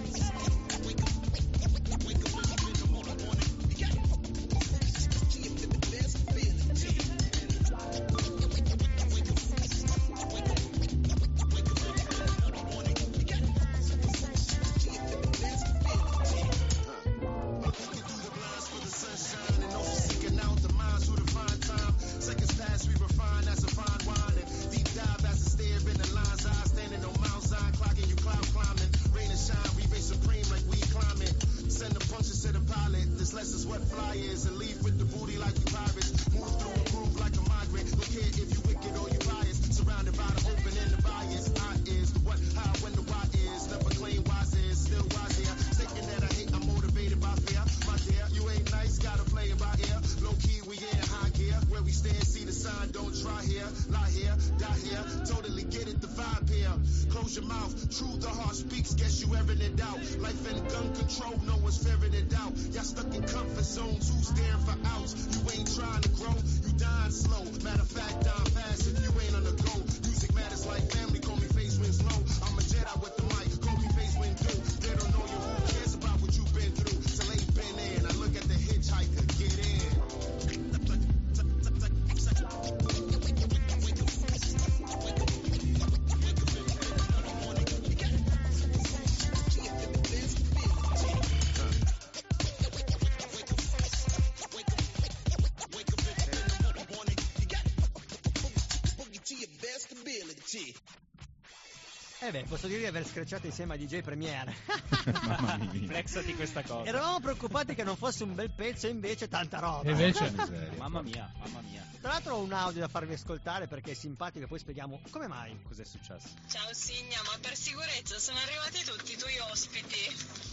[102.32, 104.54] Beh, posso dire di aver screcciato insieme a DJ Premiere.
[105.26, 105.86] Mamma mia.
[105.86, 106.88] Flexati questa cosa.
[106.88, 109.88] Eravamo preoccupati che non fosse un bel pezzo, invece tanta roba.
[109.88, 110.72] E invece- Miseria.
[110.80, 111.86] Mamma mia, mamma mia.
[112.00, 115.28] Tra l'altro ho un audio da farvi ascoltare perché è simpatico e poi spieghiamo come
[115.28, 115.56] mai.
[115.62, 116.28] Cos'è successo?
[116.48, 120.51] Ciao Signa, ma per sicurezza sono arrivati tutti i tuoi ospiti.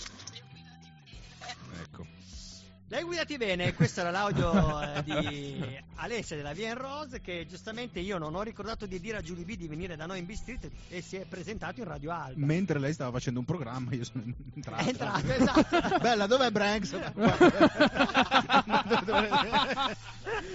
[2.92, 8.18] L'hai guidati bene, questo era l'audio eh, di Alessia della Vien Rose che giustamente io
[8.18, 11.02] non ho ricordato di dire a Julie B di venire da noi in B-Street e
[11.02, 12.44] si è presentato in Radio Alba.
[12.44, 14.24] Mentre lei stava facendo un programma, io sono
[14.56, 14.84] entrato.
[14.84, 15.98] È entrato, esatto.
[16.02, 16.98] Bella, dov'è Branks?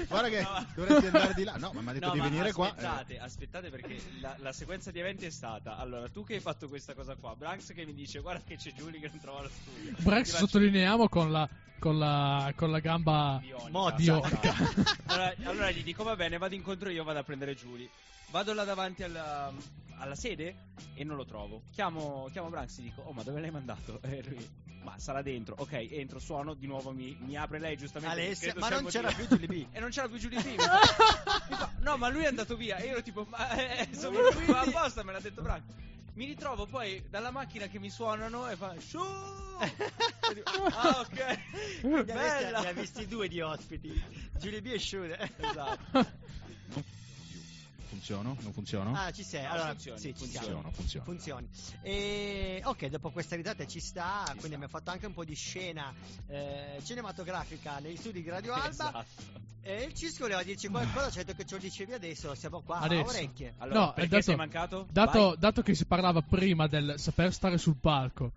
[0.08, 1.56] Guarda che dovresti andare di là.
[1.56, 2.66] No, ma mi ha detto No, di venire qua.
[2.66, 6.68] aspettate, aspettate perché la, la sequenza di eventi è stata Allora, tu che hai fatto
[6.68, 9.48] questa cosa qua Branks che mi dice guarda che c'è Giulia che non trova lo
[9.48, 11.48] studio faccio- sottolineiamo con la,
[11.78, 14.54] con la, con la gamba bionica.
[15.06, 17.88] allora, allora gli dico va bene vado incontro io vado a prendere Giulia
[18.30, 19.52] Vado là davanti alla,
[19.98, 20.56] alla sede
[20.94, 24.00] e non lo trovo Chiamo, chiamo Branks e dico oh ma dove l'hai mandato?
[24.08, 28.14] E lui ma sarà dentro, ok, entro, suono, di nuovo mi, mi apre lei giustamente.
[28.14, 29.66] Alessia, ma non c'era più Julie B.
[29.72, 30.44] E non c'era più Giulia B.
[30.44, 32.76] mi fa- mi fa, no, ma lui è andato via.
[32.76, 35.72] E io ero tipo, ma eh, sono venuto qua apposta, me l'ha detto Branco.
[36.14, 38.74] Mi ritrovo poi dalla macchina che mi suonano e fa
[40.32, 42.04] dico, ah, ok.
[42.04, 42.60] Bella.
[42.60, 44.00] ne ha visti due di ospiti,
[44.38, 45.30] Julie B e Shude.
[45.36, 46.22] Esatto.
[47.94, 48.36] Funziono?
[48.40, 48.92] Non funziono?
[48.94, 49.44] Ah, ci sei.
[49.44, 50.24] Allora, funzioni, sì, ci.
[50.24, 51.04] Funziona, funziona.
[51.04, 51.48] Funzioni.
[51.80, 55.94] E, ok, dopo questa risata ci sta, quindi abbiamo fatto anche un po' di scena
[56.26, 58.68] eh, cinematografica negli studi di Radio Alba.
[58.68, 59.04] Esatto.
[59.62, 63.00] E il Cisco voleva dirci qualcosa, certo che ce lo dicevi adesso, siamo qua Adesso.
[63.10, 63.54] a orecchie.
[63.58, 64.86] Allora, no, perché dato, sei mancato?
[64.90, 68.32] Dato, dato che si parlava prima del saper stare sul palco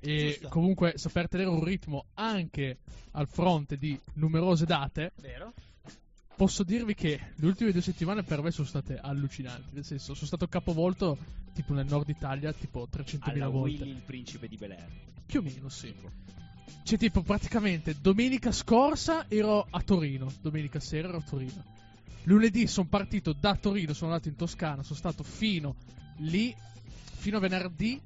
[0.00, 0.48] e Giusto.
[0.48, 2.78] comunque saper tenere un ritmo anche
[3.10, 5.52] al fronte di numerose date, Vero?
[6.42, 9.74] Posso dirvi che le ultime due settimane per me sono state allucinanti.
[9.74, 11.16] Nel senso, sono stato capovolto
[11.54, 13.84] tipo nel nord Italia tipo 300.000 Alla volte.
[13.84, 14.88] Willy, il principe di Bel Air.
[15.24, 15.94] Più o meno, sì.
[16.82, 20.32] Cioè, tipo, praticamente domenica scorsa ero a Torino.
[20.40, 21.64] Domenica sera ero a Torino.
[22.24, 24.82] Lunedì sono partito da Torino, sono andato in Toscana.
[24.82, 25.76] Sono stato fino
[26.16, 26.52] lì,
[27.18, 28.00] fino a venerdì,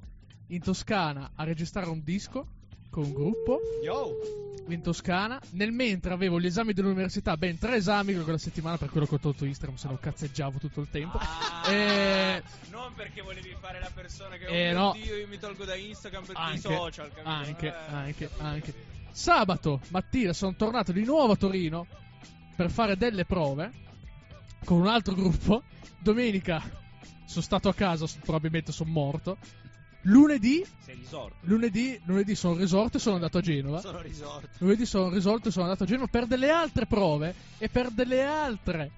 [0.49, 2.45] in Toscana a registrare un disco
[2.91, 3.59] con un gruppo.
[3.83, 4.46] Yo!
[4.69, 9.05] In Toscana, nel mentre avevo gli esami dell'università, ben tre esami quella settimana per quello
[9.07, 11.17] che ho tolto Instagram, se no cazzeggiavo tutto il tempo.
[11.19, 14.91] Ah, E- Non perché volevi fare la persona che Eh, oh no.
[15.01, 17.29] Dio, io mi tolgo da Instagram per i anche, social, capito?
[17.29, 17.93] anche, Eh.
[17.93, 18.73] anche, anche.
[19.11, 21.87] Sabato mattina sono tornato di nuovo a Torino
[22.55, 23.71] per fare delle prove
[24.65, 25.63] con un altro gruppo.
[25.99, 26.61] Domenica
[27.25, 29.37] sono stato a casa, probabilmente sono morto.
[30.01, 31.35] Lunedì, Sei risorto.
[31.41, 33.81] lunedì, lunedì sono risorto e sono andato a Genova.
[33.81, 34.47] Sono risorto.
[34.59, 38.23] Lunedì sono risolto e sono andato a Genova per delle altre prove e per delle
[38.23, 38.91] altre.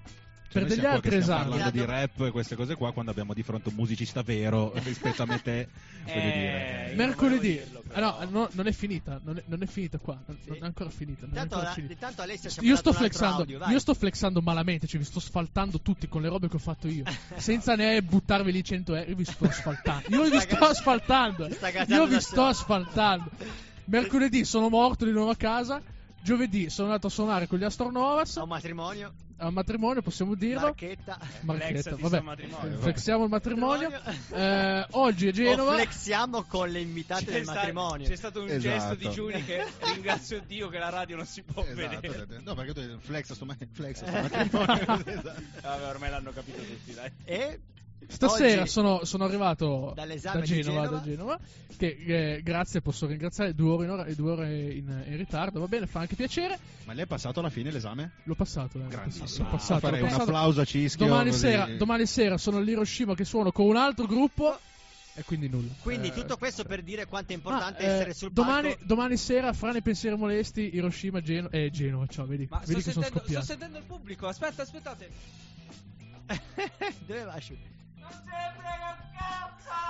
[0.50, 1.48] Cioè, per degli altri esami.
[1.50, 5.22] parlando di rap e queste cose qua quando abbiamo di fronte un musicista vero rispetto
[5.22, 5.68] a me te
[6.04, 7.60] voglio Eh, Mercoledì,
[7.92, 10.90] ah, no, non è finita, non è, non è finita qua, non, non è ancora
[10.90, 11.26] finita.
[11.26, 12.62] Non è Intanto, ancora la- finita.
[12.62, 16.28] Io sto flexando, audio, io sto flexando malamente, cioè vi sto sfaltando tutti con le
[16.28, 17.04] robe che ho fatto io,
[17.36, 20.08] senza ne buttarvi lì 100 euro, io vi sto asfaltando.
[20.08, 21.48] Io vi sto asfaltando.
[21.86, 23.30] Io vi sto asfaltando.
[23.86, 25.80] Mercoledì sono morto di nuovo a casa.
[26.22, 28.36] Giovedì sono andato a suonare con gli Astronovas.
[28.36, 29.12] A un matrimonio.
[29.38, 30.60] A un matrimonio, possiamo dirlo.
[30.66, 31.18] Marchetta.
[31.40, 32.20] Marchetta, vabbè.
[32.20, 32.78] matrimonio.
[32.78, 33.88] Flexiamo il matrimonio.
[33.88, 34.36] Matrimonio.
[34.36, 35.70] Eh, oggi a Genova.
[35.70, 38.06] O flexiamo con le invitate C'è del sta- matrimonio.
[38.06, 38.60] C'è stato un Esatto.
[38.60, 39.64] gesto di Giulia che
[39.94, 42.26] ringrazio Dio che la radio non si può Esatto, vedere.
[42.44, 45.42] no perché tu hai detto flex sto, ma- flex sto matrimonio esatto.
[45.62, 47.10] Vabbè, ormai l'hanno capito tutti, dai.
[47.24, 47.60] E
[48.06, 50.96] Stasera oggi- sono, sono arrivato Dall'esame da di Genova, Genova.
[50.98, 51.38] da Genova,
[51.76, 51.96] che
[52.36, 55.86] eh, grazie, posso ringraziare, due ore in, ora- due ore in, in ritardo, va bene,
[55.86, 56.58] fa anche piacere.
[56.84, 58.12] ma lei è passato alla fine l'esame?
[58.24, 59.24] L'ho passato, eh, l'ho Grandissimo.
[59.24, 60.30] passato, l'ho passato, farei l'ho un passato.
[60.30, 64.58] applauso a Cischio Domani sera, domani sera sono all'Hiroshima che suono con un altro gruppo
[65.14, 65.70] e quindi nulla.
[65.82, 68.84] quindi Eh, tutto questo per dire quanto è ah, importante eh, essere sul domani, palco.
[68.86, 72.82] domani sera, fra nei pensieri molesti, Hiroshima, Genova, eh, Genova, ciao, vedi, Ma sto vedi
[72.90, 75.08] sono sentendo, sto sentendo il pubblico, aspetta, aspettate.
[77.06, 77.40] Dove?
[77.40, 77.54] Shu?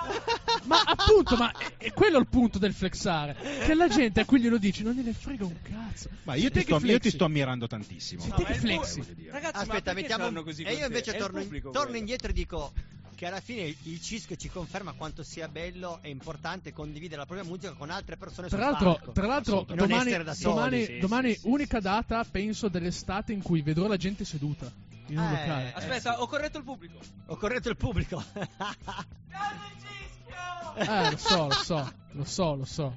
[0.65, 3.35] Ma appunto, ma è, è quello il punto del flexare.
[3.65, 6.09] Che la gente a cui glielo dici non gliene frega un cazzo.
[6.23, 9.03] ma io ti, sto, io ti sto ammirando tantissimo No, te flexi.
[9.29, 12.71] Ragazzi, Aspetta, mettiamo così E io invece torno, in- pubblico torno indietro e dico
[13.15, 17.47] che alla fine il Cisco ci conferma quanto sia bello e importante condividere la propria
[17.47, 19.11] musica con altre persone Tra l'altro, palco.
[19.11, 20.53] tra l'altro domani, essere da soli.
[20.55, 21.47] domani, sì, domani sì, sì.
[21.47, 24.71] unica data, penso, dell'estate in cui vedrò la gente seduta
[25.11, 25.73] in un Eh, locale.
[25.73, 26.99] Aspetta, ho corretto il pubblico.
[27.27, 28.23] Ho corretto il pubblico.
[30.73, 32.95] Eh, lo so, lo so, lo so, lo so.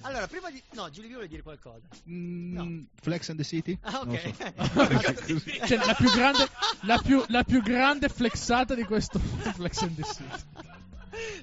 [0.00, 0.60] allora, prima di...
[0.72, 1.86] No, Giulio vuole dire qualcosa.
[2.08, 3.78] Mm, Flex and the City?
[3.82, 4.34] Ah, ok.
[4.72, 5.66] so.
[5.66, 6.48] Cioè, la più grande,
[6.80, 9.20] la più, la più grande flexata di questo
[9.54, 10.40] Flex and the City.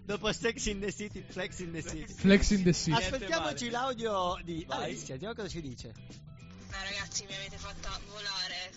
[0.04, 2.12] Dopo Sex in the City, Flex in the City.
[2.14, 3.02] Flex in the City.
[3.02, 5.94] Ascoltiamoci l'audio di Alessia, vediamo cosa ci dice.
[5.96, 8.72] No ragazzi mi avete fatta volare,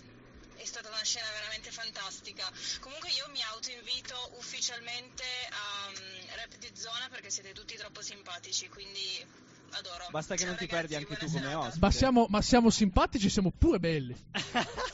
[0.63, 2.49] è stata una scena veramente fantastica.
[2.79, 8.69] Comunque io mi autoinvito ufficialmente a um, Rap di Zona perché siete tutti troppo simpatici,
[8.69, 9.25] quindi
[9.71, 10.07] adoro.
[10.09, 11.79] Basta che non ti perdi anche tu come ospite.
[11.79, 14.15] Ma siamo, ma siamo simpatici, siamo pure belli.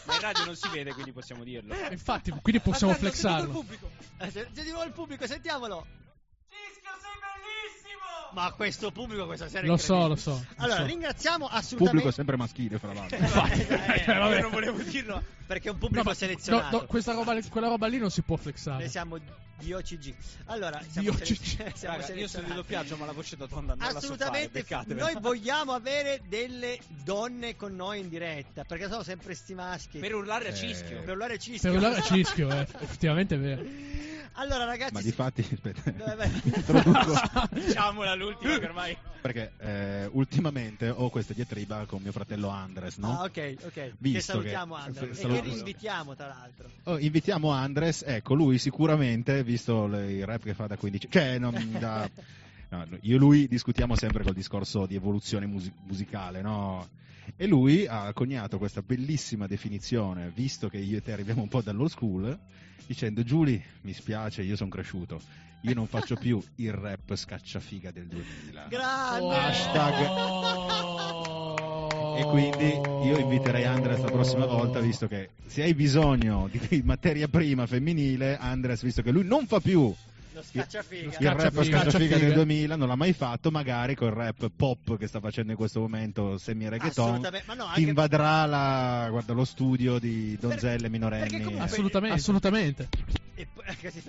[0.10, 1.76] Ma in radio non si vede, quindi possiamo dirlo.
[1.92, 3.54] Infatti, quindi possiamo Aspetta, flexarlo.
[3.54, 3.92] sentiamo il pubblico.
[4.18, 5.86] Eh, se- C'è di nuovo il pubblico, sentiamolo.
[8.34, 10.32] Ma questo pubblico questa sera Lo so, lo so.
[10.32, 10.86] lo Allora, so.
[10.86, 13.18] ringraziamo Il pubblico è assolutamente sempre maschile, fra l'altro.
[13.18, 14.36] Eh, vabbè.
[14.36, 16.76] io non volevo dirlo perché è un pubblico No, ma- selezionato.
[16.76, 18.88] no, no, questa roba, quella roba lì non si può Noi flexare.
[18.90, 19.18] siamo
[19.60, 20.16] di OCG.
[20.46, 21.74] Allora, siamo, Di OCG.
[21.76, 24.84] siamo Raga, io sono di doppiaggio, ma la voce da tonda non Assolutamente, la so
[24.84, 30.00] fare, noi vogliamo avere delle donne con noi in diretta perché sono sempre sti maschi.
[30.00, 30.56] Per urlare a Eh.
[30.56, 31.02] cischio.
[31.02, 31.70] Per urlare cischio.
[31.72, 33.64] Per urlare a cischio, eh, effettivamente è vero.
[34.34, 35.92] Allora, ragazzi, Ma di fatti, aspetta,
[37.52, 38.98] Diciamola l'ultima che ormai...
[39.20, 43.20] perché eh, ultimamente ho questa diatriba con mio fratello Andres, no?
[43.20, 43.72] Ah, ok, ok.
[43.74, 45.10] che Visto salutiamo che- Andrea.
[45.10, 46.70] E saluto- che invitiamo, tra l'altro.
[46.84, 51.40] Oh, invitiamo Andres, ecco, lui sicuramente, visto le- il rap che fa da 15 cioè
[51.40, 52.08] non da...
[52.70, 56.88] no, io e lui discutiamo sempre col discorso di evoluzione musi- musicale, no?
[57.36, 61.62] E lui ha coniato questa bellissima definizione, visto che io e te arriviamo un po'
[61.62, 62.38] dall'old school,
[62.86, 65.20] dicendo Giulia, mi spiace, io sono cresciuto,
[65.62, 68.68] io non faccio più il rap scacciafiga del 2000.
[68.70, 70.08] Grande!
[72.20, 72.68] E quindi
[73.08, 78.38] io inviterei Andres la prossima volta, visto che se hai bisogno di materia prima femminile,
[78.38, 79.94] Andres, visto che lui non fa più
[80.34, 81.16] Lo scacciafiga.
[81.18, 81.80] il rap Scacciafiga.
[81.82, 85.58] scacciafiga del 2000, non l'ha mai fatto, magari col rap pop che sta facendo in
[85.58, 91.24] questo momento Assolutamente, ma no, ti anche- invadrà la, guarda, lo studio di donzelle minorenni.
[91.30, 92.16] perché comunque- Assolutamente.
[92.18, 92.88] Assolutamente.
[93.40, 93.64] E poi,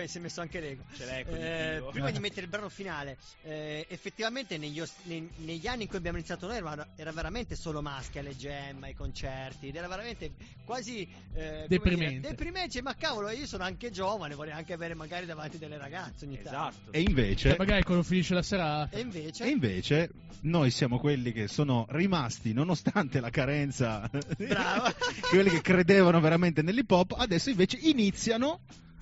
[0.08, 0.82] si, è messo anche l'ego.
[0.98, 5.98] Eh, prima di mettere il brano finale, eh, effettivamente negli, ne- negli anni in cui
[5.98, 10.32] abbiamo iniziato noi era, era veramente solo maschi alle gem, ai concerti, ed era veramente
[10.64, 12.18] quasi eh, Deprimente.
[12.18, 16.24] dire, deprimente, ma cavolo, io sono anche giovane, vorrei anche avere magari davanti delle ragazze
[16.24, 16.48] ogni tanto.
[16.48, 16.92] Esatto.
[16.92, 18.96] E invece, Magari quando finisce la serata.
[18.96, 24.10] E invece, e invece noi siamo quelli che sono rimasti, nonostante la carenza,
[25.30, 28.58] quelli che credevano veramente nell'hip hop, adesso invece iniziano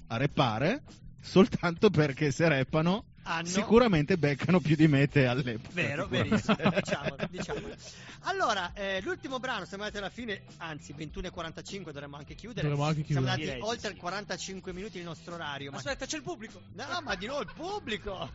[0.09, 0.83] a rappare
[1.21, 5.69] soltanto perché se rappano Hanno- sicuramente beccano più di me te all'epoca.
[5.75, 7.75] Vero, verissimo, diciamolo, diciamolo.
[8.21, 12.63] Allora, eh, l'ultimo brano, siamo arrivati alla fine, anzi 21.45 dovremmo anche chiudere.
[12.69, 13.43] Dovremmo anche Siamo chiudere.
[13.43, 13.61] andati Direi.
[13.61, 15.71] oltre 45 minuti del nostro orario.
[15.71, 15.77] Ma...
[15.77, 16.61] Aspetta, c'è il pubblico.
[16.73, 18.31] No, ma di nuovo il pubblico!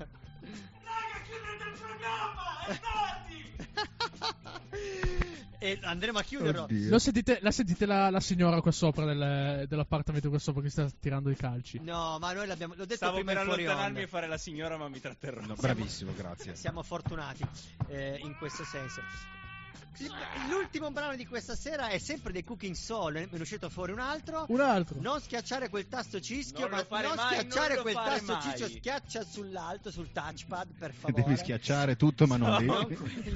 [5.59, 6.67] E andremo a chiuderlo.
[6.69, 10.89] Lo sentite, la sentite la, la signora qua sopra del- dell'appartamento qua sopra che sta
[10.99, 11.79] tirando i calci?
[11.79, 14.89] No, ma noi l'abbiamo l'ho detto Stavo prima per allontanarmi e fare la signora, ma
[14.89, 15.41] mi tratterrò.
[15.45, 16.55] No, bravissimo, grazie.
[16.55, 17.45] Siamo fortunati
[17.87, 19.01] eh, in questo senso.
[20.49, 23.99] L'ultimo brano di questa sera è sempre dei Cooking Soul, ne è uscito fuori un
[23.99, 24.45] altro.
[24.49, 24.99] Un altro.
[24.99, 28.41] Non schiacciare quel tasto cischio, Non ma non mai, schiacciare non quel tasto mai.
[28.41, 31.23] cischio, schiaccia sull'alto, sul touchpad, per favore.
[31.23, 32.87] Devi schiacciare tutto, ma non quello.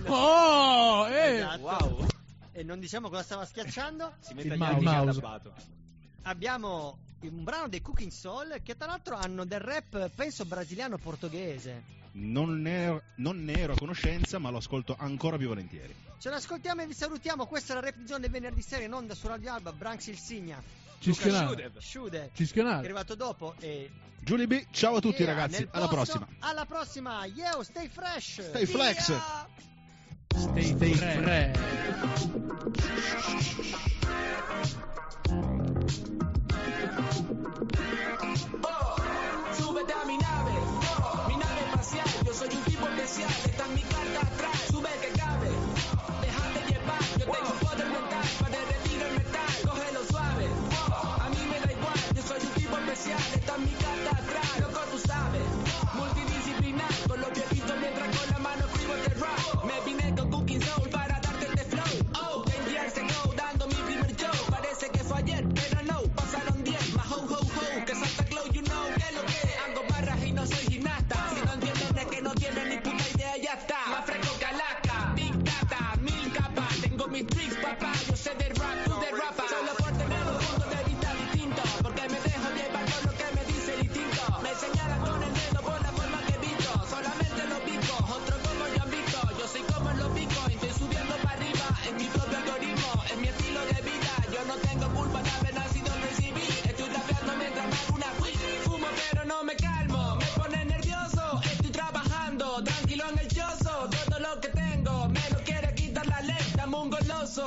[0.14, 1.36] Oh, eh!
[1.38, 1.62] Esatto.
[1.62, 2.08] Wow.
[2.52, 4.14] E non diciamo cosa stava schiacciando.
[4.20, 5.22] Si mette Il mouse.
[6.24, 11.96] Abbiamo un brano dei Cooking Soul che tra l'altro hanno del rap, penso brasiliano-portoghese.
[12.14, 15.94] Non ne, non ne ero a conoscenza, ma lo ascolto ancora più volentieri.
[16.20, 17.46] Ce l'ascoltiamo e vi salutiamo.
[17.46, 19.72] Questa è la rap di zone del venerdì sera in onda su Radio Alba.
[19.72, 20.62] Branks il Signa.
[21.00, 21.72] Cischionare.
[21.78, 22.32] Sciude.
[22.34, 23.54] Che è arrivato dopo.
[23.60, 23.92] E
[24.22, 26.18] Giulia B, ciao a tutti Yeah, ragazzi, nel alla posto.
[26.18, 26.28] prossima.
[26.40, 27.26] Alla prossima.
[27.26, 28.42] Yo, stay fresh.
[28.50, 29.08] Stay flex.
[29.08, 29.48] Via!
[30.36, 31.58] Stay, stay fresh.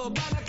[0.03, 0.40] So bana